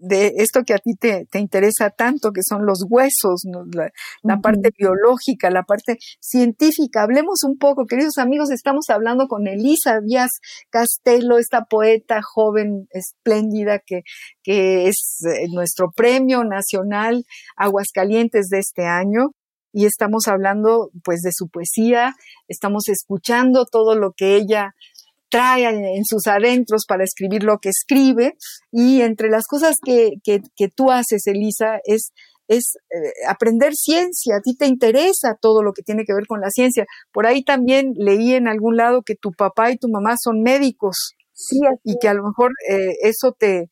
De 0.02 0.34
esto 0.38 0.64
que 0.66 0.74
a 0.74 0.78
ti 0.78 0.96
te, 0.96 1.28
interesa 1.34 1.92
tanto, 1.92 2.32
que 2.32 2.42
son 2.44 2.66
los 2.66 2.84
huesos, 2.90 3.44
la, 4.24 4.38
parte 4.42 4.72
biológica, 4.78 5.50
la 5.52 5.64
parte 5.64 5.98
científica. 6.20 7.04
Hablemos 7.04 7.44
un 7.44 7.58
poco, 7.58 7.86
queridos 7.86 8.18
amigos, 8.18 8.50
estamos 8.50 8.86
hablando 8.90 9.28
con 9.28 9.48
Elisa 9.48 10.00
Díaz 10.04 10.32
Castelo, 10.70 11.38
esta 11.38 11.66
poeta 11.66 12.22
joven, 12.24 12.88
espléndida, 12.92 13.80
que, 13.80 14.02
que 14.44 14.88
es 14.88 15.20
eh, 15.26 15.46
nuestro 15.54 15.92
premio 15.92 16.44
nacional 16.44 17.24
Aguascalientes 17.56 18.48
de 18.50 18.60
este 18.60 18.86
año. 18.86 19.32
Y 19.74 19.86
estamos 19.86 20.28
hablando 20.28 20.90
pues 21.04 21.22
de 21.22 21.32
su 21.32 21.48
poesía, 21.48 22.14
estamos 22.50 22.90
escuchando 22.90 23.66
todo 23.66 23.96
lo 23.96 24.12
que 24.12 24.36
ella 24.36 24.74
trae 25.32 25.66
en 25.66 26.04
sus 26.06 26.28
adentros 26.28 26.84
para 26.88 27.04
escribir 27.04 27.44
lo 27.44 27.58
que 27.58 27.70
escribe. 27.70 28.36
Y 28.72 29.02
entre 29.02 29.30
las 29.30 29.48
cosas 29.48 29.78
que, 29.84 30.12
que, 30.24 30.68
tú 30.68 30.92
haces, 30.92 31.26
Elisa, 31.26 31.80
es, 31.86 32.12
es 32.48 32.76
eh, 32.90 33.14
aprender 33.28 33.74
ciencia. 33.74 34.36
A 34.36 34.42
ti 34.42 34.56
te 34.56 34.68
interesa 34.68 35.38
todo 35.42 35.64
lo 35.64 35.72
que 35.72 35.84
tiene 35.84 36.04
que 36.06 36.14
ver 36.14 36.28
con 36.28 36.42
la 36.42 36.50
ciencia. 36.50 36.86
Por 37.12 37.26
ahí 37.26 37.44
también 37.44 37.94
leí 37.96 38.34
en 38.34 38.48
algún 38.48 38.76
lado 38.76 39.02
que 39.04 39.16
tu 39.16 39.32
papá 39.32 39.72
y 39.72 39.78
tu 39.78 39.88
mamá 39.88 40.16
son 40.22 40.42
médicos. 40.44 41.16
Sí, 41.34 41.60
y 41.84 41.98
que 42.00 42.10
a 42.10 42.14
lo 42.14 42.24
mejor 42.24 42.52
eh, 42.70 42.92
eso 43.02 43.32
te, 43.32 43.70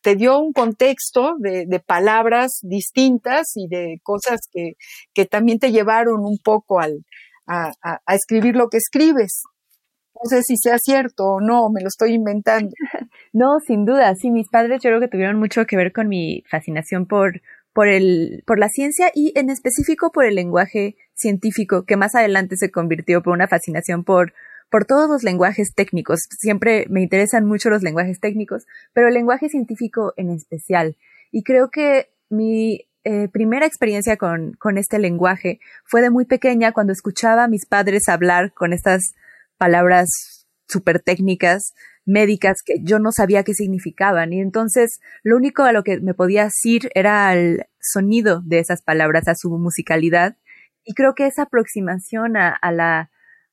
te 0.00 0.16
dio 0.16 0.40
un 0.40 0.52
contexto 0.52 1.34
de, 1.38 1.66
de, 1.68 1.78
palabras 1.78 2.58
distintas 2.62 3.52
y 3.54 3.68
de 3.68 4.00
cosas 4.02 4.40
que, 4.50 4.72
que 5.14 5.26
también 5.26 5.60
te 5.60 5.70
llevaron 5.70 6.24
un 6.24 6.38
poco 6.42 6.80
al, 6.80 7.04
a, 7.46 7.70
a 7.80 8.14
escribir 8.14 8.56
lo 8.56 8.68
que 8.68 8.78
escribes. 8.78 9.42
No 10.22 10.28
sé 10.28 10.42
si 10.42 10.56
sea 10.56 10.78
cierto 10.78 11.24
o 11.24 11.40
no, 11.40 11.68
me 11.70 11.80
lo 11.80 11.88
estoy 11.88 12.14
inventando. 12.14 12.70
No, 13.34 13.60
sin 13.66 13.86
duda, 13.86 14.14
sí, 14.14 14.30
mis 14.30 14.50
padres 14.50 14.82
yo 14.82 14.90
creo 14.90 15.00
que 15.00 15.08
tuvieron 15.08 15.38
mucho 15.38 15.64
que 15.64 15.74
ver 15.74 15.92
con 15.92 16.06
mi 16.06 16.44
fascinación 16.50 17.06
por, 17.06 17.40
por, 17.72 17.88
el, 17.88 18.42
por 18.46 18.58
la 18.58 18.68
ciencia 18.68 19.10
y 19.14 19.32
en 19.36 19.48
específico 19.48 20.12
por 20.12 20.26
el 20.26 20.34
lenguaje 20.34 20.96
científico, 21.14 21.84
que 21.84 21.96
más 21.96 22.14
adelante 22.14 22.56
se 22.58 22.70
convirtió 22.70 23.22
por 23.22 23.32
una 23.32 23.48
fascinación 23.48 24.04
por, 24.04 24.34
por 24.70 24.84
todos 24.84 25.08
los 25.08 25.22
lenguajes 25.22 25.74
técnicos. 25.74 26.20
Siempre 26.38 26.84
me 26.90 27.02
interesan 27.02 27.46
mucho 27.46 27.70
los 27.70 27.82
lenguajes 27.82 28.20
técnicos, 28.20 28.66
pero 28.92 29.08
el 29.08 29.14
lenguaje 29.14 29.48
científico 29.48 30.12
en 30.18 30.30
especial. 30.30 30.96
Y 31.30 31.42
creo 31.42 31.70
que 31.70 32.10
mi 32.28 32.86
eh, 33.04 33.28
primera 33.28 33.66
experiencia 33.66 34.16
con, 34.16 34.52
con 34.54 34.78
este 34.78 34.98
lenguaje 34.98 35.58
fue 35.84 36.02
de 36.02 36.10
muy 36.10 36.24
pequeña 36.24 36.72
cuando 36.72 36.92
escuchaba 36.92 37.44
a 37.44 37.48
mis 37.48 37.66
padres 37.66 38.08
hablar 38.08 38.52
con 38.52 38.72
estas 38.72 39.14
palabras 39.62 40.48
súper 40.66 40.98
técnicas, 40.98 41.72
médicas, 42.04 42.62
que 42.66 42.82
yo 42.82 42.98
no 42.98 43.12
sabía 43.12 43.44
qué 43.44 43.54
significaban. 43.54 44.32
Y 44.32 44.40
entonces 44.40 44.98
lo 45.22 45.36
único 45.36 45.62
a 45.62 45.70
lo 45.70 45.84
que 45.84 46.00
me 46.00 46.14
podía 46.14 46.46
decir 46.46 46.90
era 46.96 47.28
al 47.28 47.66
sonido 47.80 48.42
de 48.44 48.58
esas 48.58 48.82
palabras, 48.82 49.28
a 49.28 49.36
su 49.36 49.50
musicalidad. 49.50 50.36
Y 50.82 50.94
creo 50.94 51.14
que 51.14 51.28
esa 51.28 51.42
aproximación 51.42 52.36
a, 52.36 52.58
la, 52.72 53.12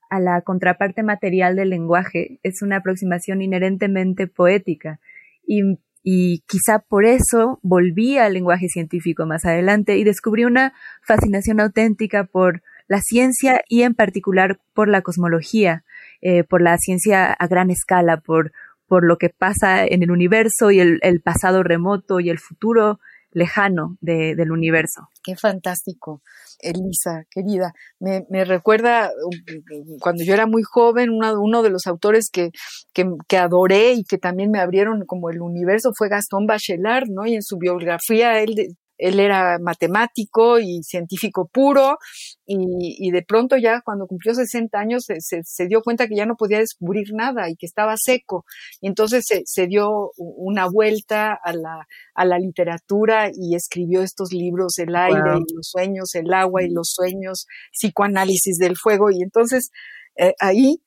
a 0.10 0.20
la 0.20 0.42
contraparte 0.42 1.04
material 1.04 1.56
del 1.56 1.70
lenguaje 1.70 2.40
es 2.42 2.64
una 2.64 2.78
aproximación 2.78 3.44
inherentemente 3.44 4.26
poética. 4.26 5.00
Y, 5.46 5.62
y 6.02 6.40
quizá 6.48 6.80
por 6.80 7.06
eso 7.06 7.60
volví 7.62 8.18
al 8.18 8.34
lenguaje 8.34 8.68
científico 8.68 9.28
más 9.28 9.46
adelante 9.46 9.96
y 9.98 10.04
descubrí 10.04 10.46
una 10.46 10.74
fascinación 11.04 11.60
auténtica 11.60 12.24
por 12.24 12.64
la 12.90 13.00
ciencia 13.02 13.62
y 13.70 13.84
en 13.84 13.94
particular 13.94 14.60
por 14.74 14.90
la 14.90 15.04
cosmología, 15.04 15.84
eh, 16.22 16.44
por 16.44 16.62
la 16.62 16.78
ciencia 16.78 17.32
a 17.32 17.48
gran 17.48 17.70
escala, 17.70 18.18
por, 18.18 18.52
por 18.88 19.06
lo 19.06 19.18
que 19.18 19.30
pasa 19.30 19.86
en 19.86 20.04
el 20.04 20.12
universo 20.12 20.72
y 20.72 20.80
el, 20.80 21.22
pasado 21.24 21.64
remoto 21.64 22.20
y 22.20 22.30
el 22.30 22.40
futuro 22.40 23.00
lejano 23.32 23.98
de, 24.02 24.36
del 24.36 24.52
universo. 24.52 25.08
Qué 25.24 25.36
fantástico, 25.36 26.22
Elisa, 26.60 27.26
querida. 27.30 27.74
Me, 28.00 28.26
me 28.30 28.44
recuerda 28.44 29.12
um, 29.12 29.98
cuando 30.00 30.24
yo 30.24 30.34
era 30.34 30.48
muy 30.48 30.64
joven, 30.64 31.12
uno, 31.12 31.40
uno 31.40 31.62
de 31.62 31.70
los 31.70 31.86
autores 31.86 32.30
que, 32.32 32.50
que, 32.92 33.06
que, 33.28 33.38
adoré 33.38 33.94
y 33.94 34.04
que 34.04 34.18
también 34.18 34.50
me 34.50 34.60
abrieron 34.60 35.06
como 35.06 35.30
el 35.30 35.42
universo 35.42 35.92
fue 35.96 36.10
Gastón 36.10 36.48
Bachelard, 36.48 37.08
¿no? 37.08 37.28
Y 37.28 37.36
en 37.36 37.44
su 37.44 37.58
biografía 37.58 38.42
él 38.42 38.76
él 39.00 39.20
era 39.20 39.58
matemático 39.60 40.60
y 40.60 40.84
científico 40.84 41.50
puro 41.52 41.98
y, 42.46 43.12
de 43.12 43.24
pronto 43.24 43.56
ya 43.58 43.82
cuando 43.82 44.08
cumplió 44.08 44.34
60 44.36 44.78
años 44.78 45.06
se, 45.06 45.68
dio 45.68 45.82
cuenta 45.82 46.08
que 46.08 46.16
ya 46.16 46.26
no 46.26 46.36
podía 46.36 46.60
descubrir 46.60 47.14
nada 47.14 47.50
y 47.50 47.56
que 47.56 47.66
estaba 47.66 47.96
seco. 47.98 48.46
Y 48.82 48.88
entonces 48.88 49.26
se, 49.46 49.68
dio 49.68 50.12
una 50.18 50.68
vuelta 50.68 51.40
a 51.42 51.54
la, 51.54 51.88
a 52.14 52.26
la, 52.26 52.38
literatura 52.40 53.32
y 53.34 53.56
escribió 53.56 54.02
estos 54.02 54.34
libros, 54.34 54.78
El 54.80 54.96
aire 54.96 55.38
y 55.38 55.54
los 55.56 55.70
sueños, 55.70 56.14
El 56.16 56.34
agua 56.34 56.64
y 56.64 56.70
los 56.70 56.92
sueños, 56.92 57.48
psicoanálisis 57.72 58.58
del 58.58 58.76
fuego. 58.76 59.12
Y 59.12 59.22
entonces 59.22 59.72
eh, 60.18 60.34
ahí 60.40 60.82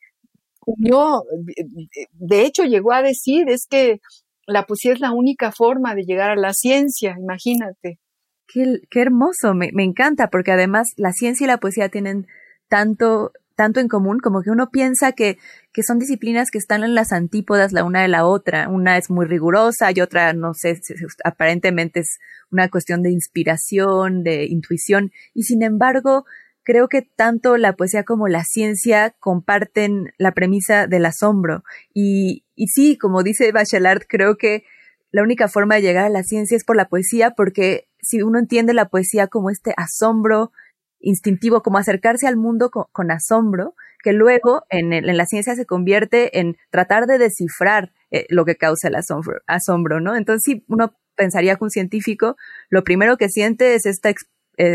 unió, 0.66 1.22
de 2.12 2.44
hecho 2.44 2.64
llegó 2.64 2.92
a 2.92 3.02
decir, 3.02 3.48
es 3.48 3.66
que 3.68 4.00
la 4.46 4.66
poesía 4.66 4.92
es 4.92 5.00
la 5.00 5.12
única 5.12 5.52
forma 5.52 5.94
de 5.94 6.04
llegar 6.04 6.30
a 6.30 6.36
la 6.36 6.52
ciencia, 6.52 7.16
imagínate. 7.18 7.98
Qué, 8.52 9.00
hermoso, 9.00 9.54
me, 9.54 9.70
encanta, 9.76 10.28
porque 10.28 10.52
además 10.52 10.92
la 10.96 11.12
ciencia 11.12 11.44
y 11.44 11.48
la 11.48 11.56
poesía 11.56 11.88
tienen 11.88 12.26
tanto, 12.68 13.32
tanto 13.56 13.80
en 13.80 13.88
común, 13.88 14.18
como 14.20 14.42
que 14.42 14.50
uno 14.50 14.68
piensa 14.70 15.12
que, 15.12 15.38
que 15.72 15.82
son 15.82 15.98
disciplinas 15.98 16.50
que 16.50 16.58
están 16.58 16.84
en 16.84 16.94
las 16.94 17.12
antípodas 17.12 17.72
la 17.72 17.82
una 17.84 18.02
de 18.02 18.08
la 18.08 18.26
otra. 18.26 18.68
Una 18.68 18.98
es 18.98 19.08
muy 19.08 19.24
rigurosa 19.24 19.90
y 19.94 20.02
otra, 20.02 20.34
no 20.34 20.52
sé, 20.52 20.78
aparentemente 21.24 22.00
es 22.00 22.18
una 22.50 22.68
cuestión 22.68 23.02
de 23.02 23.10
inspiración, 23.10 24.22
de 24.22 24.44
intuición, 24.44 25.12
y 25.32 25.44
sin 25.44 25.62
embargo, 25.62 26.26
creo 26.62 26.88
que 26.88 27.00
tanto 27.00 27.56
la 27.56 27.74
poesía 27.74 28.04
como 28.04 28.28
la 28.28 28.44
ciencia 28.44 29.14
comparten 29.18 30.12
la 30.18 30.32
premisa 30.32 30.86
del 30.86 31.06
asombro. 31.06 31.64
Y, 31.94 32.44
y 32.54 32.66
sí, 32.66 32.98
como 32.98 33.22
dice 33.22 33.50
Bachelard, 33.50 34.02
creo 34.06 34.36
que 34.36 34.64
la 35.10 35.22
única 35.22 35.48
forma 35.48 35.76
de 35.76 35.82
llegar 35.82 36.04
a 36.04 36.10
la 36.10 36.22
ciencia 36.22 36.56
es 36.56 36.64
por 36.64 36.76
la 36.76 36.88
poesía, 36.88 37.30
porque 37.30 37.88
si 38.02 38.20
uno 38.22 38.38
entiende 38.38 38.74
la 38.74 38.88
poesía 38.88 39.28
como 39.28 39.48
este 39.50 39.72
asombro 39.76 40.52
instintivo, 41.00 41.62
como 41.62 41.78
acercarse 41.78 42.26
al 42.26 42.36
mundo 42.36 42.70
con, 42.70 43.10
asombro, 43.10 43.74
que 44.02 44.12
luego 44.12 44.64
en, 44.70 45.16
la 45.16 45.26
ciencia 45.26 45.54
se 45.54 45.66
convierte 45.66 46.38
en 46.38 46.56
tratar 46.70 47.06
de 47.06 47.18
descifrar 47.18 47.92
eh, 48.10 48.26
lo 48.28 48.44
que 48.44 48.56
causa 48.56 48.88
el 48.88 48.96
asombro, 48.96 49.40
asombro, 49.46 50.00
¿no? 50.00 50.16
Entonces, 50.16 50.42
si 50.44 50.64
uno 50.68 50.94
pensaría 51.16 51.56
que 51.56 51.64
un 51.64 51.70
científico 51.70 52.36
lo 52.68 52.84
primero 52.84 53.16
que 53.16 53.28
siente 53.28 53.74
es 53.74 53.86
esta 53.86 54.10
eh, 54.10 54.14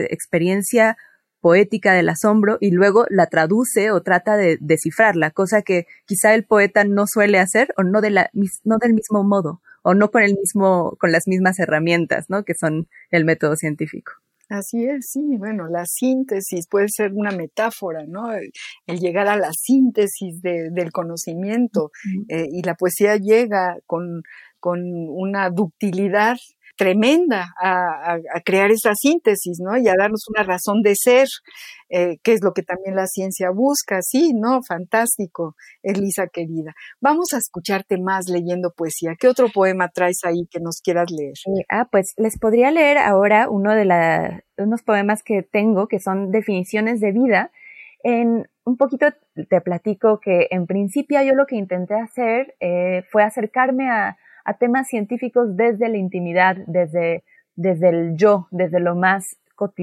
experiencia 0.10 0.98
poética 1.40 1.94
del 1.94 2.10
asombro 2.10 2.58
y 2.60 2.72
luego 2.72 3.06
la 3.10 3.28
traduce 3.28 3.92
o 3.92 4.02
trata 4.02 4.38
de 4.38 4.58
descifrarla, 4.60 5.32
cosa 5.32 5.62
que 5.62 5.86
quizá 6.06 6.34
el 6.34 6.46
poeta 6.46 6.84
no 6.84 7.06
suele 7.08 7.40
hacer 7.40 7.74
o 7.78 7.84
no, 7.84 8.02
de 8.02 8.10
la, 8.10 8.30
no 8.64 8.78
del 8.80 8.94
mismo 8.94 9.24
modo 9.24 9.62
o 9.88 9.94
no 9.94 10.12
con 10.12 10.22
el 10.22 10.36
mismo, 10.36 10.98
con 11.00 11.14
las 11.14 11.30
mismas 11.30 11.60
herramientas, 11.60 12.26
¿no? 12.28 12.44
Que 12.44 12.56
son 12.56 12.90
el 13.10 13.24
método 13.24 13.56
científico. 13.56 14.12
Así 14.50 14.84
es, 14.84 15.12
sí, 15.12 15.38
bueno, 15.38 15.70
la 15.70 15.86
síntesis 15.86 16.68
puede 16.68 16.90
ser 16.90 17.14
una 17.14 17.32
metáfora, 17.32 18.04
¿no? 18.06 18.34
El, 18.34 19.00
llegar 19.00 19.30
a 19.30 19.38
la 19.38 19.52
síntesis 19.54 20.42
del 20.42 20.92
conocimiento 20.92 21.92
eh, 22.28 22.48
y 22.52 22.64
la 22.64 22.76
poesía 22.76 23.16
llega 23.16 23.78
con, 23.86 24.24
con 24.60 24.82
una 24.84 25.50
ductilidad 25.50 26.36
tremenda 26.78 27.54
a, 27.62 28.18
crear 28.46 28.72
esa 28.72 28.94
síntesis, 28.96 29.60
¿no? 29.60 29.78
Y 29.78 29.88
a 29.88 29.96
darnos 29.98 30.26
una 30.30 30.44
razón 30.44 30.82
de 30.82 30.94
ser, 30.96 31.28
eh, 31.90 32.18
que 32.24 32.34
es 32.34 32.44
lo 32.44 32.54
que 32.54 32.64
también 32.64 32.96
la 32.96 33.08
ciencia 33.08 33.50
busca, 33.50 34.00
sí, 34.02 34.34
¿no? 34.34 34.62
Fantástico, 34.66 35.56
Elisa 35.84 36.28
querida. 36.28 36.74
Vamos 37.02 37.34
a 37.34 37.38
escucharte 37.38 37.98
más 38.00 38.30
leyendo 38.30 38.72
poesía. 38.72 39.16
¿Qué 39.20 39.28
otro 39.28 39.50
poema 39.50 39.90
traes 39.90 40.20
ahí 40.24 40.48
que 40.50 40.60
nos 40.60 40.80
quieras 40.82 41.12
leer? 41.12 41.34
ah, 41.70 41.88
pues 41.92 42.14
les 42.18 42.38
podría 42.38 42.72
leer 42.72 42.98
ahora 42.98 43.50
uno 43.50 43.74
de 43.74 43.86
la, 43.86 44.44
unos 44.58 44.84
poemas 44.84 45.24
que 45.24 45.44
tengo 45.44 45.88
que 45.88 46.00
son 46.00 46.32
definiciones 46.32 47.00
de 47.00 47.12
vida. 47.12 47.52
En 48.04 48.48
un 48.64 48.78
poquito 48.78 49.08
te 49.50 49.62
platico 49.62 50.20
que 50.20 50.48
en 50.52 50.68
principio 50.68 51.22
yo 51.24 51.34
lo 51.34 51.46
que 51.48 51.56
intenté 51.56 51.96
hacer 51.96 52.56
eh, 52.60 53.04
fue 53.10 53.24
acercarme 53.24 53.90
a 53.90 54.18
a 54.48 54.54
temas 54.54 54.88
científicos 54.88 55.58
desde 55.58 55.90
la 55.90 55.98
intimidad, 55.98 56.56
desde, 56.68 57.26
desde 57.56 57.90
el 57.90 58.16
yo, 58.16 58.48
desde 58.50 58.80
lo, 58.80 58.96
más, 58.96 59.36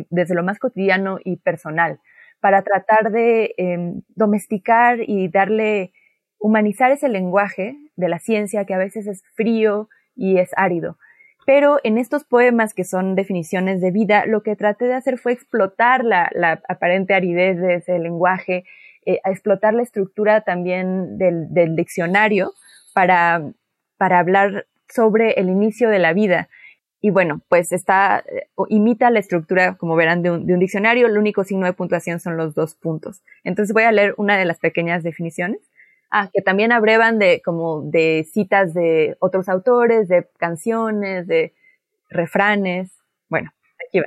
desde 0.09 0.35
lo 0.35 0.43
más 0.43 0.59
cotidiano 0.59 1.19
y 1.23 1.37
personal, 1.37 2.01
para 2.41 2.62
tratar 2.62 3.12
de 3.12 3.55
em, 3.59 4.01
domesticar 4.17 5.01
y 5.07 5.29
darle, 5.29 5.93
humanizar 6.39 6.91
ese 6.91 7.11
lenguaje 7.11 7.77
de 7.97 8.09
la 8.09 8.19
ciencia 8.19 8.65
que 8.65 8.73
a 8.73 8.79
veces 8.79 9.07
es 9.07 9.23
frío 9.35 9.91
y 10.17 10.39
es 10.39 10.51
árido. 10.57 10.97
Pero 11.45 11.79
en 11.85 11.99
estos 11.99 12.25
poemas 12.25 12.73
que 12.73 12.85
son 12.85 13.17
definiciones 13.17 13.83
de 13.83 13.91
vida, 13.91 14.25
lo 14.25 14.43
que 14.43 14.57
traté 14.57 14.87
de 14.87 14.95
hacer 14.95 15.19
fue 15.19 15.33
explotar 15.33 16.05
la, 16.05 16.31
aparente 16.71 17.12
aridez 17.12 17.59
de 17.59 17.75
ese 17.75 17.99
lenguaje, 17.99 18.65
eh, 19.05 19.21
explotar 19.27 19.75
la 19.75 19.83
estructura 19.83 20.41
también 20.41 21.19
del, 21.19 21.53
del 21.53 21.77
diccionario 21.77 22.55
para 22.95 23.43
para 23.97 24.19
hablar 24.19 24.67
sobre 24.89 25.33
el 25.33 25.49
inicio 25.49 25.89
de 25.89 25.99
la 25.99 26.13
vida. 26.13 26.49
y 27.01 27.11
bueno, 27.11 27.43
pues 27.51 27.71
está, 27.71 28.25
eh, 28.27 28.47
imita 28.71 29.11
la 29.11 29.19
estructura, 29.19 29.77
como 29.77 29.95
verán, 29.95 30.23
de 30.23 30.31
un, 30.31 30.59
diccionario. 30.59 31.07
El 31.07 31.19
único 31.19 31.45
signo 31.45 31.67
de 31.67 31.75
puntuación 31.75 32.19
son 32.19 32.39
los 32.39 32.55
dos 32.55 32.75
puntos. 32.77 33.23
Entonces 33.45 33.75
voy 33.75 33.83
a 33.83 33.93
leer 33.93 34.15
una 34.17 34.39
de 34.39 34.47
las 34.47 34.59
pequeñas 34.59 35.03
definiciones. 35.03 35.61
Ah, 36.11 36.31
que 36.33 36.41
también 36.41 36.73
abrevan 36.73 37.19
de, 37.19 37.43
como 37.45 37.83
de 37.83 38.27
citas 38.33 38.73
de 38.73 39.17
otros 39.19 39.51
autores, 39.51 40.09
de 40.09 40.27
canciones, 40.39 41.27
de 41.27 41.53
refranes. 42.09 42.91
Bueno, 43.29 43.53
aquí 43.87 43.99
va. 43.99 44.07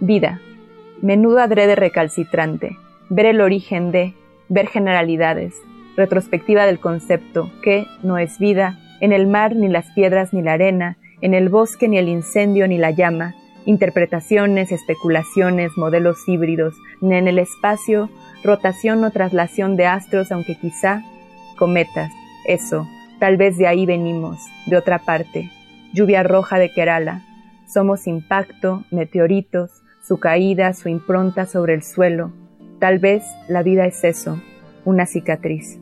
Vida. 0.00 0.40
Menudo 1.02 1.40
adrede 1.40 1.76
recalcitrante. 1.76 2.76
Ver 3.08 3.26
el 3.26 3.40
origen 3.40 3.92
de, 3.92 4.14
ver 4.48 4.66
generalidades. 4.68 5.54
Retrospectiva 5.96 6.66
del 6.66 6.78
concepto 6.78 7.50
que 7.62 7.86
no 8.02 8.18
es 8.18 8.38
vida, 8.38 8.78
en 9.00 9.12
el 9.12 9.26
mar 9.26 9.56
ni 9.56 9.68
las 9.68 9.86
piedras 9.92 10.32
ni 10.32 10.42
la 10.42 10.54
arena, 10.54 10.98
en 11.20 11.34
el 11.34 11.48
bosque 11.48 11.88
ni 11.88 11.98
el 11.98 12.08
incendio 12.08 12.68
ni 12.68 12.78
la 12.78 12.90
llama, 12.90 13.34
interpretaciones, 13.64 14.72
especulaciones, 14.72 15.72
modelos 15.76 16.28
híbridos, 16.28 16.74
ni 17.00 17.16
en 17.16 17.28
el 17.28 17.38
espacio, 17.38 18.10
rotación 18.44 19.04
o 19.04 19.10
traslación 19.10 19.76
de 19.76 19.86
astros, 19.86 20.30
aunque 20.32 20.56
quizá 20.56 21.02
cometas, 21.58 22.10
eso, 22.46 22.86
tal 23.18 23.36
vez 23.36 23.56
de 23.56 23.66
ahí 23.66 23.86
venimos, 23.86 24.38
de 24.66 24.76
otra 24.76 24.98
parte, 24.98 25.50
lluvia 25.92 26.22
roja 26.22 26.58
de 26.58 26.70
Kerala, 26.70 27.22
somos 27.66 28.06
impacto, 28.06 28.84
meteoritos, 28.90 29.82
su 30.06 30.18
caída, 30.18 30.72
su 30.74 30.88
impronta 30.88 31.46
sobre 31.46 31.74
el 31.74 31.82
suelo, 31.82 32.32
tal 32.78 32.98
vez 32.98 33.24
la 33.48 33.62
vida 33.62 33.86
es 33.86 34.04
eso, 34.04 34.40
una 34.84 35.06
cicatriz. 35.06 35.80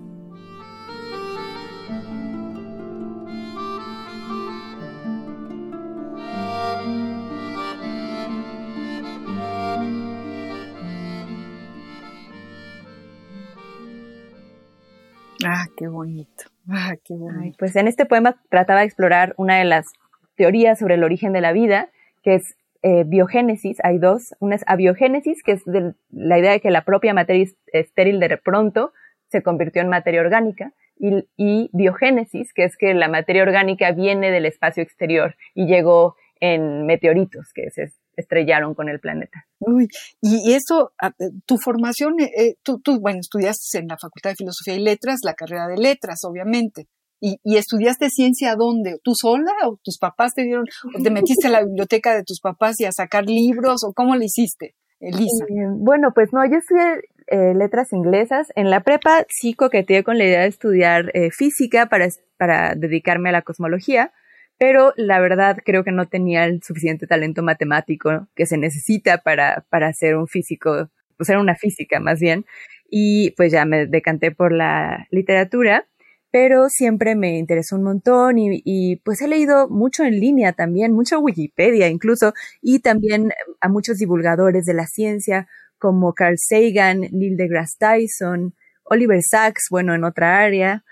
Qué 15.77 15.89
bonito. 15.89 16.45
Ah, 16.67 16.95
qué 17.05 17.13
bonito. 17.13 17.57
pues 17.59 17.77
en 17.77 17.89
este 17.89 18.07
poema 18.07 18.41
trataba 18.49 18.81
de 18.81 18.87
explorar 18.87 19.35
una 19.37 19.59
de 19.59 19.67
las 19.67 19.93
teorías 20.35 20.79
sobre 20.79 20.95
el 20.95 21.05
origen 21.05 21.35
de 21.35 21.43
la 21.43 21.53
vida, 21.53 21.91
que 22.23 22.37
es 22.37 22.57
eh, 22.83 23.05
biogénesis. 23.05 23.85
Hay 23.85 23.99
dos. 23.99 24.35
Una 24.41 24.55
es 24.55 24.65
abiogénesis, 24.67 25.43
que 25.43 25.53
es 25.53 25.65
de 25.67 25.93
la 26.11 26.39
idea 26.39 26.53
de 26.53 26.61
que 26.61 26.71
la 26.71 26.87
propia 26.87 27.13
materia 27.13 27.47
estéril 27.67 28.19
de 28.19 28.39
pronto 28.39 28.95
se 29.29 29.43
convirtió 29.43 29.83
en 29.83 29.91
materia 29.91 30.23
orgánica. 30.23 30.73
Y, 30.99 31.29
y 31.37 31.69
biogénesis, 31.75 32.55
que 32.55 32.65
es 32.65 32.79
que 32.79 32.95
la 32.95 33.09
materia 33.09 33.43
orgánica 33.43 33.93
viene 33.93 34.31
del 34.31 34.47
espacio 34.47 34.83
exterior 34.83 35.37
y 35.55 35.67
llegó 35.67 36.17
en 36.41 36.87
meteoritos, 36.87 37.53
que 37.53 37.65
es 37.65 37.77
estrellaron 38.17 38.75
con 38.75 38.89
el 38.89 39.01
planeta. 39.01 39.47
Uy, 39.61 39.89
y, 40.21 40.53
eso, 40.53 40.93
ah, 41.01 41.13
eh, 41.19 41.31
tu 41.47 41.57
formación, 41.59 42.21
eh, 42.21 42.31
eh, 42.37 42.55
tú, 42.63 42.81
tú, 42.81 43.01
bueno, 43.01 43.21
estudiaste 43.21 43.79
en 43.79 43.89
la 43.89 43.97
Facultad 43.99 44.31
de 44.31 44.37
Filosofía 44.37 44.75
y 44.75 44.81
Letras, 44.81 45.21
la 45.25 45.35
carrera 45.35 45.69
de 45.69 45.77
Letras, 45.77 46.21
obviamente. 46.25 46.89
¿Y, 47.21 47.39
y 47.43 47.57
estudiaste 47.57 48.11
ciencia 48.11 48.55
dónde? 48.57 48.99
¿Tú 49.03 49.15
sola 49.15 49.53
o 49.67 49.79
tus 49.83 49.99
papás 49.99 50.35
te 50.35 50.43
dieron, 50.43 50.67
o 50.95 51.03
te 51.03 51.11
metiste 51.11 51.47
a 51.47 51.51
la 51.51 51.65
biblioteca 51.65 52.15
de 52.15 52.23
tus 52.23 52.41
papás 52.41 52.79
y 52.81 52.85
a 52.85 52.93
sacar 52.93 53.25
libros 53.25 53.83
o 53.85 53.93
cómo 53.95 54.15
le 54.17 54.27
hiciste, 54.27 54.75
Elisa? 55.01 55.47
bueno, 55.77 56.11
pues 56.15 56.31
no, 56.33 56.45
yo 56.45 56.59
estudié 56.59 57.55
letras 57.55 57.93
inglesas. 57.93 58.49
En 58.57 58.69
la 58.69 58.81
prepa 58.81 59.25
sí 59.31 59.55
coqueteé 59.55 60.05
con 60.05 60.19
la 60.19 60.25
idea 60.25 60.41
de 60.41 60.49
estudiar 60.49 61.11
física 61.31 61.87
para, 61.87 62.09
para 62.37 62.75
dedicarme 62.75 63.31
a 63.31 63.33
la 63.33 63.43
cosmología 63.43 64.13
pero 64.59 64.93
la 64.97 65.21
verdad 65.21 65.59
creo 65.65 65.85
que 65.85 65.93
no 65.93 66.07
tenía 66.09 66.45
el 66.45 66.63
suficiente 66.63 67.07
talento 67.07 67.43
matemático 67.43 68.29
que 68.35 68.47
se 68.47 68.59
necesita 68.59 69.19
para, 69.19 69.65
para 69.71 69.93
ser 69.93 70.17
un 70.17 70.29
físico, 70.29 70.91
pues 71.17 71.29
era 71.29 71.41
una 71.41 71.57
física 71.57 72.01
más 72.01 72.21
bien, 72.21 72.45
y 72.91 73.31
pues 73.33 73.53
ya 73.53 73.65
me 73.65 73.87
decanté 73.87 74.31
por 74.31 74.53
la 74.53 75.07
literatura, 75.11 75.87
pero 76.31 76.69
siempre 76.69 77.15
me 77.15 77.39
interesó 77.39 77.77
un 77.77 77.85
montón 77.85 78.39
y, 78.39 78.61
y 78.65 78.97
pues 78.97 79.21
he 79.23 79.29
leído 79.29 79.69
mucho 79.69 80.05
en 80.05 80.19
línea 80.21 80.53
también, 80.53 80.93
mucho 80.93 81.21
Wikipedia 81.21 81.89
incluso, 81.89 82.35
y 82.61 82.81
también 82.81 83.33
a 83.61 83.69
muchos 83.69 83.99
divulgadores 83.99 84.65
de 84.65 84.75
la 84.75 84.87
ciencia 84.87 85.47
como 85.79 86.15
Carl 86.15 86.37
Sagan, 86.39 87.01
Neil 87.13 87.37
deGrasse 87.37 87.77
Tyson, 87.79 88.55
Oliver 88.85 89.21
Sacks, 89.23 89.67
bueno, 89.71 89.95
en 89.95 90.05
otra 90.05 90.41
área, 90.41 90.85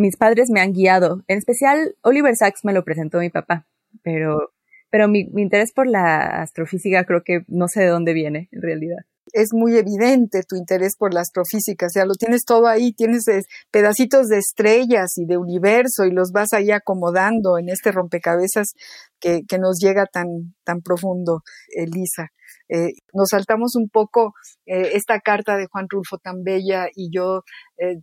mis 0.00 0.16
padres 0.16 0.48
me 0.50 0.60
han 0.60 0.72
guiado. 0.72 1.22
En 1.28 1.38
especial, 1.38 1.94
Oliver 2.02 2.34
Sacks 2.34 2.64
me 2.64 2.72
lo 2.72 2.84
presentó 2.84 3.18
mi 3.18 3.30
papá, 3.30 3.66
pero, 4.02 4.52
pero 4.90 5.08
mi, 5.08 5.28
interés 5.36 5.72
por 5.72 5.86
la 5.86 6.42
astrofísica 6.42 7.04
creo 7.04 7.22
que 7.24 7.42
no 7.48 7.68
sé 7.68 7.82
de 7.82 7.88
dónde 7.88 8.12
viene 8.12 8.48
en 8.52 8.62
realidad 8.62 8.98
es 9.32 9.50
muy 9.52 9.76
evidente 9.76 10.42
tu 10.42 10.56
interés 10.56 10.96
por 10.96 11.14
la 11.14 11.20
astrofísica, 11.20 11.86
o 11.86 11.88
sea, 11.88 12.04
lo 12.04 12.14
tienes 12.14 12.44
todo 12.44 12.66
ahí, 12.66 12.92
tienes 12.92 13.26
pedacitos 13.70 14.26
de 14.26 14.38
estrellas 14.38 15.16
y 15.18 15.24
de 15.24 15.36
universo 15.36 16.04
y 16.04 16.10
los 16.10 16.32
vas 16.32 16.52
ahí 16.52 16.72
acomodando 16.72 17.56
en 17.56 17.68
este 17.68 17.92
rompecabezas 17.92 18.72
que, 19.20 19.42
que 19.46 19.58
nos 19.60 19.78
llega 19.78 20.06
tan, 20.06 20.26
tan 20.64 20.80
profundo, 20.80 21.42
Elisa. 21.68 22.30
Eh, 22.72 22.92
nos 23.12 23.30
saltamos 23.30 23.74
un 23.74 23.88
poco 23.88 24.32
eh, 24.64 24.92
esta 24.94 25.18
carta 25.18 25.56
de 25.56 25.66
Juan 25.66 25.86
Rulfo 25.88 26.18
tan 26.18 26.44
bella 26.44 26.86
y 26.94 27.10
yo 27.12 27.42
eh, 27.78 27.96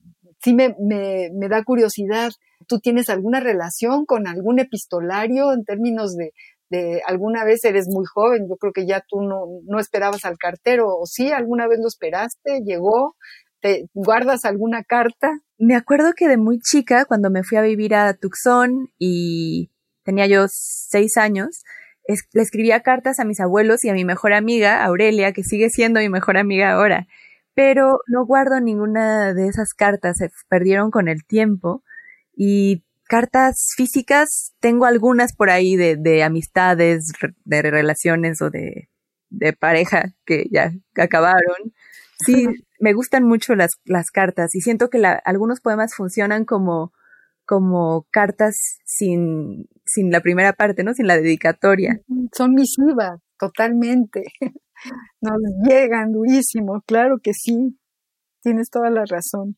sí 0.43 0.53
me, 0.53 0.75
me, 0.79 1.29
me, 1.33 1.49
da 1.49 1.63
curiosidad. 1.63 2.31
¿Tú 2.67 2.79
tienes 2.79 3.09
alguna 3.09 3.39
relación 3.39 4.05
con 4.05 4.27
algún 4.27 4.59
epistolario 4.59 5.53
en 5.53 5.63
términos 5.63 6.15
de, 6.15 6.33
de 6.69 7.01
alguna 7.05 7.43
vez 7.43 7.63
eres 7.63 7.87
muy 7.87 8.05
joven? 8.05 8.47
Yo 8.49 8.55
creo 8.57 8.73
que 8.73 8.87
ya 8.87 9.03
tú 9.07 9.21
no, 9.21 9.45
no 9.65 9.79
esperabas 9.79 10.25
al 10.25 10.37
cartero, 10.37 10.87
o 10.87 11.05
sí, 11.05 11.31
alguna 11.31 11.67
vez 11.67 11.79
lo 11.79 11.87
esperaste, 11.87 12.61
llegó, 12.65 13.15
¿Te 13.59 13.89
guardas 13.95 14.45
alguna 14.45 14.83
carta? 14.83 15.31
Me 15.57 15.75
acuerdo 15.75 16.13
que 16.15 16.27
de 16.27 16.37
muy 16.37 16.59
chica, 16.59 17.05
cuando 17.05 17.31
me 17.31 17.43
fui 17.43 17.57
a 17.57 17.63
vivir 17.63 17.95
a 17.95 18.13
Tucson 18.13 18.91
y 18.99 19.71
tenía 20.03 20.27
yo 20.27 20.45
seis 20.47 21.17
años, 21.17 21.63
le 22.33 22.41
escribía 22.43 22.81
cartas 22.81 23.19
a 23.19 23.25
mis 23.25 23.39
abuelos 23.39 23.83
y 23.83 23.89
a 23.89 23.93
mi 23.93 24.05
mejor 24.05 24.33
amiga, 24.33 24.85
Aurelia, 24.85 25.33
que 25.33 25.43
sigue 25.43 25.71
siendo 25.71 25.99
mi 25.99 26.07
mejor 26.07 26.37
amiga 26.37 26.73
ahora 26.73 27.07
pero 27.57 28.01
no 28.05 28.23
guardo 28.23 28.59
ninguna 28.59 29.33
de 29.33 29.47
esas 29.47 29.73
cartas, 29.73 30.17
se 30.17 30.29
perdieron 30.47 30.91
con 30.91 31.07
el 31.07 31.25
tiempo 31.25 31.83
y 32.35 32.83
cartas 33.05 33.73
físicas 33.75 34.53
tengo 34.59 34.85
algunas 34.85 35.35
por 35.35 35.49
ahí 35.49 35.75
de, 35.75 35.95
de 35.95 36.21
amistades, 36.21 37.13
de 37.45 37.61
relaciones 37.63 38.43
o 38.43 38.51
de, 38.51 38.89
de 39.31 39.53
pareja 39.53 40.13
que 40.23 40.45
ya 40.51 40.71
acabaron. 40.95 41.73
Sí, 42.23 42.45
me 42.79 42.93
gustan 42.93 43.23
mucho 43.23 43.55
las, 43.55 43.71
las 43.85 44.11
cartas 44.11 44.53
y 44.53 44.61
siento 44.61 44.91
que 44.91 44.99
la, 44.99 45.13
algunos 45.13 45.59
poemas 45.59 45.95
funcionan 45.95 46.45
como, 46.45 46.93
como 47.43 48.05
cartas 48.11 48.77
sin, 48.85 49.67
sin 49.83 50.11
la 50.11 50.21
primera 50.21 50.53
parte, 50.53 50.83
¿no? 50.83 50.93
Sin 50.93 51.07
la 51.07 51.17
dedicatoria. 51.17 52.01
Son 52.33 52.53
misivas, 52.53 53.19
totalmente. 53.39 54.25
Nos 55.21 55.37
llegan 55.67 56.11
durísimo, 56.11 56.81
claro 56.85 57.17
que 57.21 57.31
sí. 57.33 57.77
Tienes 58.41 58.69
toda 58.69 58.89
la 58.89 59.03
razón. 59.05 59.57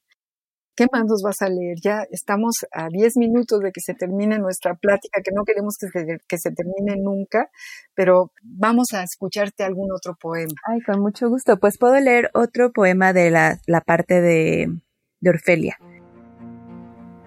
¿Qué 0.80 0.86
más 0.93 1.03
nos 1.05 1.22
vas 1.22 1.41
a 1.41 1.49
leer? 1.49 1.76
Ya 1.84 2.03
estamos 2.09 2.55
a 2.72 2.88
10 2.89 3.17
minutos 3.17 3.59
de 3.59 3.74
que 3.74 3.82
se 3.82 3.93
termine 3.95 4.39
nuestra 4.39 4.76
plática, 4.76 5.22
que 5.22 5.32
no 5.36 5.43
queremos 5.43 5.76
que 5.78 5.88
se, 5.88 6.05
que 6.26 6.38
se 6.38 6.51
termine 6.51 6.95
nunca, 6.95 7.49
pero 7.95 8.32
vamos 8.41 8.93
a 8.93 9.03
escucharte 9.03 9.65
algún 9.65 9.91
otro 9.91 10.15
poema. 10.17 10.53
Ay, 10.65 10.80
con 10.80 11.01
mucho 11.01 11.28
gusto. 11.28 11.59
Pues 11.59 11.78
puedo 11.78 11.99
leer 11.99 12.32
otro 12.34 12.72
poema 12.72 13.11
de 13.11 13.30
la, 13.30 13.59
la 13.67 13.82
parte 13.82 14.22
de, 14.22 14.74
de 15.20 15.30
Orfelia. 15.30 15.78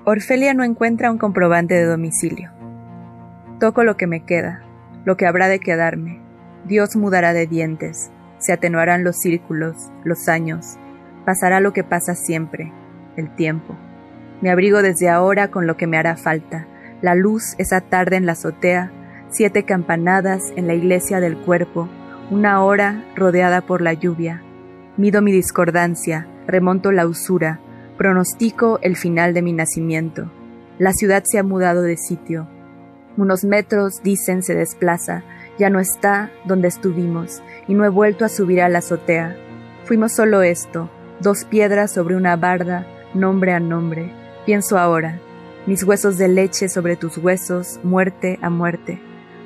Orfelia 0.07 0.55
no 0.55 0.65
encuentra 0.65 1.11
un 1.13 1.19
comprobante 1.19 1.75
de 1.75 1.85
domicilio. 1.85 2.51
Toco 3.61 3.85
lo 3.85 3.99
que 3.99 4.07
me 4.07 4.25
queda, 4.25 4.65
lo 5.05 5.19
que 5.19 5.27
habrá 5.27 5.49
de 5.49 5.61
quedarme, 5.61 6.23
Dios 6.65 6.97
mudará 6.97 7.33
de 7.33 7.47
dientes, 7.47 8.11
se 8.39 8.53
atenuarán 8.53 9.05
los 9.05 9.17
círculos, 9.17 9.77
los 10.05 10.29
años, 10.29 10.77
pasará 11.25 11.61
lo 11.61 11.73
que 11.73 11.85
pasa 11.85 12.15
siempre, 12.15 12.73
el 13.17 13.35
tiempo. 13.35 13.77
Me 14.41 14.51
abrigo 14.51 14.83
desde 14.83 15.09
ahora 15.09 15.49
con 15.49 15.67
lo 15.67 15.77
que 15.77 15.87
me 15.87 15.99
hará 15.99 16.17
falta, 16.17 16.67
la 17.01 17.15
luz 17.15 17.55
esa 17.59 17.81
tarde 17.81 18.17
en 18.17 18.27
la 18.27 18.33
azotea, 18.33 18.93
siete 19.29 19.65
campanadas 19.65 20.53
en 20.57 20.67
la 20.67 20.75
iglesia 20.75 21.21
del 21.21 21.37
cuerpo, 21.37 21.89
una 22.31 22.63
hora 22.63 23.05
rodeada 23.17 23.61
por 23.61 23.83
la 23.83 23.93
lluvia. 23.93 24.43
Mido 24.97 25.23
mi 25.23 25.33
discordancia, 25.33 26.27
remonto 26.47 26.93
la 26.93 27.07
usura, 27.07 27.61
pronostico 27.97 28.79
el 28.83 28.97
final 28.97 29.35
de 29.35 29.43
mi 29.43 29.53
nacimiento. 29.53 30.31
La 30.79 30.93
ciudad 30.93 31.23
se 31.27 31.39
ha 31.39 31.43
mudado 31.43 31.83
de 31.83 31.97
sitio. 31.97 32.49
Unos 33.17 33.45
metros, 33.45 34.03
dicen, 34.03 34.43
se 34.43 34.55
desplaza, 34.55 35.23
ya 35.59 35.71
no 35.71 35.81
está 35.81 36.31
donde 36.45 36.69
estuvimos 36.69 37.43
y 37.69 37.75
no 37.75 37.85
he 37.85 37.89
vuelto 37.89 38.25
a 38.25 38.29
subir 38.29 38.61
a 38.63 38.69
la 38.69 38.79
azotea. 38.79 39.37
Fuimos 39.85 40.13
solo 40.13 40.43
esto, 40.43 40.91
dos 41.21 41.45
piedras 41.45 41.93
sobre 41.93 42.17
una 42.17 42.37
barda, 42.37 42.87
nombre 43.15 43.53
a 43.53 43.61
nombre. 43.61 44.11
Pienso 44.47 44.79
ahora, 44.79 45.19
mis 45.67 45.85
huesos 45.85 46.19
de 46.19 46.29
leche 46.29 46.69
sobre 46.69 46.97
tus 46.97 47.19
huesos, 47.19 47.81
muerte 47.83 48.39
a 48.43 48.51
muerte. 48.51 49.01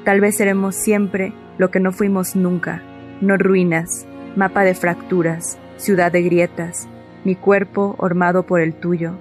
Tal 0.04 0.20
vez 0.20 0.36
seremos 0.36 0.74
siempre 0.74 1.32
lo 1.58 1.70
que 1.70 1.80
no 1.80 1.92
fuimos 1.92 2.36
nunca, 2.36 2.82
no 3.20 3.36
ruinas, 3.36 4.06
mapa 4.36 4.62
de 4.62 4.74
fracturas, 4.74 5.58
ciudad 5.76 6.12
de 6.12 6.22
grietas, 6.22 6.88
mi 7.24 7.34
cuerpo 7.34 7.96
ormado 7.98 8.46
por 8.46 8.60
el 8.60 8.74
tuyo, 8.74 9.16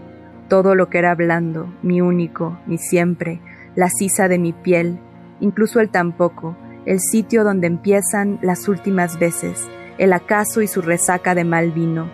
todo 0.48 0.76
lo 0.76 0.90
que 0.90 1.00
era 1.00 1.16
blando, 1.16 1.74
mi 1.82 2.02
único, 2.02 2.60
mi 2.68 2.78
siempre, 2.78 3.42
la 3.76 3.90
sisa 3.90 4.28
de 4.28 4.38
mi 4.38 4.54
piel, 4.54 5.00
incluso 5.40 5.80
el 5.80 5.90
tampoco, 5.90 6.56
el 6.86 7.00
sitio 7.00 7.44
donde 7.44 7.68
empiezan 7.68 8.40
las 8.42 8.68
últimas 8.68 9.20
veces, 9.20 9.68
el 9.98 10.14
acaso 10.14 10.62
y 10.62 10.68
su 10.68 10.82
resaca 10.82 11.36
de 11.36 11.44
mal 11.44 11.72
vino. 11.72 12.10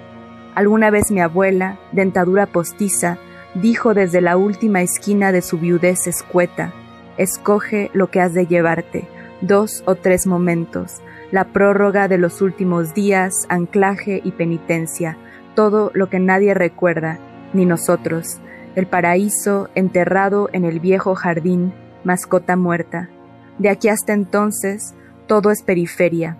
Alguna 0.55 0.89
vez 0.89 1.11
mi 1.11 1.21
abuela, 1.21 1.79
dentadura 1.91 2.45
postiza, 2.45 3.17
dijo 3.55 3.93
desde 3.93 4.21
la 4.21 4.37
última 4.37 4.81
esquina 4.81 5.31
de 5.31 5.41
su 5.41 5.57
viudez 5.57 6.07
escueta, 6.07 6.73
escoge 7.17 7.89
lo 7.93 8.09
que 8.09 8.21
has 8.21 8.33
de 8.33 8.47
llevarte, 8.47 9.07
dos 9.41 9.83
o 9.85 9.95
tres 9.95 10.27
momentos, 10.27 11.01
la 11.31 11.45
prórroga 11.45 12.07
de 12.07 12.17
los 12.17 12.41
últimos 12.41 12.93
días, 12.93 13.45
anclaje 13.49 14.21
y 14.23 14.31
penitencia, 14.31 15.17
todo 15.55 15.91
lo 15.93 16.09
que 16.09 16.19
nadie 16.19 16.53
recuerda, 16.53 17.19
ni 17.53 17.65
nosotros, 17.65 18.39
el 18.75 18.87
paraíso 18.87 19.69
enterrado 19.75 20.49
en 20.53 20.65
el 20.65 20.79
viejo 20.79 21.15
jardín, 21.15 21.73
mascota 22.03 22.55
muerta. 22.55 23.09
De 23.59 23.69
aquí 23.69 23.89
hasta 23.89 24.13
entonces, 24.13 24.95
todo 25.27 25.51
es 25.51 25.63
periferia. 25.63 26.37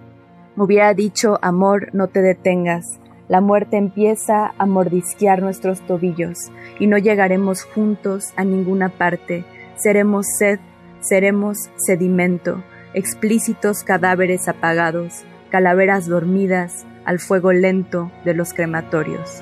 Hubiera 0.57 0.93
dicho, 0.93 1.39
amor, 1.41 1.89
no 1.93 2.07
te 2.07 2.21
detengas. 2.21 2.99
La 3.27 3.39
muerte 3.39 3.77
empieza 3.77 4.53
a 4.57 4.65
mordisquear 4.65 5.41
nuestros 5.41 5.79
tobillos 5.87 6.51
y 6.79 6.87
no 6.87 6.97
llegaremos 6.97 7.63
juntos 7.63 8.33
a 8.35 8.43
ninguna 8.43 8.89
parte. 8.89 9.45
Seremos 9.75 10.25
sed, 10.37 10.59
seremos 10.99 11.69
sedimento, 11.77 12.63
explícitos 12.93 13.83
cadáveres 13.83 14.49
apagados, 14.49 15.23
calaveras 15.49 16.07
dormidas 16.07 16.85
al 17.05 17.19
fuego 17.19 17.53
lento 17.53 18.11
de 18.25 18.33
los 18.33 18.53
crematorios. 18.53 19.41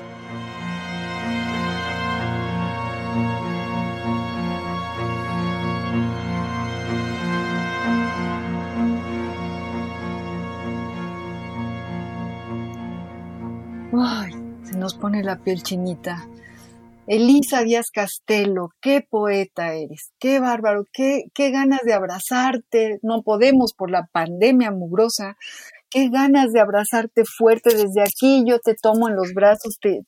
Pone 14.94 15.22
la 15.22 15.38
piel 15.38 15.62
chinita. 15.62 16.26
Elisa 17.06 17.62
Díaz 17.62 17.86
Castelo, 17.92 18.70
qué 18.80 19.04
poeta 19.08 19.74
eres, 19.74 20.12
qué 20.20 20.38
bárbaro, 20.38 20.84
qué, 20.92 21.24
qué 21.34 21.50
ganas 21.50 21.80
de 21.84 21.92
abrazarte. 21.92 22.98
No 23.02 23.22
podemos 23.22 23.72
por 23.72 23.90
la 23.90 24.06
pandemia 24.12 24.70
mugrosa. 24.70 25.36
Qué 25.92 26.08
ganas 26.08 26.52
de 26.52 26.60
abrazarte 26.60 27.24
fuerte 27.24 27.74
desde 27.74 28.02
aquí. 28.02 28.44
Yo 28.46 28.60
te 28.60 28.74
tomo 28.80 29.08
en 29.08 29.16
los 29.16 29.32
brazos 29.34 29.78
te, 29.80 30.04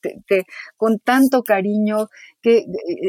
con 0.77 0.97
tanto 0.99 1.43
cariño 1.43 2.07
que 2.41 2.59
eh, 2.59 2.65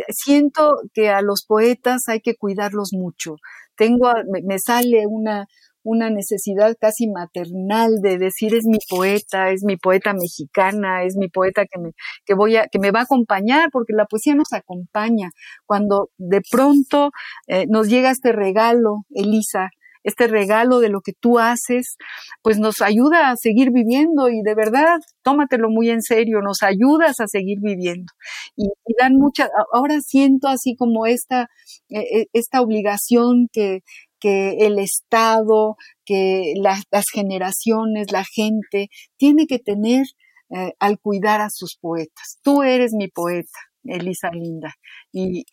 siento 0.08 0.80
que 0.92 1.08
a 1.08 1.22
los 1.22 1.44
poetas 1.46 2.02
hay 2.08 2.20
que 2.20 2.34
cuidarlos 2.34 2.88
mucho. 2.92 3.36
Tengo, 3.76 4.10
me 4.42 4.58
sale 4.58 5.06
una, 5.06 5.46
una 5.84 6.10
necesidad 6.10 6.74
casi 6.80 7.08
maternal 7.08 8.00
de 8.02 8.18
decir 8.18 8.54
es 8.54 8.64
mi 8.66 8.78
poeta, 8.88 9.50
es 9.50 9.62
mi 9.64 9.76
poeta 9.76 10.14
mexicana, 10.14 11.04
es 11.04 11.16
mi 11.16 11.28
poeta 11.28 11.66
que 11.66 11.78
me, 11.78 11.90
que 12.24 12.34
voy 12.34 12.56
a, 12.56 12.66
que 12.66 12.78
me 12.78 12.90
va 12.90 13.00
a 13.00 13.04
acompañar, 13.04 13.68
porque 13.70 13.92
la 13.92 14.06
poesía 14.06 14.34
nos 14.34 14.52
acompaña. 14.52 15.30
Cuando 15.66 16.10
de 16.18 16.40
pronto 16.50 17.10
eh, 17.46 17.66
nos 17.68 17.88
llega 17.88 18.10
este 18.10 18.32
regalo, 18.32 19.04
Elisa, 19.10 19.70
este 20.04 20.28
regalo 20.28 20.80
de 20.80 20.90
lo 20.90 21.00
que 21.00 21.12
tú 21.18 21.38
haces, 21.38 21.96
pues 22.42 22.58
nos 22.58 22.82
ayuda 22.82 23.30
a 23.30 23.36
seguir 23.36 23.70
viviendo 23.72 24.28
y 24.28 24.42
de 24.42 24.54
verdad, 24.54 24.98
tómatelo 25.22 25.70
muy 25.70 25.90
en 25.90 26.02
serio, 26.02 26.40
nos 26.42 26.62
ayudas 26.62 27.20
a 27.20 27.26
seguir 27.26 27.58
viviendo. 27.60 28.12
Y, 28.54 28.68
dan 29.00 29.14
mucha, 29.14 29.48
ahora 29.72 30.00
siento 30.00 30.46
así 30.46 30.76
como 30.76 31.06
esta, 31.06 31.48
eh, 31.88 32.20
eh, 32.20 32.26
esta 32.34 32.60
obligación 32.60 33.48
que, 33.50 33.80
que 34.20 34.66
el 34.66 34.78
Estado, 34.78 35.76
que 36.04 36.54
las 36.56 37.04
generaciones, 37.12 38.12
la 38.12 38.24
gente, 38.24 38.88
tiene 39.16 39.46
que 39.46 39.58
tener 39.58 40.06
eh, 40.50 40.72
al 40.78 40.98
cuidar 41.00 41.40
a 41.40 41.48
sus 41.50 41.76
poetas. 41.80 42.38
Tú 42.42 42.62
eres 42.62 42.92
mi 42.92 43.08
poeta, 43.08 43.58
Elisa 43.82 44.30
Linda, 44.30 44.74
y, 45.12 45.44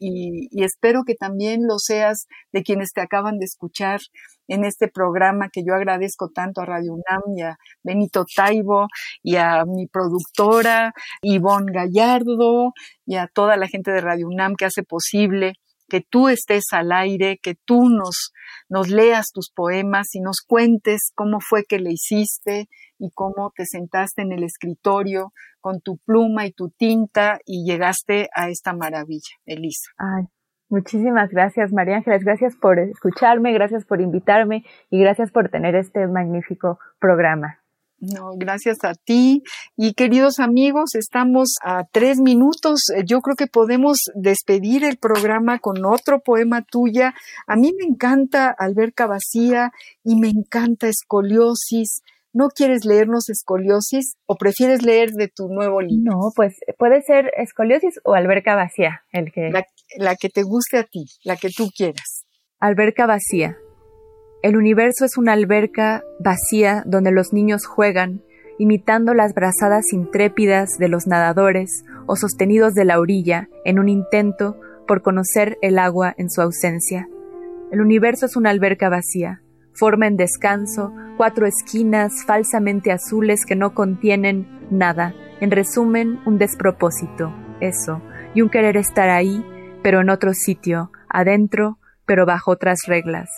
espero 0.63 1.03
que 1.05 1.15
también 1.15 1.61
lo 1.67 1.79
seas 1.79 2.27
de 2.51 2.61
quienes 2.63 2.91
te 2.93 3.01
acaban 3.01 3.37
de 3.39 3.45
escuchar 3.45 3.99
en 4.47 4.65
este 4.65 4.87
programa 4.89 5.49
que 5.51 5.63
yo 5.65 5.73
agradezco 5.73 6.29
tanto 6.29 6.61
a 6.61 6.65
Radio 6.65 6.93
UNAM 6.93 7.21
y 7.35 7.41
a 7.41 7.57
Benito 7.83 8.25
Taibo 8.35 8.87
y 9.23 9.37
a 9.37 9.63
mi 9.65 9.87
productora 9.87 10.93
Ivonne 11.21 11.71
Gallardo 11.73 12.73
y 13.05 13.15
a 13.15 13.27
toda 13.27 13.55
la 13.57 13.67
gente 13.67 13.91
de 13.91 14.01
Radio 14.01 14.27
UNAM 14.27 14.55
que 14.55 14.65
hace 14.65 14.83
posible 14.83 15.53
que 15.91 15.99
tú 15.99 16.29
estés 16.29 16.63
al 16.71 16.93
aire, 16.93 17.37
que 17.43 17.53
tú 17.53 17.89
nos, 17.89 18.31
nos 18.69 18.87
leas 18.87 19.27
tus 19.33 19.51
poemas 19.53 20.15
y 20.15 20.21
nos 20.21 20.37
cuentes 20.39 21.11
cómo 21.15 21.39
fue 21.41 21.65
que 21.65 21.79
le 21.79 21.91
hiciste 21.91 22.69
y 22.97 23.11
cómo 23.13 23.51
te 23.53 23.65
sentaste 23.65 24.21
en 24.21 24.31
el 24.31 24.45
escritorio 24.45 25.33
con 25.59 25.81
tu 25.81 25.97
pluma 25.97 26.45
y 26.45 26.53
tu 26.53 26.69
tinta 26.69 27.39
y 27.45 27.69
llegaste 27.69 28.29
a 28.33 28.47
esta 28.47 28.71
maravilla, 28.71 29.35
Elisa. 29.45 29.91
Ay, 29.97 30.27
muchísimas 30.69 31.29
gracias, 31.29 31.73
María 31.73 31.97
Ángeles. 31.97 32.23
Gracias 32.23 32.55
por 32.55 32.79
escucharme, 32.79 33.51
gracias 33.51 33.83
por 33.83 33.99
invitarme 33.99 34.63
y 34.89 34.97
gracias 34.97 35.29
por 35.29 35.49
tener 35.49 35.75
este 35.75 36.07
magnífico 36.07 36.79
programa. 36.99 37.60
No, 38.01 38.31
gracias 38.35 38.83
a 38.83 38.95
ti. 38.95 39.43
Y 39.77 39.93
queridos 39.93 40.39
amigos, 40.39 40.95
estamos 40.95 41.55
a 41.63 41.83
tres 41.91 42.17
minutos. 42.19 42.89
Eh, 42.95 43.03
yo 43.05 43.21
creo 43.21 43.35
que 43.35 43.45
podemos 43.45 43.99
despedir 44.15 44.83
el 44.83 44.97
programa 44.97 45.59
con 45.59 45.85
otro 45.85 46.19
poema 46.19 46.63
tuya. 46.63 47.13
A 47.45 47.55
mí 47.55 47.73
me 47.77 47.85
encanta 47.85 48.53
Alberca 48.57 49.05
Vacía 49.05 49.71
y 50.03 50.15
me 50.15 50.29
encanta 50.29 50.87
Escoliosis. 50.87 52.01
¿No 52.33 52.47
quieres 52.47 52.85
leernos 52.85 53.29
Escoliosis 53.29 54.15
o 54.25 54.35
prefieres 54.35 54.81
leer 54.81 55.11
de 55.11 55.27
tu 55.27 55.49
nuevo 55.49 55.79
libro? 55.81 56.15
No, 56.15 56.19
pues 56.35 56.55
puede 56.79 57.03
ser 57.03 57.31
Escoliosis 57.37 57.99
o 58.03 58.15
Alberca 58.15 58.55
Vacía, 58.55 59.03
el 59.11 59.31
que... 59.31 59.51
La, 59.51 59.63
la 59.97 60.15
que 60.15 60.29
te 60.29 60.41
guste 60.41 60.79
a 60.79 60.83
ti, 60.85 61.05
la 61.23 61.35
que 61.35 61.49
tú 61.49 61.69
quieras. 61.75 62.25
Alberca 62.59 63.05
Vacía. 63.05 63.57
El 64.43 64.57
universo 64.57 65.05
es 65.05 65.17
una 65.17 65.33
alberca 65.33 66.03
vacía 66.19 66.81
donde 66.87 67.11
los 67.11 67.31
niños 67.31 67.67
juegan, 67.67 68.23
imitando 68.57 69.13
las 69.13 69.35
brazadas 69.35 69.93
intrépidas 69.93 70.77
de 70.79 70.87
los 70.87 71.05
nadadores 71.05 71.83
o 72.07 72.15
sostenidos 72.15 72.73
de 72.73 72.85
la 72.85 72.99
orilla 72.99 73.49
en 73.65 73.77
un 73.77 73.87
intento 73.87 74.59
por 74.87 75.03
conocer 75.03 75.59
el 75.61 75.77
agua 75.77 76.15
en 76.17 76.31
su 76.31 76.41
ausencia. 76.41 77.07
El 77.71 77.81
universo 77.81 78.25
es 78.25 78.35
una 78.35 78.49
alberca 78.49 78.89
vacía, 78.89 79.43
forma 79.73 80.07
en 80.07 80.17
descanso, 80.17 80.91
cuatro 81.17 81.45
esquinas 81.45 82.25
falsamente 82.25 82.91
azules 82.91 83.45
que 83.45 83.55
no 83.55 83.75
contienen 83.75 84.47
nada, 84.71 85.13
en 85.39 85.51
resumen, 85.51 86.19
un 86.25 86.39
despropósito, 86.39 87.31
eso, 87.59 88.01
y 88.33 88.41
un 88.41 88.49
querer 88.49 88.75
estar 88.75 89.09
ahí, 89.09 89.45
pero 89.83 90.01
en 90.01 90.09
otro 90.09 90.33
sitio, 90.33 90.91
adentro, 91.09 91.77
pero 92.07 92.25
bajo 92.25 92.51
otras 92.51 92.81
reglas. 92.87 93.29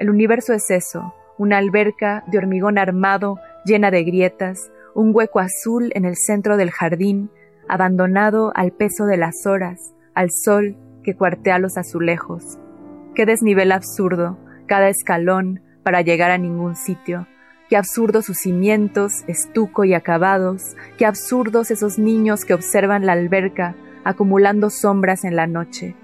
El 0.00 0.08
universo 0.08 0.54
es 0.54 0.70
eso, 0.70 1.12
una 1.36 1.58
alberca 1.58 2.24
de 2.26 2.38
hormigón 2.38 2.78
armado 2.78 3.38
llena 3.66 3.90
de 3.90 4.02
grietas, 4.02 4.72
un 4.94 5.14
hueco 5.14 5.40
azul 5.40 5.92
en 5.94 6.06
el 6.06 6.16
centro 6.16 6.56
del 6.56 6.70
jardín, 6.70 7.30
abandonado 7.68 8.50
al 8.54 8.72
peso 8.72 9.04
de 9.04 9.18
las 9.18 9.44
horas, 9.44 9.92
al 10.14 10.30
sol 10.30 10.74
que 11.04 11.14
cuartea 11.14 11.58
los 11.58 11.76
azulejos. 11.76 12.58
Qué 13.14 13.26
desnivel 13.26 13.72
absurdo, 13.72 14.38
cada 14.66 14.88
escalón 14.88 15.60
para 15.82 16.00
llegar 16.00 16.30
a 16.30 16.38
ningún 16.38 16.76
sitio. 16.76 17.26
Qué 17.68 17.76
absurdos 17.76 18.24
sus 18.24 18.38
cimientos, 18.38 19.12
estuco 19.26 19.84
y 19.84 19.92
acabados, 19.92 20.76
qué 20.96 21.04
absurdos 21.04 21.70
esos 21.70 21.98
niños 21.98 22.46
que 22.46 22.54
observan 22.54 23.04
la 23.04 23.12
alberca 23.12 23.74
acumulando 24.04 24.70
sombras 24.70 25.24
en 25.24 25.36
la 25.36 25.46
noche. 25.46 25.94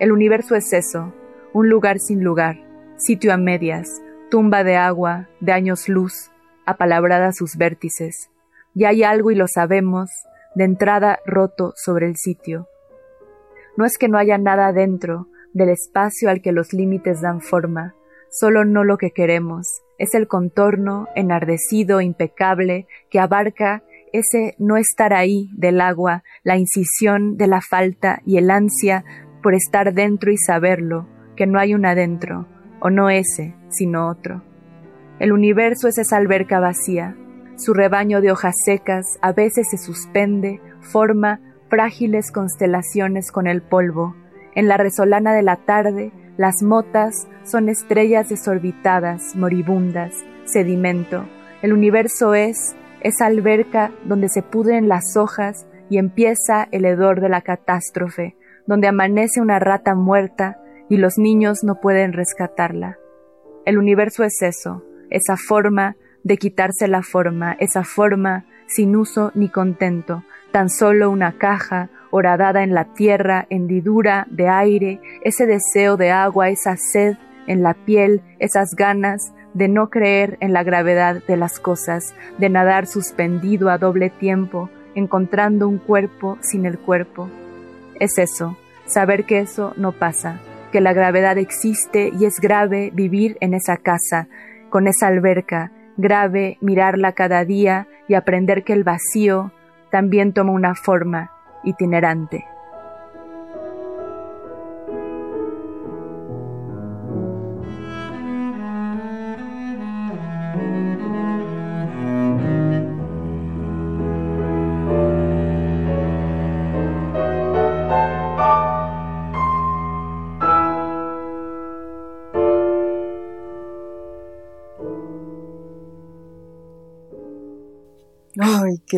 El 0.00 0.10
universo 0.10 0.56
es 0.56 0.72
eso, 0.72 1.14
un 1.52 1.68
lugar 1.68 2.00
sin 2.00 2.24
lugar, 2.24 2.64
sitio 2.96 3.32
a 3.32 3.36
medias, 3.36 4.02
tumba 4.30 4.64
de 4.64 4.76
agua, 4.76 5.28
de 5.40 5.52
años 5.52 5.88
luz, 5.88 6.30
apalabrada 6.66 7.32
sus 7.32 7.56
vértices. 7.56 8.30
Y 8.74 8.84
hay 8.84 9.02
algo 9.02 9.30
y 9.30 9.34
lo 9.34 9.46
sabemos, 9.48 10.10
de 10.54 10.64
entrada 10.64 11.18
roto 11.26 11.72
sobre 11.76 12.06
el 12.06 12.16
sitio. 12.16 12.68
No 13.76 13.84
es 13.84 13.98
que 13.98 14.08
no 14.08 14.18
haya 14.18 14.38
nada 14.38 14.72
dentro 14.72 15.28
del 15.52 15.68
espacio 15.68 16.30
al 16.30 16.40
que 16.42 16.52
los 16.52 16.72
límites 16.72 17.20
dan 17.20 17.40
forma, 17.40 17.94
solo 18.30 18.64
no 18.64 18.84
lo 18.84 18.98
que 18.98 19.12
queremos, 19.12 19.82
es 19.98 20.14
el 20.14 20.26
contorno 20.26 21.08
enardecido, 21.14 22.00
impecable, 22.00 22.86
que 23.10 23.20
abarca 23.20 23.84
ese 24.12 24.54
no 24.58 24.76
estar 24.76 25.12
ahí 25.12 25.50
del 25.54 25.80
agua, 25.80 26.22
la 26.42 26.56
incisión 26.56 27.36
de 27.36 27.46
la 27.46 27.60
falta 27.60 28.20
y 28.24 28.38
el 28.38 28.50
ansia 28.50 29.04
por 29.42 29.54
estar 29.54 29.92
dentro 29.92 30.30
y 30.30 30.36
saberlo, 30.36 31.08
que 31.36 31.46
no 31.46 31.58
hay 31.58 31.74
un 31.74 31.84
adentro, 31.86 32.46
o 32.84 32.90
no 32.90 33.08
ese, 33.08 33.56
sino 33.70 34.08
otro. 34.08 34.42
El 35.18 35.32
universo 35.32 35.88
es 35.88 35.96
esa 35.96 36.18
alberca 36.18 36.60
vacía, 36.60 37.16
su 37.56 37.72
rebaño 37.72 38.20
de 38.20 38.30
hojas 38.30 38.54
secas 38.62 39.06
a 39.22 39.32
veces 39.32 39.68
se 39.70 39.78
suspende, 39.78 40.60
forma 40.80 41.40
frágiles 41.70 42.30
constelaciones 42.30 43.32
con 43.32 43.46
el 43.46 43.62
polvo. 43.62 44.14
En 44.54 44.68
la 44.68 44.76
resolana 44.76 45.32
de 45.32 45.42
la 45.42 45.56
tarde, 45.56 46.12
las 46.36 46.62
motas 46.62 47.26
son 47.42 47.70
estrellas 47.70 48.28
desorbitadas, 48.28 49.34
moribundas, 49.34 50.14
sedimento. 50.44 51.24
El 51.62 51.72
universo 51.72 52.34
es 52.34 52.76
esa 53.00 53.26
alberca 53.26 53.92
donde 54.04 54.28
se 54.28 54.42
pudren 54.42 54.88
las 54.88 55.16
hojas 55.16 55.66
y 55.88 55.96
empieza 55.96 56.68
el 56.70 56.84
hedor 56.84 57.22
de 57.22 57.30
la 57.30 57.40
catástrofe, 57.40 58.36
donde 58.66 58.88
amanece 58.88 59.40
una 59.40 59.58
rata 59.58 59.94
muerta 59.94 60.58
y 60.88 60.96
los 60.96 61.18
niños 61.18 61.64
no 61.64 61.80
pueden 61.80 62.12
rescatarla. 62.12 62.98
El 63.64 63.78
universo 63.78 64.24
es 64.24 64.42
eso, 64.42 64.84
esa 65.10 65.36
forma 65.36 65.96
de 66.22 66.36
quitarse 66.36 66.88
la 66.88 67.02
forma, 67.02 67.56
esa 67.60 67.84
forma 67.84 68.46
sin 68.66 68.96
uso 68.96 69.30
ni 69.34 69.48
contento, 69.48 70.24
tan 70.52 70.70
solo 70.70 71.10
una 71.10 71.38
caja 71.38 71.90
horadada 72.10 72.62
en 72.62 72.74
la 72.74 72.94
tierra, 72.94 73.46
hendidura 73.50 74.26
de 74.30 74.48
aire, 74.48 75.00
ese 75.22 75.46
deseo 75.46 75.96
de 75.96 76.10
agua, 76.10 76.48
esa 76.48 76.76
sed 76.76 77.16
en 77.46 77.62
la 77.62 77.74
piel, 77.74 78.22
esas 78.38 78.74
ganas 78.74 79.32
de 79.52 79.68
no 79.68 79.90
creer 79.90 80.36
en 80.40 80.52
la 80.52 80.62
gravedad 80.62 81.22
de 81.26 81.36
las 81.36 81.60
cosas, 81.60 82.14
de 82.38 82.48
nadar 82.48 82.86
suspendido 82.86 83.68
a 83.68 83.78
doble 83.78 84.10
tiempo, 84.10 84.70
encontrando 84.94 85.68
un 85.68 85.78
cuerpo 85.78 86.38
sin 86.40 86.66
el 86.66 86.78
cuerpo. 86.78 87.28
Es 88.00 88.18
eso, 88.18 88.56
saber 88.86 89.24
que 89.24 89.40
eso 89.40 89.72
no 89.76 89.92
pasa, 89.92 90.40
que 90.74 90.80
la 90.80 90.92
gravedad 90.92 91.38
existe 91.38 92.10
y 92.18 92.24
es 92.24 92.40
grave 92.40 92.90
vivir 92.92 93.38
en 93.40 93.54
esa 93.54 93.76
casa, 93.76 94.26
con 94.70 94.88
esa 94.88 95.06
alberca, 95.06 95.70
grave 95.96 96.58
mirarla 96.60 97.12
cada 97.12 97.44
día 97.44 97.86
y 98.08 98.14
aprender 98.14 98.64
que 98.64 98.72
el 98.72 98.82
vacío 98.82 99.52
también 99.92 100.32
toma 100.32 100.50
una 100.50 100.74
forma 100.74 101.30
itinerante. 101.62 102.44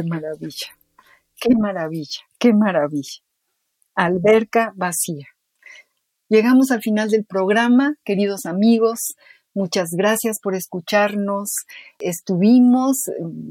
Qué 0.02 0.08
maravilla! 0.08 0.66
¡Qué 1.40 1.54
maravilla! 1.54 2.20
¡Qué 2.38 2.52
maravilla! 2.52 3.22
Alberca 3.94 4.72
vacía. 4.76 5.26
Llegamos 6.28 6.70
al 6.70 6.82
final 6.82 7.08
del 7.08 7.24
programa, 7.24 7.96
queridos 8.04 8.44
amigos. 8.46 9.14
Muchas 9.54 9.90
gracias 9.92 10.38
por 10.42 10.54
escucharnos. 10.54 11.50
Estuvimos 11.98 13.04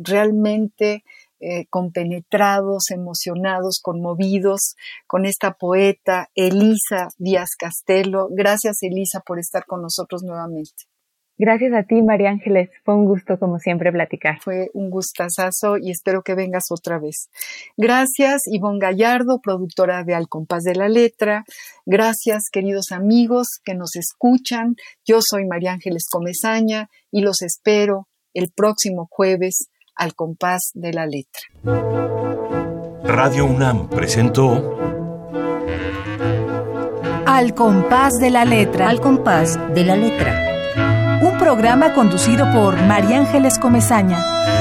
realmente 0.04 1.04
eh, 1.40 1.66
compenetrados, 1.70 2.92
emocionados, 2.92 3.80
conmovidos 3.82 4.76
con 5.08 5.26
esta 5.26 5.54
poeta 5.54 6.30
Elisa 6.36 7.08
Díaz 7.18 7.56
Castelo. 7.58 8.28
Gracias, 8.30 8.84
Elisa, 8.84 9.22
por 9.22 9.40
estar 9.40 9.66
con 9.66 9.82
nosotros 9.82 10.22
nuevamente. 10.22 10.86
Gracias 11.38 11.74
a 11.74 11.84
ti, 11.84 12.02
María 12.02 12.30
Ángeles. 12.30 12.70
Fue 12.84 12.96
un 12.96 13.06
gusto, 13.06 13.38
como 13.38 13.60
siempre, 13.60 13.92
platicar. 13.92 14.40
Fue 14.42 14.70
un 14.74 14.90
gustazazo 14.90 15.78
y 15.78 15.92
espero 15.92 16.22
que 16.24 16.34
vengas 16.34 16.66
otra 16.72 16.98
vez. 16.98 17.30
Gracias, 17.76 18.44
Ivonne 18.46 18.80
Gallardo, 18.80 19.42
productora 19.42 20.04
de 20.04 20.16
Al 20.16 20.30
Compás 20.30 20.64
de 20.64 20.76
la 20.76 20.88
Letra. 20.88 21.44
Gracias, 21.86 22.44
queridos 22.52 22.92
amigos 22.92 23.60
que 23.64 23.76
nos 23.76 23.96
escuchan. 23.96 24.76
Yo 25.06 25.20
soy 25.22 25.46
María 25.46 25.74
Ángeles 25.74 26.08
Comezaña 26.10 26.90
y 27.12 27.22
los 27.22 27.42
espero 27.42 28.08
el 28.34 28.52
próximo 28.56 29.08
jueves 29.10 29.70
al 29.96 30.16
Compás 30.16 30.72
de 30.74 30.94
la 30.94 31.06
Letra. 31.06 31.42
Radio 33.04 33.46
UNAM 33.46 33.90
presentó 33.90 34.78
Al 37.26 37.54
Compás 37.54 38.14
de 38.20 38.30
la 38.30 38.46
Letra. 38.46 38.90
Al 38.90 39.00
compás 39.00 39.60
de 39.74 39.84
la 39.84 39.96
letra. 39.96 40.55
Programa 41.46 41.94
conducido 41.94 42.52
por 42.52 42.76
María 42.88 43.20
Ángeles 43.20 43.60
Comezaña. 43.60 44.55